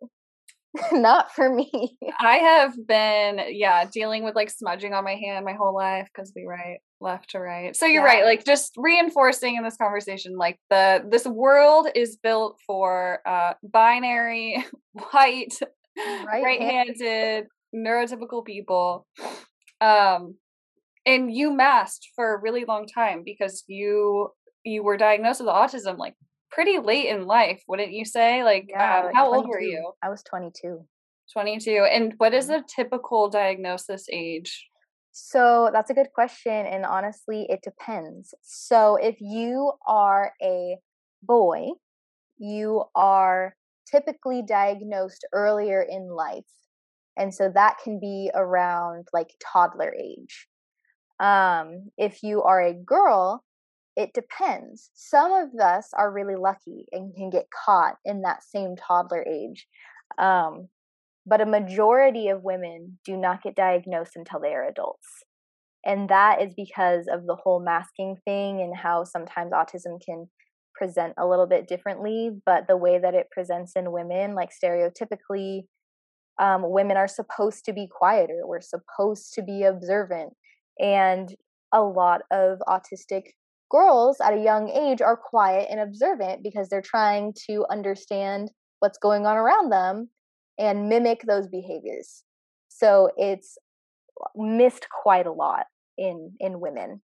not 0.91 1.33
for 1.33 1.53
me. 1.53 1.97
I 2.19 2.38
have 2.38 2.75
been, 2.88 3.41
yeah, 3.49 3.85
dealing 3.85 4.23
with 4.23 4.35
like 4.35 4.49
smudging 4.49 4.93
on 4.93 5.03
my 5.03 5.15
hand 5.15 5.45
my 5.45 5.53
whole 5.53 5.75
life 5.75 6.07
because 6.13 6.33
we 6.35 6.45
write 6.45 6.79
left 7.01 7.31
to 7.31 7.39
right. 7.39 7.75
So 7.75 7.85
you're 7.85 8.05
yeah. 8.05 8.13
right, 8.13 8.25
like 8.25 8.45
just 8.45 8.73
reinforcing 8.77 9.55
in 9.55 9.63
this 9.63 9.77
conversation, 9.77 10.38
like 10.38 10.59
the 10.69 11.03
this 11.09 11.25
world 11.25 11.88
is 11.95 12.17
built 12.17 12.59
for 12.65 13.19
uh 13.25 13.53
binary, 13.63 14.63
white, 15.11 15.53
right-handed, 15.97 17.45
neurotypical 17.75 18.45
people. 18.45 19.05
Um 19.81 20.35
and 21.05 21.33
you 21.33 21.55
masked 21.55 22.09
for 22.15 22.33
a 22.33 22.41
really 22.41 22.65
long 22.65 22.88
time 22.88 23.23
because 23.23 23.63
you 23.67 24.29
you 24.63 24.83
were 24.83 24.97
diagnosed 24.97 25.39
with 25.39 25.49
autism 25.49 25.97
like 25.97 26.15
pretty 26.51 26.79
late 26.79 27.08
in 27.08 27.25
life, 27.25 27.62
wouldn't 27.67 27.91
you 27.91 28.05
say? 28.05 28.43
Like, 28.43 28.67
yeah, 28.69 29.05
um, 29.05 29.12
how 29.13 29.27
22. 29.29 29.36
old 29.36 29.47
were 29.47 29.62
you? 29.62 29.91
I 30.01 30.10
was 30.10 30.23
22. 30.23 30.86
22. 31.34 31.88
And 31.91 32.13
what 32.17 32.34
is 32.34 32.49
a 32.49 32.63
typical 32.67 33.29
diagnosis 33.29 34.08
age? 34.12 34.67
So 35.12 35.69
that's 35.71 35.89
a 35.89 35.93
good 35.93 36.10
question. 36.13 36.65
And 36.65 36.86
honestly, 36.86 37.47
it 37.49 37.62
depends. 37.63 38.34
So 38.41 38.97
if 38.97 39.15
you 39.21 39.71
are 39.88 40.34
a 40.41 40.77
boy, 41.23 41.69
you 42.38 42.84
are 42.95 43.55
typically 43.89 44.41
diagnosed 44.41 45.25
earlier 45.31 45.81
in 45.81 46.10
life. 46.10 46.43
And 47.17 47.34
so 47.34 47.49
that 47.53 47.77
can 47.84 47.99
be 47.99 48.29
around 48.34 49.08
like 49.13 49.29
toddler 49.41 49.95
age. 49.97 50.47
Um, 51.19 51.91
if 51.97 52.21
you 52.23 52.43
are 52.43 52.62
a 52.62 52.73
girl, 52.73 53.43
it 53.95 54.12
depends. 54.13 54.89
Some 54.93 55.31
of 55.31 55.60
us 55.60 55.89
are 55.97 56.12
really 56.12 56.36
lucky 56.36 56.86
and 56.91 57.15
can 57.15 57.29
get 57.29 57.47
caught 57.65 57.95
in 58.03 58.21
that 58.21 58.43
same 58.43 58.75
toddler 58.75 59.25
age. 59.25 59.67
Um, 60.17 60.67
but 61.25 61.41
a 61.41 61.45
majority 61.45 62.27
of 62.27 62.43
women 62.43 62.99
do 63.05 63.17
not 63.17 63.41
get 63.41 63.55
diagnosed 63.55 64.15
until 64.15 64.39
they 64.39 64.53
are 64.53 64.67
adults. 64.67 65.08
And 65.86 66.10
that 66.10 66.41
is 66.41 66.53
because 66.55 67.08
of 67.12 67.25
the 67.25 67.36
whole 67.36 67.60
masking 67.63 68.17
thing 68.25 68.62
and 68.62 68.75
how 68.75 69.03
sometimes 69.03 69.51
autism 69.51 70.03
can 70.03 70.27
present 70.73 71.13
a 71.17 71.25
little 71.25 71.47
bit 71.47 71.67
differently. 71.67 72.31
But 72.45 72.67
the 72.67 72.77
way 72.77 72.99
that 72.99 73.13
it 73.13 73.27
presents 73.31 73.73
in 73.75 73.91
women, 73.91 74.36
like 74.36 74.49
stereotypically, 74.51 75.62
um, 76.39 76.63
women 76.65 76.97
are 76.97 77.08
supposed 77.08 77.63
to 77.65 77.73
be 77.73 77.88
quieter, 77.89 78.41
we're 78.43 78.62
supposed 78.62 79.34
to 79.36 79.41
be 79.41 79.63
observant. 79.63 80.34
And 80.79 81.34
a 81.71 81.81
lot 81.81 82.21
of 82.31 82.60
autistic 82.67 83.23
girls 83.69 84.17
at 84.23 84.34
a 84.34 84.41
young 84.41 84.69
age 84.69 85.01
are 85.01 85.17
quiet 85.17 85.67
and 85.69 85.80
observant 85.80 86.43
because 86.43 86.69
they're 86.69 86.82
trying 86.82 87.34
to 87.47 87.65
understand 87.69 88.51
what's 88.80 88.97
going 88.97 89.25
on 89.25 89.38
around 89.38 89.71
them 89.71 90.10
and 90.58 90.89
mimic 90.89 91.21
those 91.28 91.47
behaviors. 91.47 92.23
So 92.69 93.10
it's 93.17 93.58
missed 94.36 94.88
quite 94.89 95.28
a 95.28 95.32
lot 95.32 95.65
in 95.97 96.34
in 96.39 96.60
women. 96.60 97.01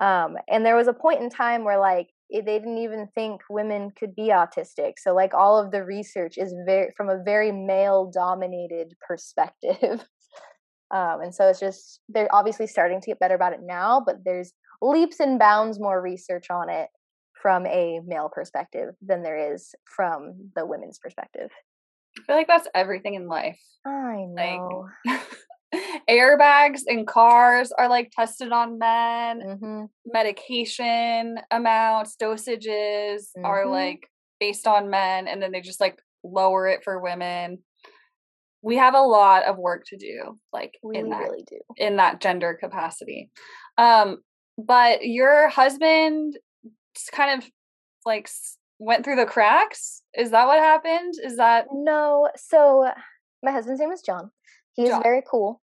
Um, 0.00 0.36
and 0.48 0.66
there 0.66 0.76
was 0.76 0.88
a 0.88 0.92
point 0.92 1.22
in 1.22 1.30
time 1.30 1.64
where 1.64 1.78
like 1.78 2.08
it, 2.30 2.44
they 2.46 2.58
didn't 2.58 2.78
even 2.78 3.08
think 3.14 3.42
women 3.48 3.90
could 3.98 4.14
be 4.14 4.28
autistic. 4.30 4.94
So 4.98 5.14
like 5.14 5.34
all 5.34 5.58
of 5.58 5.70
the 5.70 5.84
research 5.84 6.36
is 6.36 6.54
very 6.66 6.92
from 6.96 7.08
a 7.08 7.22
very 7.22 7.52
male 7.52 8.10
dominated 8.12 8.94
perspective. 9.06 10.04
um, 10.90 11.20
and 11.20 11.34
so 11.34 11.48
it's 11.48 11.60
just 11.60 12.00
they're 12.08 12.34
obviously 12.34 12.66
starting 12.66 13.00
to 13.00 13.06
get 13.06 13.20
better 13.20 13.34
about 13.34 13.52
it 13.52 13.60
now, 13.62 14.02
but 14.04 14.16
there's 14.24 14.52
leaps 14.84 15.20
and 15.20 15.38
bounds 15.38 15.80
more 15.80 16.00
research 16.00 16.50
on 16.50 16.68
it 16.68 16.88
from 17.40 17.66
a 17.66 18.00
male 18.06 18.30
perspective 18.32 18.94
than 19.02 19.22
there 19.22 19.54
is 19.54 19.74
from 19.84 20.50
the 20.54 20.64
women's 20.64 20.98
perspective. 20.98 21.50
I 22.18 22.22
feel 22.26 22.36
like 22.36 22.46
that's 22.46 22.68
everything 22.74 23.14
in 23.14 23.26
life. 23.26 23.60
I 23.86 24.24
know. 24.28 24.88
Like, 25.04 25.20
airbags 26.08 26.82
in 26.86 27.06
cars 27.06 27.72
are 27.76 27.88
like 27.88 28.12
tested 28.14 28.52
on 28.52 28.78
men. 28.78 29.40
Mm-hmm. 29.40 29.84
Medication 30.06 31.38
amounts, 31.50 32.16
dosages 32.20 33.28
mm-hmm. 33.36 33.44
are 33.44 33.68
like 33.68 34.08
based 34.40 34.66
on 34.66 34.90
men, 34.90 35.26
and 35.28 35.42
then 35.42 35.52
they 35.52 35.60
just 35.60 35.80
like 35.80 35.98
lower 36.22 36.68
it 36.68 36.84
for 36.84 37.00
women. 37.00 37.58
We 38.62 38.76
have 38.76 38.94
a 38.94 39.00
lot 39.00 39.44
of 39.44 39.58
work 39.58 39.84
to 39.88 39.96
do, 39.96 40.38
like 40.52 40.78
we 40.82 40.96
in 40.96 41.10
that, 41.10 41.18
really 41.18 41.44
do 41.46 41.58
in 41.76 41.96
that 41.96 42.20
gender 42.20 42.56
capacity. 42.58 43.30
Um, 43.76 44.18
but 44.58 45.06
your 45.06 45.48
husband 45.48 46.38
kind 47.12 47.42
of 47.42 47.50
like 48.04 48.28
went 48.78 49.04
through 49.04 49.16
the 49.16 49.26
cracks? 49.26 50.02
Is 50.16 50.30
that 50.30 50.46
what 50.46 50.58
happened? 50.58 51.14
Is 51.24 51.36
that 51.36 51.66
no 51.72 52.28
so 52.36 52.90
my 53.42 53.50
husband's 53.50 53.80
name 53.80 53.92
is 53.92 54.02
john. 54.02 54.30
He's 54.74 54.88
john. 54.88 55.02
very 55.02 55.22
cool. 55.28 55.60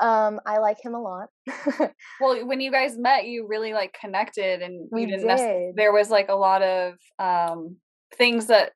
Um 0.00 0.40
i 0.46 0.58
like 0.58 0.78
him 0.82 0.94
a 0.94 1.00
lot. 1.00 1.28
Well 2.20 2.46
when 2.46 2.60
you 2.60 2.70
guys 2.70 2.96
met 2.98 3.26
you 3.26 3.46
really 3.48 3.72
like 3.72 3.96
connected 3.98 4.62
and 4.62 4.88
we 4.90 5.02
you 5.02 5.06
didn't 5.08 5.36
did. 5.36 5.76
there 5.76 5.92
was 5.92 6.10
like 6.10 6.28
a 6.28 6.34
lot 6.34 6.62
of 6.62 6.94
um 7.18 7.76
things 8.16 8.46
that 8.46 8.72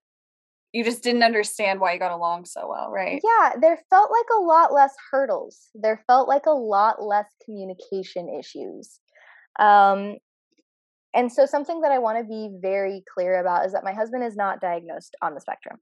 you 0.73 0.85
just 0.85 1.03
didn't 1.03 1.23
understand 1.23 1.81
why 1.81 1.95
you 1.95 1.99
got 1.99 2.13
along 2.13 2.45
so 2.45 2.69
well 2.69 2.91
right? 2.91 3.21
Yeah 3.25 3.53
there 3.61 3.79
felt 3.91 4.11
like 4.11 4.27
a 4.37 4.41
lot 4.43 4.73
less 4.73 4.95
hurdles. 5.11 5.69
There 5.75 6.03
felt 6.07 6.29
like 6.29 6.47
a 6.47 6.51
lot 6.51 7.03
less 7.03 7.27
communication 7.45 8.29
issues 8.29 9.01
um, 9.59 10.16
and 11.16 11.33
so, 11.33 11.47
something 11.47 11.81
that 11.81 11.92
I 11.92 11.99
want 11.99 12.19
to 12.19 12.25
be 12.25 12.51
very 12.61 13.03
clear 13.12 13.40
about 13.40 13.64
is 13.64 13.73
that 13.73 13.85
my 13.85 13.95
husband 13.95 14.22
is 14.22 14.37
not 14.37 14.61
diagnosed 14.61 15.16
on 15.22 15.35
the 15.35 15.41
spectrum. 15.41 15.78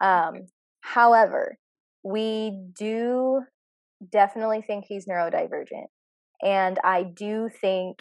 Um, 0.00 0.46
however, 0.82 1.56
we 2.04 2.52
do 2.78 3.40
definitely 4.12 4.62
think 4.62 4.84
he's 4.86 5.06
neurodivergent. 5.06 5.86
And 6.42 6.78
I 6.84 7.02
do 7.02 7.48
think, 7.60 7.98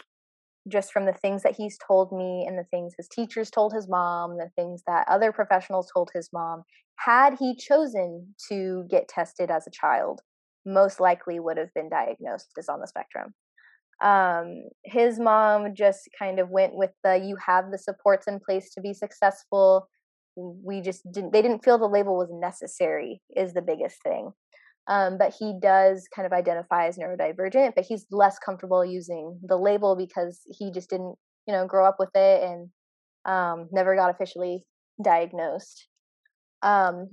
just 0.68 0.92
from 0.92 1.06
the 1.06 1.14
things 1.14 1.44
that 1.44 1.56
he's 1.56 1.78
told 1.88 2.12
me 2.12 2.46
and 2.46 2.60
the 2.60 2.66
things 2.70 2.94
his 2.98 3.08
teachers 3.08 3.50
told 3.50 3.72
his 3.74 3.88
mom, 3.88 4.38
the 4.38 4.52
things 4.58 4.84
that 4.86 5.08
other 5.08 5.32
professionals 5.32 5.90
told 5.94 6.12
his 6.14 6.30
mom, 6.34 6.64
had 6.98 7.38
he 7.40 7.56
chosen 7.56 8.36
to 8.50 8.86
get 8.90 9.08
tested 9.08 9.50
as 9.50 9.66
a 9.66 9.72
child, 9.72 10.20
most 10.66 11.00
likely 11.00 11.40
would 11.40 11.58
have 11.58 11.74
been 11.74 11.90
diagnosed 11.90 12.52
as 12.60 12.68
on 12.68 12.82
the 12.82 12.88
spectrum 12.88 13.34
um, 14.04 14.64
his 14.86 15.20
mom 15.20 15.74
just 15.76 16.10
kind 16.18 16.40
of 16.40 16.50
went 16.50 16.76
with 16.76 16.92
the 17.04 17.18
you 17.18 17.38
have 17.46 17.72
the 17.72 17.78
supports 17.78 18.28
in 18.28 18.40
place 18.40 18.72
to 18.74 18.82
be 18.82 18.94
successful 18.94 19.88
we 20.36 20.82
just 20.82 21.02
didn't 21.12 21.34
they 21.34 21.42
didn't 21.42 21.64
feel 21.64 21.78
the 21.80 21.88
label 21.88 22.16
was 22.18 22.30
necessary 22.32 23.22
is 23.36 23.54
the 23.54 23.62
biggest 23.62 23.98
thing 24.04 24.32
Um, 24.88 25.20
but 25.20 25.36
he 25.40 25.54
does 25.62 26.08
kind 26.16 26.26
of 26.26 26.34
identify 26.34 26.88
as 26.88 26.98
neurodivergent, 26.98 27.76
but 27.76 27.86
he's 27.86 28.08
less 28.12 28.40
comfortable 28.40 28.86
using 28.86 29.40
the 29.44 29.58
label 29.58 29.96
because 29.98 30.42
he 30.48 30.72
just 30.72 30.90
didn't, 30.90 31.16
you 31.48 31.54
know, 31.54 31.68
grow 31.68 31.86
up 31.88 31.98
with 32.00 32.10
it 32.16 32.44
and 32.44 32.70
um, 33.26 33.70
never 33.72 33.96
got 33.96 34.10
officially 34.12 34.66
diagnosed. 35.04 35.88
Um, 36.64 37.10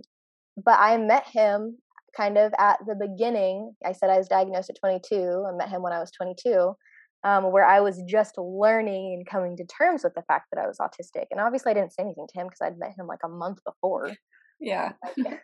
but 0.56 0.78
I 0.78 0.96
met 0.98 1.26
him 1.28 1.78
kind 2.16 2.38
of 2.38 2.52
at 2.58 2.78
the 2.86 2.94
beginning. 2.94 3.72
I 3.84 3.92
said 3.92 4.10
I 4.10 4.18
was 4.18 4.28
diagnosed 4.28 4.70
at 4.70 4.78
22. 4.78 5.46
I 5.48 5.56
met 5.56 5.68
him 5.68 5.82
when 5.82 5.92
I 5.92 6.00
was 6.00 6.10
22, 6.10 6.74
um, 7.24 7.52
where 7.52 7.66
I 7.66 7.80
was 7.80 8.02
just 8.06 8.36
learning 8.38 9.14
and 9.14 9.26
coming 9.26 9.56
to 9.56 9.64
terms 9.66 10.04
with 10.04 10.14
the 10.14 10.22
fact 10.22 10.48
that 10.52 10.60
I 10.62 10.66
was 10.66 10.78
autistic. 10.78 11.26
And 11.30 11.40
obviously, 11.40 11.70
I 11.70 11.74
didn't 11.74 11.92
say 11.92 12.02
anything 12.02 12.26
to 12.28 12.40
him 12.40 12.46
because 12.46 12.60
I'd 12.62 12.78
met 12.78 12.94
him 12.98 13.06
like 13.06 13.20
a 13.24 13.28
month 13.28 13.58
before. 13.64 14.12
Yeah. 14.60 14.92
Like, 15.16 15.42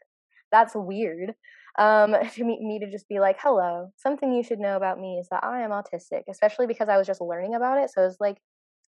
that's 0.53 0.75
weird. 0.75 1.35
Um, 1.79 2.17
to 2.35 2.45
me, 2.45 2.59
me 2.61 2.79
to 2.81 2.91
just 2.91 3.09
be 3.09 3.21
like, 3.21 3.39
hello, 3.41 3.93
something 3.97 4.33
you 4.33 4.43
should 4.43 4.59
know 4.59 4.77
about 4.77 5.01
me 5.01 5.19
is 5.19 5.29
that 5.31 5.45
I 5.45 5.63
am 5.63 5.71
autistic, 5.71 6.23
especially 6.29 6.67
because 6.67 6.89
I 6.89 6.97
was 6.97 7.07
just 7.07 7.21
learning 7.21 7.55
about 7.55 7.79
it. 7.79 7.91
So 7.91 8.03
it 8.03 8.07
was 8.07 8.17
like, 8.21 8.39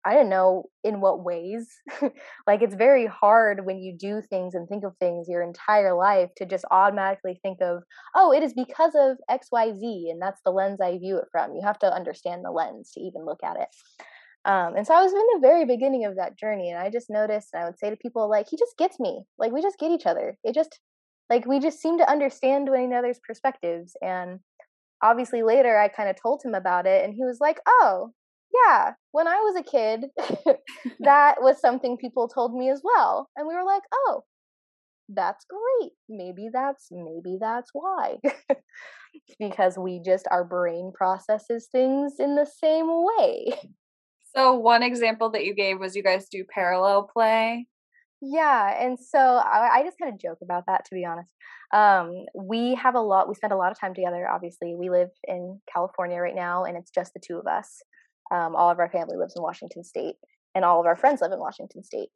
I 0.04 0.14
didn't 0.14 0.30
know 0.30 0.64
in 0.82 1.00
what 1.00 1.24
ways. 1.24 1.68
like 2.46 2.62
it's 2.62 2.74
very 2.74 3.06
hard 3.06 3.64
when 3.64 3.78
you 3.78 3.96
do 3.96 4.20
things 4.20 4.54
and 4.54 4.68
think 4.68 4.84
of 4.84 4.96
things 4.96 5.28
your 5.28 5.42
entire 5.42 5.94
life 5.94 6.30
to 6.36 6.46
just 6.46 6.64
automatically 6.70 7.38
think 7.42 7.60
of, 7.60 7.82
oh, 8.16 8.32
it 8.32 8.42
is 8.42 8.52
because 8.52 8.94
of 8.96 9.18
XYZ 9.30 10.10
and 10.10 10.20
that's 10.20 10.40
the 10.44 10.50
lens 10.50 10.80
I 10.80 10.98
view 10.98 11.18
it 11.18 11.28
from. 11.30 11.54
You 11.54 11.62
have 11.64 11.78
to 11.80 11.94
understand 11.94 12.44
the 12.44 12.50
lens 12.50 12.90
to 12.94 13.00
even 13.00 13.24
look 13.24 13.44
at 13.44 13.56
it. 13.56 13.68
Um, 14.44 14.74
and 14.76 14.84
so 14.84 14.94
I 14.94 15.02
was 15.02 15.12
in 15.12 15.18
the 15.18 15.40
very 15.40 15.64
beginning 15.64 16.04
of 16.04 16.16
that 16.16 16.36
journey 16.36 16.70
and 16.70 16.80
I 16.80 16.90
just 16.90 17.08
noticed 17.08 17.50
and 17.52 17.62
I 17.62 17.66
would 17.66 17.78
say 17.78 17.90
to 17.90 17.96
people 17.96 18.28
like, 18.28 18.46
he 18.50 18.56
just 18.56 18.76
gets 18.76 18.98
me. 18.98 19.24
Like 19.38 19.52
we 19.52 19.62
just 19.62 19.78
get 19.78 19.92
each 19.92 20.06
other. 20.06 20.36
It 20.42 20.54
just 20.54 20.80
like 21.30 21.46
we 21.46 21.60
just 21.60 21.80
seem 21.80 21.98
to 21.98 22.10
understand 22.10 22.68
one 22.68 22.80
another's 22.80 23.20
perspectives 23.24 23.96
and 24.02 24.40
obviously 25.00 25.44
later 25.44 25.78
I 25.78 25.86
kind 25.86 26.08
of 26.08 26.20
told 26.20 26.42
him 26.44 26.54
about 26.54 26.86
it 26.86 27.04
and 27.04 27.14
he 27.14 27.24
was 27.24 27.38
like, 27.40 27.60
"Oh, 27.68 28.10
yeah, 28.54 28.92
when 29.12 29.26
I 29.26 29.36
was 29.36 29.56
a 29.56 29.62
kid, 29.62 30.06
that 31.00 31.36
was 31.40 31.60
something 31.60 31.96
people 31.96 32.28
told 32.28 32.54
me 32.54 32.70
as 32.70 32.82
well." 32.84 33.28
And 33.36 33.46
we 33.46 33.54
were 33.54 33.64
like, 33.64 33.82
"Oh, 33.92 34.24
that's 35.08 35.44
great. 35.46 35.92
Maybe 36.08 36.48
that's 36.52 36.88
maybe 36.90 37.38
that's 37.40 37.70
why." 37.72 38.18
because 39.38 39.76
we 39.78 40.00
just 40.04 40.26
our 40.30 40.44
brain 40.44 40.92
processes 40.94 41.68
things 41.70 42.14
in 42.18 42.34
the 42.34 42.46
same 42.46 42.86
way. 42.88 43.54
So 44.34 44.54
one 44.54 44.82
example 44.82 45.30
that 45.30 45.44
you 45.44 45.54
gave 45.54 45.78
was 45.78 45.94
you 45.94 46.02
guys 46.02 46.28
do 46.30 46.44
parallel 46.48 47.02
play. 47.12 47.66
Yeah, 48.22 48.82
and 48.82 48.98
so 48.98 49.18
I, 49.18 49.80
I 49.80 49.82
just 49.82 49.98
kind 49.98 50.12
of 50.12 50.20
joke 50.20 50.38
about 50.42 50.64
that 50.68 50.84
to 50.86 50.94
be 50.94 51.04
honest. 51.04 51.32
Um, 51.74 52.24
we 52.34 52.74
have 52.76 52.94
a 52.94 53.00
lot. 53.00 53.28
We 53.28 53.34
spend 53.34 53.52
a 53.52 53.56
lot 53.56 53.72
of 53.72 53.80
time 53.80 53.94
together. 53.94 54.28
Obviously, 54.28 54.74
we 54.74 54.90
live 54.90 55.10
in 55.24 55.60
California 55.72 56.18
right 56.18 56.34
now, 56.34 56.64
and 56.64 56.76
it's 56.76 56.90
just 56.90 57.12
the 57.14 57.20
two 57.20 57.36
of 57.36 57.46
us. 57.46 57.82
Um, 58.32 58.56
all 58.56 58.70
of 58.70 58.78
our 58.78 58.88
family 58.88 59.16
lives 59.16 59.34
in 59.36 59.42
Washington 59.42 59.84
State, 59.84 60.16
and 60.54 60.64
all 60.64 60.80
of 60.80 60.86
our 60.86 60.96
friends 60.96 61.20
live 61.20 61.32
in 61.32 61.38
Washington 61.38 61.84
State. 61.84 62.08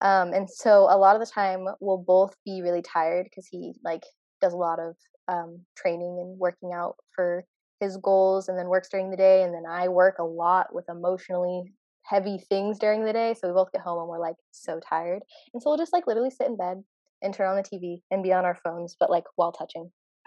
Um, 0.00 0.32
and 0.32 0.48
so 0.50 0.88
a 0.90 0.98
lot 0.98 1.16
of 1.16 1.20
the 1.20 1.32
time, 1.32 1.66
we'll 1.80 2.04
both 2.06 2.34
be 2.44 2.60
really 2.62 2.82
tired 2.82 3.24
because 3.24 3.46
he 3.50 3.74
like 3.84 4.02
does 4.40 4.52
a 4.52 4.56
lot 4.56 4.78
of 4.80 4.96
um, 5.28 5.60
training 5.76 6.18
and 6.20 6.38
working 6.38 6.72
out 6.74 6.96
for 7.14 7.44
his 7.80 7.96
goals, 7.96 8.48
and 8.48 8.58
then 8.58 8.68
works 8.68 8.88
during 8.90 9.10
the 9.10 9.16
day, 9.16 9.42
and 9.42 9.54
then 9.54 9.64
I 9.68 9.88
work 9.88 10.18
a 10.18 10.24
lot 10.24 10.74
with 10.74 10.84
emotionally 10.88 11.72
heavy 12.04 12.38
things 12.48 12.78
during 12.78 13.04
the 13.04 13.12
day. 13.12 13.34
So 13.34 13.48
we 13.48 13.54
both 13.54 13.72
get 13.72 13.80
home 13.80 14.00
and 14.00 14.08
we're 14.08 14.20
like 14.20 14.36
so 14.50 14.80
tired. 14.86 15.22
And 15.54 15.62
so 15.62 15.70
we'll 15.70 15.78
just 15.78 15.92
like 15.92 16.06
literally 16.06 16.30
sit 16.30 16.48
in 16.48 16.56
bed 16.56 16.82
and 17.22 17.32
turn 17.32 17.48
on 17.48 17.56
the 17.56 17.62
TV 17.62 18.00
and 18.10 18.22
be 18.22 18.32
on 18.32 18.44
our 18.44 18.58
phones, 18.62 18.96
but 18.98 19.10
like 19.10 19.24
while 19.36 19.52
touching. 19.52 19.90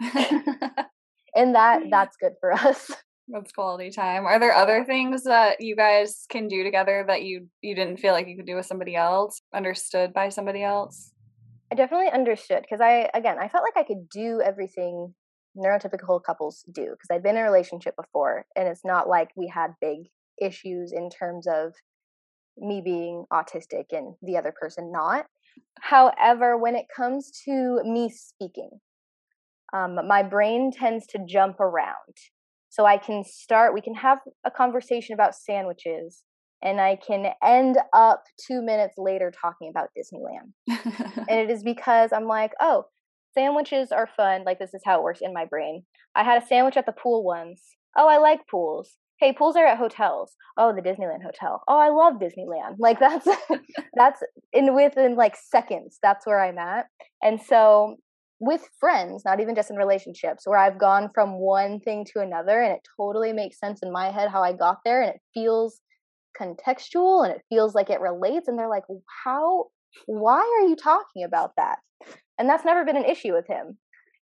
and 1.34 1.54
that 1.54 1.82
that's 1.90 2.16
good 2.16 2.32
for 2.40 2.52
us. 2.66 2.90
That's 3.28 3.52
quality 3.52 3.90
time. 3.90 4.24
Are 4.24 4.38
there 4.38 4.54
other 4.54 4.84
things 4.84 5.24
that 5.24 5.60
you 5.60 5.74
guys 5.74 6.26
can 6.30 6.46
do 6.46 6.62
together 6.62 7.04
that 7.08 7.22
you 7.22 7.48
you 7.60 7.74
didn't 7.74 7.98
feel 7.98 8.12
like 8.12 8.28
you 8.28 8.36
could 8.36 8.46
do 8.46 8.54
with 8.54 8.66
somebody 8.66 8.94
else, 8.94 9.40
understood 9.52 10.12
by 10.12 10.28
somebody 10.28 10.62
else? 10.62 11.12
I 11.72 11.74
definitely 11.74 12.10
understood 12.12 12.62
because 12.62 12.80
I 12.80 13.10
again 13.14 13.38
I 13.40 13.48
felt 13.48 13.64
like 13.64 13.76
I 13.76 13.86
could 13.86 14.08
do 14.08 14.40
everything 14.44 15.14
neurotypical 15.56 16.22
couples 16.22 16.64
do 16.72 16.90
because 16.90 17.08
I'd 17.10 17.22
been 17.22 17.36
in 17.36 17.42
a 17.42 17.50
relationship 17.50 17.96
before 17.96 18.46
and 18.54 18.68
it's 18.68 18.84
not 18.84 19.08
like 19.08 19.30
we 19.36 19.48
had 19.48 19.70
big 19.80 20.08
issues 20.40 20.92
in 20.92 21.10
terms 21.10 21.46
of 21.46 21.72
me 22.58 22.80
being 22.84 23.24
autistic 23.32 23.86
and 23.90 24.14
the 24.22 24.36
other 24.36 24.52
person 24.58 24.92
not. 24.92 25.26
However, 25.80 26.56
when 26.56 26.76
it 26.76 26.86
comes 26.94 27.30
to 27.44 27.80
me 27.84 28.10
speaking, 28.10 28.70
um, 29.72 29.98
my 30.06 30.22
brain 30.22 30.70
tends 30.70 31.06
to 31.08 31.18
jump 31.26 31.60
around. 31.60 32.14
So 32.76 32.84
I 32.84 32.98
can 32.98 33.24
start, 33.24 33.72
we 33.72 33.80
can 33.80 33.94
have 33.94 34.18
a 34.44 34.50
conversation 34.50 35.14
about 35.14 35.34
sandwiches, 35.34 36.22
and 36.62 36.78
I 36.78 36.96
can 36.96 37.32
end 37.42 37.78
up 37.94 38.24
two 38.46 38.60
minutes 38.60 38.96
later 38.98 39.32
talking 39.32 39.70
about 39.70 39.88
Disneyland. 39.96 40.52
and 41.26 41.40
it 41.40 41.50
is 41.50 41.62
because 41.64 42.12
I'm 42.12 42.26
like, 42.26 42.52
oh, 42.60 42.84
sandwiches 43.32 43.92
are 43.92 44.06
fun. 44.14 44.44
Like, 44.44 44.58
this 44.58 44.74
is 44.74 44.82
how 44.84 44.98
it 44.98 45.02
works 45.02 45.20
in 45.22 45.32
my 45.32 45.46
brain. 45.46 45.84
I 46.14 46.22
had 46.22 46.42
a 46.42 46.46
sandwich 46.46 46.76
at 46.76 46.84
the 46.84 46.92
pool 46.92 47.24
once. 47.24 47.62
Oh, 47.96 48.08
I 48.08 48.18
like 48.18 48.46
pools 48.46 48.98
hey 49.18 49.32
pools 49.32 49.56
are 49.56 49.66
at 49.66 49.78
hotels 49.78 50.34
oh 50.58 50.74
the 50.74 50.82
disneyland 50.82 51.22
hotel 51.22 51.62
oh 51.68 51.78
i 51.78 51.88
love 51.88 52.14
disneyland 52.20 52.76
like 52.78 52.98
that's 52.98 53.26
that's 53.94 54.22
in 54.52 54.74
within 54.74 55.16
like 55.16 55.36
seconds 55.36 55.98
that's 56.02 56.26
where 56.26 56.42
i'm 56.44 56.58
at 56.58 56.86
and 57.22 57.40
so 57.40 57.96
with 58.38 58.68
friends 58.78 59.22
not 59.24 59.40
even 59.40 59.54
just 59.54 59.70
in 59.70 59.76
relationships 59.76 60.46
where 60.46 60.58
i've 60.58 60.78
gone 60.78 61.10
from 61.14 61.40
one 61.40 61.80
thing 61.80 62.04
to 62.04 62.20
another 62.20 62.60
and 62.60 62.72
it 62.72 62.86
totally 62.96 63.32
makes 63.32 63.58
sense 63.58 63.80
in 63.82 63.92
my 63.92 64.10
head 64.10 64.30
how 64.30 64.42
i 64.42 64.52
got 64.52 64.78
there 64.84 65.02
and 65.02 65.14
it 65.14 65.20
feels 65.32 65.80
contextual 66.38 67.24
and 67.24 67.34
it 67.34 67.42
feels 67.48 67.74
like 67.74 67.88
it 67.88 68.00
relates 68.00 68.46
and 68.46 68.58
they're 68.58 68.68
like 68.68 68.84
how 69.24 69.64
why 70.04 70.40
are 70.40 70.68
you 70.68 70.76
talking 70.76 71.24
about 71.24 71.52
that 71.56 71.78
and 72.38 72.48
that's 72.48 72.64
never 72.64 72.84
been 72.84 72.96
an 72.96 73.04
issue 73.04 73.32
with 73.32 73.46
him 73.46 73.78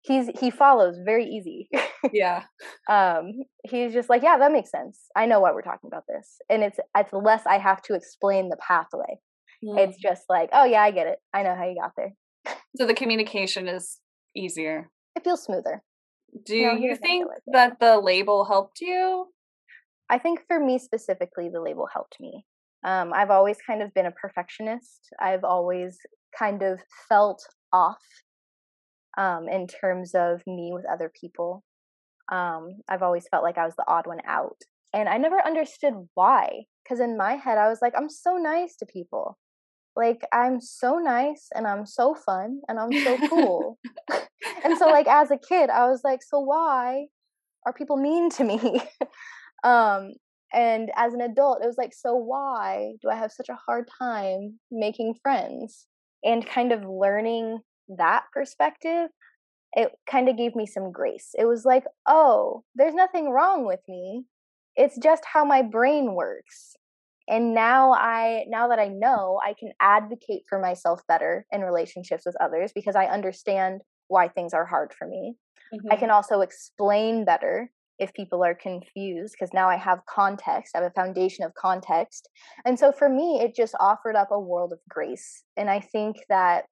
he's 0.02 0.28
he 0.38 0.50
follows 0.50 0.96
very 1.04 1.24
easy. 1.26 1.68
yeah. 2.12 2.44
um 2.90 3.32
he's 3.64 3.92
just 3.92 4.08
like, 4.08 4.22
yeah, 4.22 4.38
that 4.38 4.52
makes 4.52 4.70
sense. 4.70 4.98
I 5.16 5.26
know 5.26 5.40
why 5.40 5.52
we're 5.52 5.62
talking 5.62 5.88
about 5.88 6.04
this. 6.08 6.38
And 6.48 6.62
it's 6.62 6.78
it's 6.96 7.12
less 7.12 7.42
I 7.46 7.58
have 7.58 7.82
to 7.82 7.94
explain 7.94 8.48
the 8.48 8.56
pathway. 8.56 9.18
Mm. 9.64 9.78
It's 9.78 9.98
just 9.98 10.22
like, 10.28 10.50
oh 10.52 10.64
yeah, 10.64 10.82
I 10.82 10.90
get 10.90 11.06
it. 11.06 11.18
I 11.34 11.42
know 11.42 11.54
how 11.54 11.68
you 11.68 11.76
got 11.80 11.92
there. 11.96 12.12
So 12.76 12.86
the 12.86 12.94
communication 12.94 13.68
is 13.68 13.98
easier. 14.36 14.90
It 15.16 15.24
feels 15.24 15.44
smoother. 15.44 15.82
Do 16.44 16.62
no, 16.62 16.72
you 16.74 16.96
think 16.96 17.28
like 17.28 17.42
that 17.52 17.80
the 17.80 17.98
label 17.98 18.44
helped 18.44 18.80
you? 18.80 19.26
I 20.08 20.18
think 20.18 20.40
for 20.46 20.60
me 20.60 20.78
specifically, 20.78 21.48
the 21.48 21.60
label 21.60 21.88
helped 21.92 22.16
me. 22.20 22.44
Um, 22.84 23.12
I've 23.14 23.30
always 23.30 23.58
kind 23.64 23.82
of 23.82 23.92
been 23.94 24.06
a 24.06 24.12
perfectionist. 24.12 25.08
I've 25.20 25.44
always 25.44 25.98
kind 26.36 26.62
of 26.62 26.80
felt 27.08 27.42
off 27.72 28.02
um, 29.18 29.48
in 29.48 29.66
terms 29.66 30.12
of 30.14 30.42
me 30.46 30.70
with 30.72 30.84
other 30.90 31.12
people. 31.20 31.64
Um, 32.30 32.80
I've 32.88 33.02
always 33.02 33.26
felt 33.30 33.42
like 33.42 33.58
I 33.58 33.64
was 33.64 33.74
the 33.76 33.84
odd 33.88 34.06
one 34.06 34.20
out. 34.26 34.56
And 34.92 35.08
I 35.08 35.18
never 35.18 35.44
understood 35.44 35.94
why. 36.14 36.64
Because 36.82 37.00
in 37.00 37.16
my 37.16 37.34
head, 37.34 37.58
I 37.58 37.68
was 37.68 37.78
like, 37.82 37.92
I'm 37.96 38.08
so 38.08 38.36
nice 38.36 38.76
to 38.76 38.86
people. 38.86 39.38
Like, 39.96 40.22
I'm 40.32 40.60
so 40.60 40.98
nice 40.98 41.48
and 41.54 41.66
I'm 41.66 41.84
so 41.84 42.14
fun 42.14 42.60
and 42.68 42.78
I'm 42.78 42.92
so 42.92 43.28
cool. 43.28 43.78
and 44.64 44.78
so, 44.78 44.86
like, 44.86 45.06
as 45.06 45.30
a 45.30 45.38
kid, 45.38 45.70
I 45.70 45.88
was 45.88 46.02
like, 46.04 46.22
so 46.22 46.38
why 46.40 47.06
are 47.66 47.72
people 47.72 47.96
mean 47.96 48.30
to 48.30 48.44
me? 48.44 48.82
um, 49.64 50.12
and 50.52 50.90
as 50.96 51.14
an 51.14 51.20
adult, 51.20 51.62
it 51.62 51.66
was 51.66 51.78
like, 51.78 51.94
so 51.94 52.14
why 52.14 52.92
do 53.02 53.08
I 53.08 53.16
have 53.16 53.32
such 53.32 53.48
a 53.48 53.58
hard 53.66 53.88
time 53.98 54.58
making 54.70 55.14
friends? 55.22 55.86
And 56.24 56.46
kind 56.46 56.72
of 56.72 56.84
learning 56.84 57.60
that 57.96 58.24
perspective, 58.32 59.08
it 59.72 59.92
kind 60.10 60.28
of 60.28 60.36
gave 60.36 60.56
me 60.56 60.66
some 60.66 60.92
grace. 60.92 61.30
It 61.38 61.44
was 61.46 61.64
like, 61.64 61.84
oh, 62.06 62.64
there's 62.74 62.94
nothing 62.94 63.30
wrong 63.30 63.64
with 63.64 63.80
me. 63.88 64.24
It's 64.76 64.98
just 64.98 65.22
how 65.24 65.44
my 65.44 65.62
brain 65.62 66.14
works. 66.14 66.76
And 67.30 67.54
now 67.54 67.92
I 67.92 68.44
now 68.48 68.68
that 68.68 68.80
I 68.80 68.88
know, 68.88 69.40
I 69.42 69.54
can 69.54 69.72
advocate 69.80 70.42
for 70.48 70.58
myself 70.58 71.00
better 71.06 71.46
in 71.52 71.62
relationships 71.62 72.24
with 72.26 72.36
others 72.40 72.72
because 72.74 72.96
I 72.96 73.06
understand 73.06 73.82
why 74.08 74.28
things 74.28 74.52
are 74.52 74.66
hard 74.66 74.92
for 74.92 75.06
me. 75.06 75.36
Mm-hmm. 75.72 75.92
I 75.92 75.96
can 75.96 76.10
also 76.10 76.40
explain 76.40 77.24
better 77.24 77.70
if 78.00 78.12
people 78.14 78.42
are 78.42 78.54
confused 78.54 79.36
because 79.38 79.54
now 79.54 79.68
I 79.68 79.76
have 79.76 80.00
context, 80.06 80.74
I 80.74 80.82
have 80.82 80.90
a 80.90 81.00
foundation 81.00 81.44
of 81.44 81.54
context. 81.54 82.28
And 82.64 82.78
so 82.78 82.90
for 82.90 83.08
me, 83.08 83.40
it 83.40 83.54
just 83.54 83.74
offered 83.78 84.16
up 84.16 84.30
a 84.32 84.40
world 84.40 84.72
of 84.72 84.80
grace. 84.88 85.44
And 85.56 85.70
I 85.70 85.80
think 85.80 86.16
that 86.28 86.64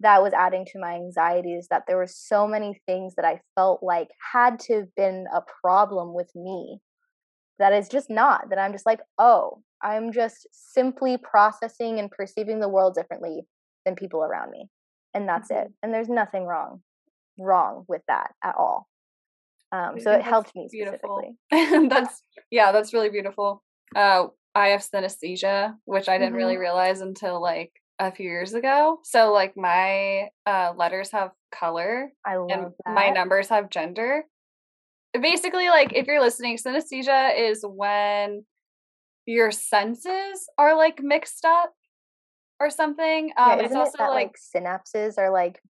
that 0.00 0.22
was 0.22 0.34
adding 0.34 0.66
to 0.66 0.78
my 0.78 0.94
anxieties 0.94 1.68
that 1.70 1.84
there 1.86 1.96
were 1.96 2.08
so 2.08 2.46
many 2.46 2.78
things 2.86 3.14
that 3.14 3.24
I 3.24 3.40
felt 3.54 3.82
like 3.82 4.08
had 4.32 4.58
to 4.60 4.74
have 4.74 4.94
been 4.94 5.26
a 5.32 5.40
problem 5.62 6.12
with 6.12 6.30
me 6.34 6.80
that 7.58 7.72
is 7.72 7.88
just 7.88 8.10
not 8.10 8.50
that 8.50 8.58
I'm 8.58 8.72
just 8.72 8.86
like, 8.86 9.00
"Oh, 9.18 9.62
I'm 9.82 10.12
just 10.12 10.46
simply 10.52 11.16
processing 11.16 11.98
and 11.98 12.10
perceiving 12.10 12.60
the 12.60 12.68
world 12.68 12.94
differently 12.94 13.46
than 13.84 13.94
people 13.94 14.22
around 14.22 14.50
me." 14.50 14.68
And 15.14 15.28
that's 15.28 15.50
mm-hmm. 15.50 15.66
it. 15.66 15.72
And 15.82 15.92
there's 15.92 16.08
nothing 16.08 16.44
wrong. 16.44 16.82
wrong 17.38 17.84
with 17.88 18.02
that 18.08 18.32
at 18.42 18.54
all. 18.56 18.88
Um, 19.72 19.98
so 20.00 20.12
it 20.12 20.22
helped 20.22 20.54
me 20.54 20.68
beautiful. 20.70 21.36
that's 21.50 22.22
yeah, 22.50 22.72
that's 22.72 22.94
really 22.94 23.10
beautiful. 23.10 23.62
Uh, 23.94 24.26
I 24.54 24.68
have 24.68 24.80
synesthesia, 24.80 25.74
which 25.84 26.08
I 26.08 26.18
didn't 26.18 26.30
mm-hmm. 26.30 26.36
really 26.36 26.56
realize 26.56 27.00
until 27.00 27.40
like 27.42 27.72
a 27.98 28.12
few 28.12 28.26
years 28.26 28.54
ago. 28.54 29.00
So 29.04 29.32
like 29.32 29.56
my 29.56 30.28
uh, 30.46 30.72
letters 30.76 31.10
have 31.12 31.30
color, 31.50 32.12
I 32.24 32.36
love 32.36 32.50
and 32.50 32.66
that. 32.84 32.94
my 32.94 33.10
numbers 33.10 33.48
have 33.48 33.70
gender. 33.70 34.24
Basically, 35.20 35.68
like 35.68 35.92
if 35.94 36.06
you're 36.06 36.20
listening, 36.20 36.56
synesthesia 36.56 37.38
is 37.38 37.64
when 37.66 38.44
your 39.26 39.50
senses 39.50 40.48
are 40.56 40.76
like 40.76 41.02
mixed 41.02 41.44
up 41.44 41.72
or 42.60 42.70
something. 42.70 43.32
Um, 43.36 43.58
yeah, 43.58 43.64
isn't 43.64 43.66
it's 43.66 43.74
also 43.76 43.90
it 43.90 43.98
that, 43.98 44.10
like, 44.10 44.36
like 44.54 44.64
synapses 44.64 45.18
are 45.18 45.30
like 45.30 45.60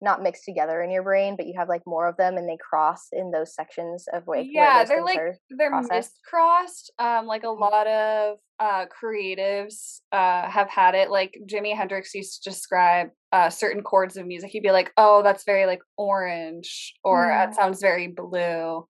not 0.00 0.22
mixed 0.22 0.44
together 0.44 0.82
in 0.82 0.90
your 0.90 1.02
brain, 1.02 1.36
but 1.36 1.46
you 1.46 1.54
have 1.56 1.68
like 1.68 1.82
more 1.86 2.08
of 2.08 2.16
them 2.16 2.36
and 2.36 2.48
they 2.48 2.56
cross 2.56 3.06
in 3.12 3.30
those 3.30 3.54
sections 3.54 4.06
of 4.12 4.26
like 4.26 4.46
yeah, 4.50 4.84
they're 4.84 5.04
like 5.04 5.20
they're 5.50 5.72
miscrossed. 5.72 6.90
Um, 6.98 7.26
like 7.26 7.44
a 7.44 7.46
mm-hmm. 7.46 7.60
lot 7.60 7.86
of 7.86 8.38
uh 8.62 8.86
creatives 8.86 10.00
uh 10.12 10.48
have 10.48 10.68
had 10.68 10.94
it. 10.94 11.10
Like 11.10 11.36
Jimi 11.46 11.76
Hendrix 11.76 12.14
used 12.14 12.42
to 12.42 12.50
describe 12.50 13.08
uh 13.32 13.50
certain 13.50 13.82
chords 13.82 14.16
of 14.16 14.26
music. 14.26 14.50
He'd 14.50 14.62
be 14.62 14.70
like, 14.70 14.92
"Oh, 14.96 15.22
that's 15.22 15.44
very 15.44 15.66
like 15.66 15.82
orange," 15.96 16.94
or 17.02 17.26
mm. 17.26 17.30
"That 17.30 17.56
sounds 17.56 17.80
very 17.80 18.06
blue," 18.06 18.86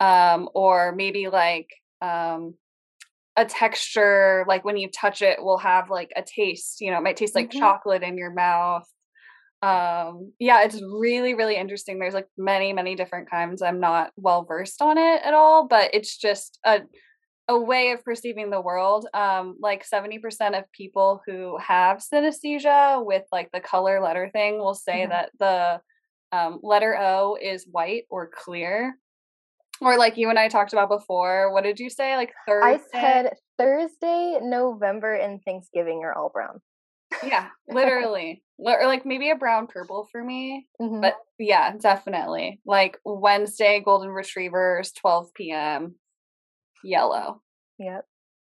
um, 0.00 0.50
or 0.54 0.94
maybe 0.94 1.28
like 1.28 1.68
um 2.02 2.54
a 3.36 3.44
texture 3.44 4.44
like 4.48 4.64
when 4.64 4.76
you 4.76 4.90
touch 4.90 5.22
it 5.22 5.42
will 5.42 5.58
have 5.58 5.90
like 5.90 6.10
a 6.16 6.22
taste 6.22 6.80
you 6.80 6.90
know 6.90 6.98
it 6.98 7.02
might 7.02 7.16
taste 7.16 7.34
like 7.34 7.50
mm-hmm. 7.50 7.58
chocolate 7.58 8.02
in 8.02 8.16
your 8.16 8.32
mouth 8.32 8.86
um 9.62 10.32
yeah 10.38 10.62
it's 10.62 10.80
really 10.82 11.34
really 11.34 11.56
interesting 11.56 11.98
there's 11.98 12.14
like 12.14 12.28
many 12.38 12.72
many 12.72 12.94
different 12.94 13.28
kinds 13.28 13.60
i'm 13.60 13.78
not 13.78 14.10
well 14.16 14.44
versed 14.44 14.80
on 14.80 14.96
it 14.96 15.20
at 15.22 15.34
all 15.34 15.66
but 15.66 15.90
it's 15.94 16.16
just 16.16 16.58
a 16.64 16.80
a 17.48 17.58
way 17.58 17.90
of 17.92 18.04
perceiving 18.04 18.50
the 18.50 18.60
world 18.60 19.06
um 19.14 19.56
like 19.60 19.86
70% 19.88 20.58
of 20.58 20.70
people 20.72 21.22
who 21.26 21.56
have 21.58 21.98
synesthesia 21.98 23.04
with 23.04 23.22
like 23.30 23.50
the 23.52 23.60
color 23.60 24.00
letter 24.00 24.28
thing 24.32 24.58
will 24.58 24.74
say 24.74 25.02
mm-hmm. 25.02 25.10
that 25.10 25.30
the 25.38 25.80
um, 26.36 26.58
letter 26.62 26.96
o 26.98 27.38
is 27.40 27.66
white 27.70 28.04
or 28.10 28.28
clear 28.28 28.98
or 29.80 29.96
like 29.96 30.16
you 30.16 30.28
and 30.28 30.38
i 30.38 30.48
talked 30.48 30.72
about 30.72 30.88
before 30.88 31.52
what 31.52 31.62
did 31.62 31.78
you 31.78 31.88
say 31.88 32.16
like 32.16 32.32
thursday 32.48 32.66
i 32.66 33.00
said 33.00 33.34
thursday 33.58 34.38
november 34.42 35.14
and 35.14 35.40
thanksgiving 35.44 36.00
are 36.02 36.14
all 36.14 36.30
brown 36.30 36.60
yeah, 37.22 37.48
literally. 37.68 38.42
or 38.58 38.86
like 38.86 39.06
maybe 39.06 39.30
a 39.30 39.36
brown 39.36 39.66
purple 39.66 40.08
for 40.10 40.22
me. 40.22 40.66
Mm-hmm. 40.80 41.00
But 41.00 41.14
yeah, 41.38 41.72
definitely. 41.76 42.60
Like 42.66 42.98
Wednesday, 43.04 43.80
Golden 43.84 44.10
Retrievers, 44.10 44.92
12 44.92 45.34
p.m., 45.34 45.94
yellow. 46.86 47.42
Yep. 47.78 48.04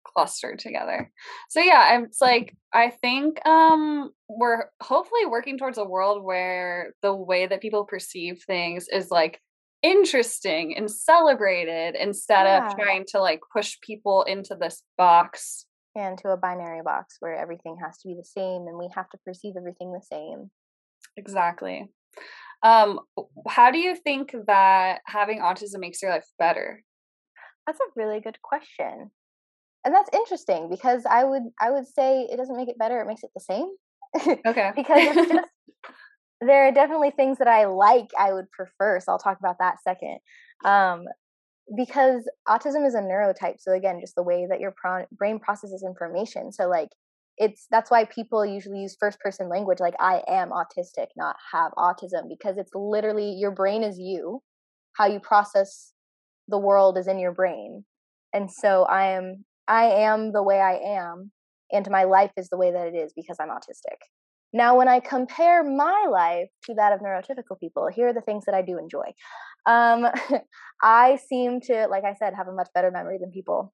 Clustered 0.06 0.60
together. 0.60 1.12
So 1.50 1.60
yeah, 1.60 2.02
it's 2.02 2.22
like 2.22 2.56
I 2.74 2.90
think 2.90 3.46
um 3.46 4.12
we're 4.30 4.66
hopefully 4.82 5.26
working 5.26 5.58
towards 5.58 5.78
a 5.78 5.84
world 5.84 6.24
where 6.24 6.94
the 7.02 7.14
way 7.14 7.48
that 7.48 7.62
people 7.62 7.86
perceive 7.86 8.44
things 8.46 8.88
is 8.88 9.10
like 9.10 9.42
interesting 9.82 10.76
and 10.78 10.90
celebrated 10.90 11.96
instead 11.96 12.46
yeah. 12.46 12.68
of 12.68 12.76
trying 12.76 13.06
to 13.08 13.20
like 13.20 13.40
push 13.54 13.78
people 13.82 14.24
into 14.24 14.56
this 14.60 14.82
box 14.98 15.66
and 15.96 16.18
to 16.18 16.30
a 16.30 16.38
binary 16.38 16.82
box 16.84 17.18
where 17.20 17.36
everything 17.36 17.78
has 17.84 17.98
to 18.00 18.08
be 18.08 18.16
the 18.16 18.24
same 18.24 18.68
and 18.68 18.78
we 18.78 18.90
have 18.94 19.10
to 19.10 19.18
perceive 19.26 19.54
everything 19.58 19.94
the 19.94 20.02
same. 20.02 20.50
Exactly. 21.18 21.90
Um, 22.64 23.00
how 23.48 23.72
do 23.72 23.78
you 23.78 23.96
think 23.96 24.36
that 24.48 25.02
having 25.06 25.40
autism 25.40 25.80
makes 25.80 26.02
your 26.02 26.12
life 26.12 26.26
better? 26.40 26.84
That's 27.68 27.80
a 27.80 27.92
really 27.96 28.20
good 28.20 28.42
question. 28.42 29.12
And 29.84 29.94
that's 29.94 30.10
interesting 30.14 30.70
because 30.70 31.06
I 31.06 31.24
would 31.24 31.44
I 31.62 31.72
would 31.72 31.88
say 31.88 32.28
it 32.32 32.38
doesn't 32.38 32.58
make 32.58 32.70
it 32.70 32.78
better, 32.78 33.00
it 33.00 33.08
makes 33.08 33.24
it 33.24 33.32
the 33.36 33.42
same. 33.42 33.70
Okay. 34.46 34.72
because 34.76 35.18
it's 35.18 35.32
just 35.32 35.50
there 36.42 36.68
are 36.68 36.72
definitely 36.72 37.12
things 37.12 37.38
that 37.38 37.48
I 37.48 37.66
like 37.66 38.10
I 38.18 38.34
would 38.34 38.50
prefer. 38.52 39.00
So 39.00 39.12
I'll 39.12 39.20
talk 39.20 39.40
about 39.40 39.58
that 39.60 39.82
second. 39.84 40.20
Um, 40.64 41.06
because 41.76 42.30
autism 42.48 42.86
is 42.86 42.94
a 42.94 43.00
neurotype 43.00 43.56
so 43.60 43.74
again 43.74 44.00
just 44.00 44.16
the 44.16 44.24
way 44.24 44.46
that 44.48 44.60
your 44.60 44.74
pro- 44.76 45.06
brain 45.12 45.40
processes 45.40 45.84
information 45.84 46.52
so 46.52 46.68
like 46.68 46.90
it's 47.38 47.66
that's 47.72 47.90
why 47.90 48.06
people 48.06 48.46
usually 48.46 48.80
use 48.80 48.96
first 49.00 49.20
person 49.20 49.50
language 49.50 49.80
like 49.80 49.96
i 50.00 50.22
am 50.28 50.52
autistic 50.52 51.08
not 51.18 51.36
have 51.52 51.72
autism 51.74 52.30
because 52.30 52.58
it's 52.58 52.72
literally 52.76 53.32
your 53.32 53.50
brain 53.50 53.82
is 53.82 53.98
you 53.98 54.42
how 54.94 55.08
you 55.08 55.20
process 55.20 55.94
the 56.48 56.58
world 56.58 56.98
is 56.98 57.08
in 57.08 57.20
your 57.20 57.32
brain 57.32 57.84
and 58.34 58.50
so 58.52 58.84
i 58.84 59.08
am 59.08 59.44
i 59.68 59.86
am 59.86 60.32
the 60.32 60.44
way 60.44 60.60
i 60.60 60.74
am 60.74 61.32
and 61.72 61.90
my 61.90 62.04
life 62.04 62.32
is 62.38 62.50
the 62.50 62.58
way 62.58 62.72
that 62.72 62.88
it 62.88 62.96
is 62.96 63.14
because 63.16 63.38
i'm 63.40 63.50
autistic 63.50 63.98
now 64.54 64.78
when 64.78 64.88
i 64.88 65.00
compare 65.00 65.64
my 65.64 66.06
life 66.10 66.50
to 66.64 66.74
that 66.74 66.94
of 66.94 67.00
neurotypical 67.00 67.60
people 67.60 67.90
here 67.94 68.10
are 68.10 68.14
the 68.14 68.22
things 68.22 68.46
that 68.46 68.56
i 68.56 68.62
do 68.62 68.78
enjoy 68.78 69.12
um, 69.66 70.06
I 70.82 71.18
seem 71.30 71.62
to, 71.62 71.88
like 71.90 72.04
I 72.04 72.14
said, 72.14 72.34
have 72.36 72.48
a 72.48 72.54
much 72.54 72.70
better 72.74 72.92
memory 72.92 73.18
than 73.20 73.32
people. 73.32 73.74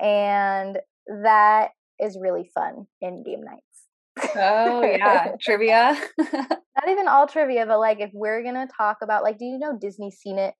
And 0.00 0.78
that 1.22 1.70
is 1.98 2.18
really 2.20 2.50
fun 2.54 2.86
in 3.00 3.22
game 3.22 3.42
nights. 3.42 4.34
oh, 4.36 4.82
yeah. 4.82 5.32
trivia. 5.40 6.00
Not 6.18 6.88
even 6.88 7.08
all 7.08 7.26
trivia, 7.26 7.66
but 7.66 7.78
like 7.78 8.00
if 8.00 8.10
we're 8.12 8.42
going 8.42 8.54
to 8.54 8.68
talk 8.76 8.98
about, 9.02 9.22
like, 9.22 9.38
do 9.38 9.44
you 9.44 9.58
know 9.58 9.76
Disney 9.78 10.10
Scene 10.10 10.38
It? 10.38 10.54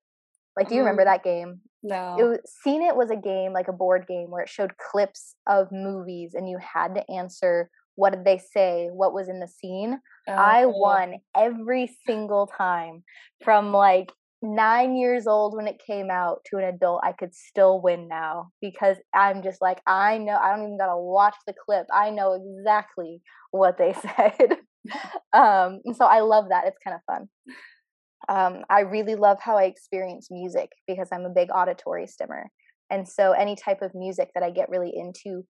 Like, 0.61 0.69
do 0.69 0.75
you 0.75 0.83
mm. 0.83 0.85
remember 0.85 1.05
that 1.05 1.25
game? 1.25 1.61
No. 1.83 2.17
It 2.19 2.25
was, 2.25 2.39
Scene 2.63 2.83
It 2.83 2.95
was 2.95 3.11
a 3.11 3.17
game, 3.17 3.55
like 3.55 3.69
a 3.69 3.73
board 3.73 4.07
game, 4.07 4.31
where 4.31 4.43
it 4.43 4.49
showed 4.51 4.77
clips 4.77 5.35
of 5.49 5.73
movies 5.73 6.35
and 6.35 6.51
you 6.51 6.59
had 6.59 6.95
to 6.97 7.11
answer 7.11 7.71
what 7.95 8.13
did 8.13 8.27
they 8.27 8.37
say, 8.37 8.89
what 8.93 9.15
was 9.15 9.31
in 9.31 9.41
the 9.41 9.49
scene. 9.49 9.99
Oh, 10.29 10.33
I 10.33 10.67
won 10.67 11.15
every 11.35 11.91
single 12.07 12.47
time 12.47 13.05
from 13.43 13.73
like 13.73 14.13
nine 14.43 14.97
years 14.97 15.27
old 15.27 15.57
when 15.57 15.67
it 15.67 15.81
came 15.87 16.11
out 16.11 16.41
to 16.51 16.59
an 16.59 16.65
adult, 16.65 17.01
I 17.05 17.13
could 17.13 17.35
still 17.35 17.81
win 17.81 18.07
now 18.07 18.51
because 18.61 18.99
I'm 19.15 19.43
just 19.43 19.63
like, 19.63 19.81
I 19.87 20.19
know, 20.19 20.37
I 20.37 20.51
don't 20.51 20.65
even 20.65 20.79
gotta 20.79 20.99
watch 20.99 21.37
the 21.47 21.55
clip. 21.65 21.87
I 21.93 22.11
know 22.11 22.35
exactly 22.35 23.23
what 23.51 23.79
they 23.79 23.93
said. 24.03 24.59
um, 25.33 25.81
so 25.95 26.05
I 26.05 26.21
love 26.21 26.51
that. 26.51 26.67
It's 26.67 26.79
kind 26.85 26.95
of 26.95 27.03
fun. 27.07 27.29
Um, 28.31 28.65
I 28.71 28.81
really 28.81 29.17
love 29.17 29.39
how 29.41 29.59
I 29.59 29.65
experience 29.65 30.29
music 30.31 30.71
because 30.87 31.09
I'm 31.13 31.25
a 31.25 31.31
big 31.31 31.49
auditory 31.53 32.07
stimmer. 32.07 32.49
And 32.89 33.07
so 33.07 33.33
any 33.33 33.57
type 33.57 33.83
of 33.83 33.95
music 33.95 34.31
that 34.35 34.43
I 34.43 34.51
get 34.51 34.71
really 34.71 34.93
into 34.95 35.45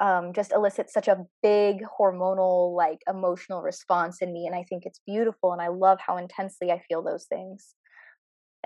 um, 0.00 0.32
just 0.34 0.52
elicits 0.52 0.92
such 0.92 1.08
a 1.08 1.24
big 1.42 1.82
hormonal, 1.98 2.74
like 2.74 2.98
emotional 3.08 3.62
response 3.62 4.18
in 4.20 4.32
me. 4.32 4.46
And 4.46 4.54
I 4.54 4.64
think 4.68 4.84
it's 4.84 5.00
beautiful. 5.06 5.52
And 5.52 5.62
I 5.62 5.68
love 5.68 5.98
how 6.04 6.16
intensely 6.16 6.72
I 6.72 6.82
feel 6.88 7.02
those 7.02 7.26
things 7.26 7.74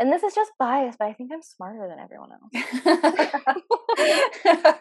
and 0.01 0.11
this 0.11 0.23
is 0.23 0.35
just 0.35 0.53
bias, 0.59 0.97
but 0.99 1.09
I 1.09 1.13
think 1.13 1.31
I'm 1.31 1.43
smarter 1.43 1.87
than 1.87 1.99
everyone 1.99 2.31
else. 2.33 2.51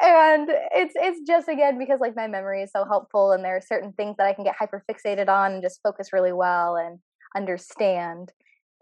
and 0.00 0.48
it's 0.72 0.94
it's 0.94 1.26
just 1.26 1.48
again 1.48 1.76
because 1.76 1.98
like 2.00 2.14
my 2.14 2.28
memory 2.28 2.62
is 2.62 2.70
so 2.70 2.84
helpful 2.84 3.32
and 3.32 3.44
there 3.44 3.56
are 3.56 3.60
certain 3.60 3.92
things 3.94 4.14
that 4.16 4.28
I 4.28 4.32
can 4.32 4.44
get 4.44 4.54
hyper 4.56 4.84
fixated 4.88 5.28
on 5.28 5.54
and 5.54 5.62
just 5.62 5.80
focus 5.82 6.12
really 6.12 6.32
well 6.32 6.76
and 6.76 7.00
understand. 7.36 8.32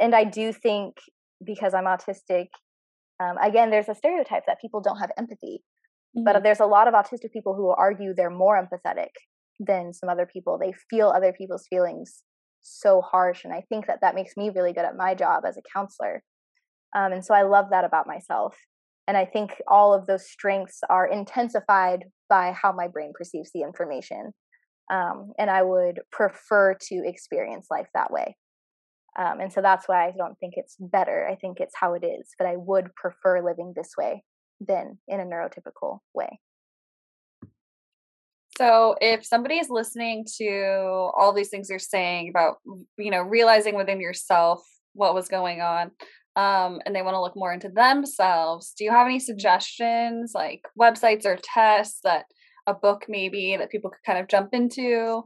And 0.00 0.14
I 0.14 0.24
do 0.24 0.52
think 0.52 0.96
because 1.44 1.74
I'm 1.74 1.84
autistic, 1.84 2.46
um, 3.20 3.36
again, 3.42 3.70
there's 3.70 3.88
a 3.88 3.94
stereotype 3.94 4.44
that 4.46 4.60
people 4.60 4.80
don't 4.80 4.98
have 4.98 5.10
empathy. 5.18 5.62
Mm-hmm. 6.16 6.24
But 6.24 6.42
there's 6.42 6.60
a 6.60 6.66
lot 6.66 6.88
of 6.88 6.94
autistic 6.94 7.32
people 7.32 7.54
who 7.54 7.68
argue 7.70 8.14
they're 8.14 8.30
more 8.30 8.60
empathetic 8.60 9.10
than 9.60 9.92
some 9.92 10.08
other 10.08 10.26
people. 10.26 10.58
They 10.58 10.72
feel 10.90 11.08
other 11.08 11.32
people's 11.32 11.66
feelings 11.68 12.22
so 12.62 13.00
harsh 13.00 13.44
and 13.44 13.52
i 13.52 13.62
think 13.68 13.86
that 13.86 14.00
that 14.00 14.14
makes 14.14 14.36
me 14.36 14.50
really 14.54 14.72
good 14.72 14.84
at 14.84 14.96
my 14.96 15.14
job 15.14 15.44
as 15.46 15.56
a 15.56 15.62
counselor 15.74 16.22
um, 16.96 17.12
and 17.12 17.24
so 17.24 17.34
i 17.34 17.42
love 17.42 17.66
that 17.70 17.84
about 17.84 18.06
myself 18.06 18.56
and 19.06 19.16
i 19.16 19.24
think 19.24 19.60
all 19.68 19.92
of 19.92 20.06
those 20.06 20.28
strengths 20.28 20.80
are 20.88 21.06
intensified 21.06 22.04
by 22.28 22.52
how 22.52 22.72
my 22.72 22.88
brain 22.88 23.12
perceives 23.14 23.50
the 23.52 23.62
information 23.62 24.32
um, 24.92 25.32
and 25.38 25.50
i 25.50 25.62
would 25.62 26.00
prefer 26.10 26.74
to 26.80 27.02
experience 27.04 27.66
life 27.70 27.88
that 27.94 28.12
way 28.12 28.36
um, 29.18 29.40
and 29.40 29.52
so 29.52 29.60
that's 29.60 29.88
why 29.88 30.06
i 30.06 30.12
don't 30.16 30.38
think 30.38 30.54
it's 30.56 30.76
better 30.78 31.26
i 31.30 31.34
think 31.34 31.58
it's 31.60 31.74
how 31.78 31.94
it 31.94 32.04
is 32.04 32.28
but 32.38 32.46
i 32.46 32.56
would 32.56 32.94
prefer 32.94 33.44
living 33.44 33.72
this 33.74 33.92
way 33.96 34.22
than 34.60 34.98
in 35.08 35.20
a 35.20 35.24
neurotypical 35.24 35.98
way 36.14 36.38
so 38.58 38.96
if 39.00 39.24
somebody 39.24 39.56
is 39.56 39.70
listening 39.70 40.26
to 40.38 41.10
all 41.16 41.32
these 41.32 41.48
things 41.48 41.70
you're 41.70 41.78
saying 41.78 42.28
about, 42.28 42.56
you 42.98 43.10
know, 43.10 43.22
realizing 43.22 43.76
within 43.76 44.00
yourself 44.00 44.62
what 44.92 45.14
was 45.14 45.28
going 45.28 45.60
on, 45.62 45.90
um, 46.36 46.80
and 46.84 46.94
they 46.94 47.02
want 47.02 47.14
to 47.14 47.20
look 47.20 47.36
more 47.36 47.52
into 47.52 47.68
themselves, 47.68 48.72
do 48.76 48.84
you 48.84 48.90
have 48.90 49.06
any 49.06 49.18
suggestions, 49.18 50.32
like 50.34 50.62
websites 50.78 51.24
or 51.24 51.38
tests 51.42 52.00
that 52.04 52.26
a 52.66 52.74
book 52.74 53.06
maybe 53.08 53.56
that 53.56 53.70
people 53.70 53.90
could 53.90 54.04
kind 54.04 54.18
of 54.18 54.28
jump 54.28 54.50
into? 54.52 55.22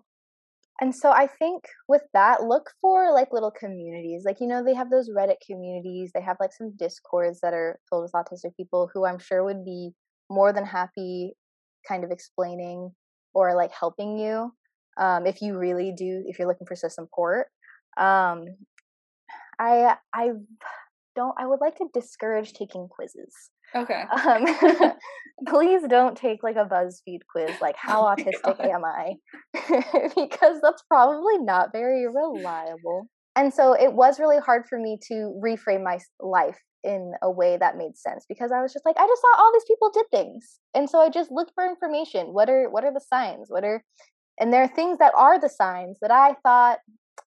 And 0.81 0.95
so 0.95 1.11
I 1.11 1.27
think 1.27 1.65
with 1.89 2.03
that, 2.13 2.43
look 2.43 2.71
for 2.83 3.13
like 3.13 3.33
little 3.33 3.51
communities. 3.51 4.25
Like, 4.27 4.41
you 4.41 4.47
know, 4.47 4.63
they 4.63 4.75
have 4.75 4.91
those 4.91 5.09
Reddit 5.11 5.37
communities, 5.47 6.11
they 6.15 6.21
have 6.21 6.37
like 6.39 6.53
some 6.53 6.77
discords 6.77 7.41
that 7.41 7.55
are 7.55 7.79
filled 7.89 8.03
with 8.03 8.13
autistic 8.13 8.57
people 8.57 8.91
who 8.93 9.07
I'm 9.07 9.19
sure 9.19 9.43
would 9.43 9.65
be 9.65 9.93
more 10.29 10.53
than 10.53 10.67
happy 10.67 11.33
kind 11.89 12.05
of 12.05 12.11
explaining 12.11 12.93
or 13.33 13.55
like 13.55 13.73
helping 13.73 14.19
you 14.19 14.53
um, 14.99 15.27
if 15.27 15.41
you 15.41 15.57
really 15.57 15.93
do, 15.93 16.25
if 16.27 16.39
you're 16.39 16.49
looking 16.49 16.67
for 16.67 16.77
some 16.77 16.91
support. 16.91 17.47
Um, 17.97 18.45
I, 19.59 19.97
I 20.13 20.33
don't, 21.15 21.35
I 21.39 21.47
would 21.47 21.61
like 21.61 21.77
to 21.77 21.89
discourage 21.95 22.53
taking 22.53 22.89
quizzes. 22.89 23.51
Okay. 23.77 24.05
Um, 24.27 24.93
please 25.47 25.83
don't 25.89 26.17
take 26.17 26.43
like 26.43 26.57
a 26.57 26.65
BuzzFeed 26.65 27.21
quiz, 27.31 27.51
like 27.61 27.77
how 27.77 28.07
oh 28.07 28.15
autistic 28.17 28.61
am 28.65 28.85
I? 28.85 29.15
because 30.17 30.61
that's 30.63 30.83
probably 30.89 31.39
not 31.39 31.73
very 31.73 32.07
reliable. 32.07 33.09
And 33.37 33.53
so 33.53 33.75
it 33.75 33.93
was 33.93 34.19
really 34.19 34.39
hard 34.39 34.65
for 34.67 34.79
me 34.79 34.99
to 35.09 35.39
reframe 35.45 35.85
my 35.85 35.99
life 36.21 36.59
in 36.83 37.13
a 37.23 37.31
way 37.31 37.59
that 37.59 37.77
made 37.77 37.99
sense 37.99 38.25
because 38.29 38.51
I 38.51 38.63
was 38.63 38.73
just 38.73 38.87
like, 38.87 38.97
I 38.99 39.07
just 39.07 39.21
saw 39.21 39.43
all 39.43 39.53
these 39.53 39.67
people 39.69 39.91
did 39.91 40.07
things. 40.11 40.59
And 40.75 40.89
so 40.89 41.01
I 41.01 41.11
just 41.11 41.31
looked 41.31 41.53
for 41.55 41.67
information. 41.67 42.29
What 42.29 42.49
are 42.49 42.71
what 42.71 42.85
are 42.85 42.95
the 42.95 43.01
signs? 43.01 43.47
What 43.49 43.65
are 43.65 43.85
and 44.41 44.53
there 44.53 44.63
are 44.63 44.69
things 44.69 44.99
that 44.99 45.13
are 45.15 45.39
the 45.39 45.49
signs 45.51 45.99
that 46.01 46.11
I 46.11 46.35
thought 46.43 46.79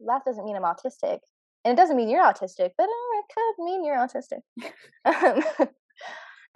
that 0.07 0.25
doesn't 0.25 0.45
mean 0.45 0.57
I'm 0.57 0.63
autistic. 0.63 1.19
And 1.65 1.73
it 1.73 1.77
doesn't 1.77 1.97
mean 1.97 2.09
you're 2.09 2.23
autistic, 2.23 2.71
but 2.79 2.87
oh, 2.89 3.23
it 3.23 3.35
could 3.35 3.65
mean 3.65 3.85
you're 3.85 3.97
autistic. 3.97 4.43
Um, 5.05 5.69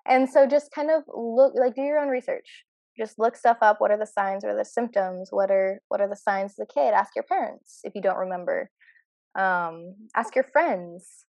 and 0.07 0.29
so 0.29 0.47
just 0.47 0.71
kind 0.73 0.91
of 0.91 1.03
look 1.09 1.55
like 1.55 1.75
do 1.75 1.83
your 1.83 1.99
own 1.99 2.09
research. 2.09 2.65
Just 2.99 3.19
look 3.19 3.37
stuff 3.37 3.59
up. 3.63 3.81
What 3.81 3.91
are 3.91 3.99
the 3.99 4.07
signs? 4.07 4.45
Or 4.45 4.57
the 4.57 4.65
symptoms? 4.65 5.29
What 5.31 5.51
are 5.51 5.81
what 5.89 6.01
are 6.01 6.09
the 6.09 6.17
signs 6.17 6.53
of 6.53 6.67
the 6.67 6.73
kid? 6.73 6.93
Ask 6.95 7.15
your 7.15 7.25
parents 7.25 7.81
if 7.85 7.95
you 7.95 8.03
don't 8.03 8.19
remember. 8.19 8.71
Um, 9.39 9.95
ask 10.15 10.35
your 10.35 10.45
friends. 10.45 11.25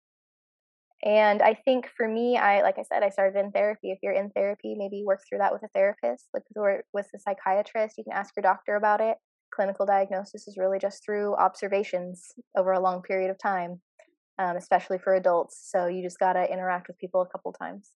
And 1.05 1.43
i 1.43 1.55
think 1.55 1.89
for 1.97 2.09
me 2.09 2.37
i 2.37 2.61
like 2.63 2.77
i 2.77 2.83
said 2.83 3.05
i 3.05 3.09
started 3.09 3.39
in 3.39 3.53
therapy. 3.53 3.93
If 3.93 3.99
you're 4.03 4.15
in 4.15 4.31
therapy 4.31 4.75
maybe 4.77 5.05
work 5.07 5.21
through 5.29 5.39
that 5.39 5.53
with 5.53 5.63
a 5.63 5.69
therapist 5.69 6.27
like 6.35 6.43
with 6.93 7.07
a 7.15 7.19
psychiatrist. 7.19 7.97
You 7.99 8.05
can 8.05 8.15
ask 8.15 8.35
your 8.37 8.43
doctor 8.43 8.77
about 8.77 9.01
it. 9.01 9.17
Clinical 9.55 9.87
diagnosis 9.87 10.49
is 10.49 10.57
really 10.59 10.79
just 10.79 11.05
through 11.05 11.37
observations 11.37 12.33
over 12.57 12.73
a 12.73 12.81
long 12.81 13.03
period 13.03 13.31
of 13.31 13.39
time 13.39 13.81
um, 14.39 14.57
especially 14.57 14.99
for 14.99 15.15
adults. 15.15 15.69
So 15.71 15.87
you 15.87 16.03
just 16.03 16.19
got 16.19 16.35
to 16.35 16.51
interact 16.51 16.89
with 16.89 16.99
people 16.99 17.23
a 17.23 17.27
couple 17.27 17.53
times 17.53 17.91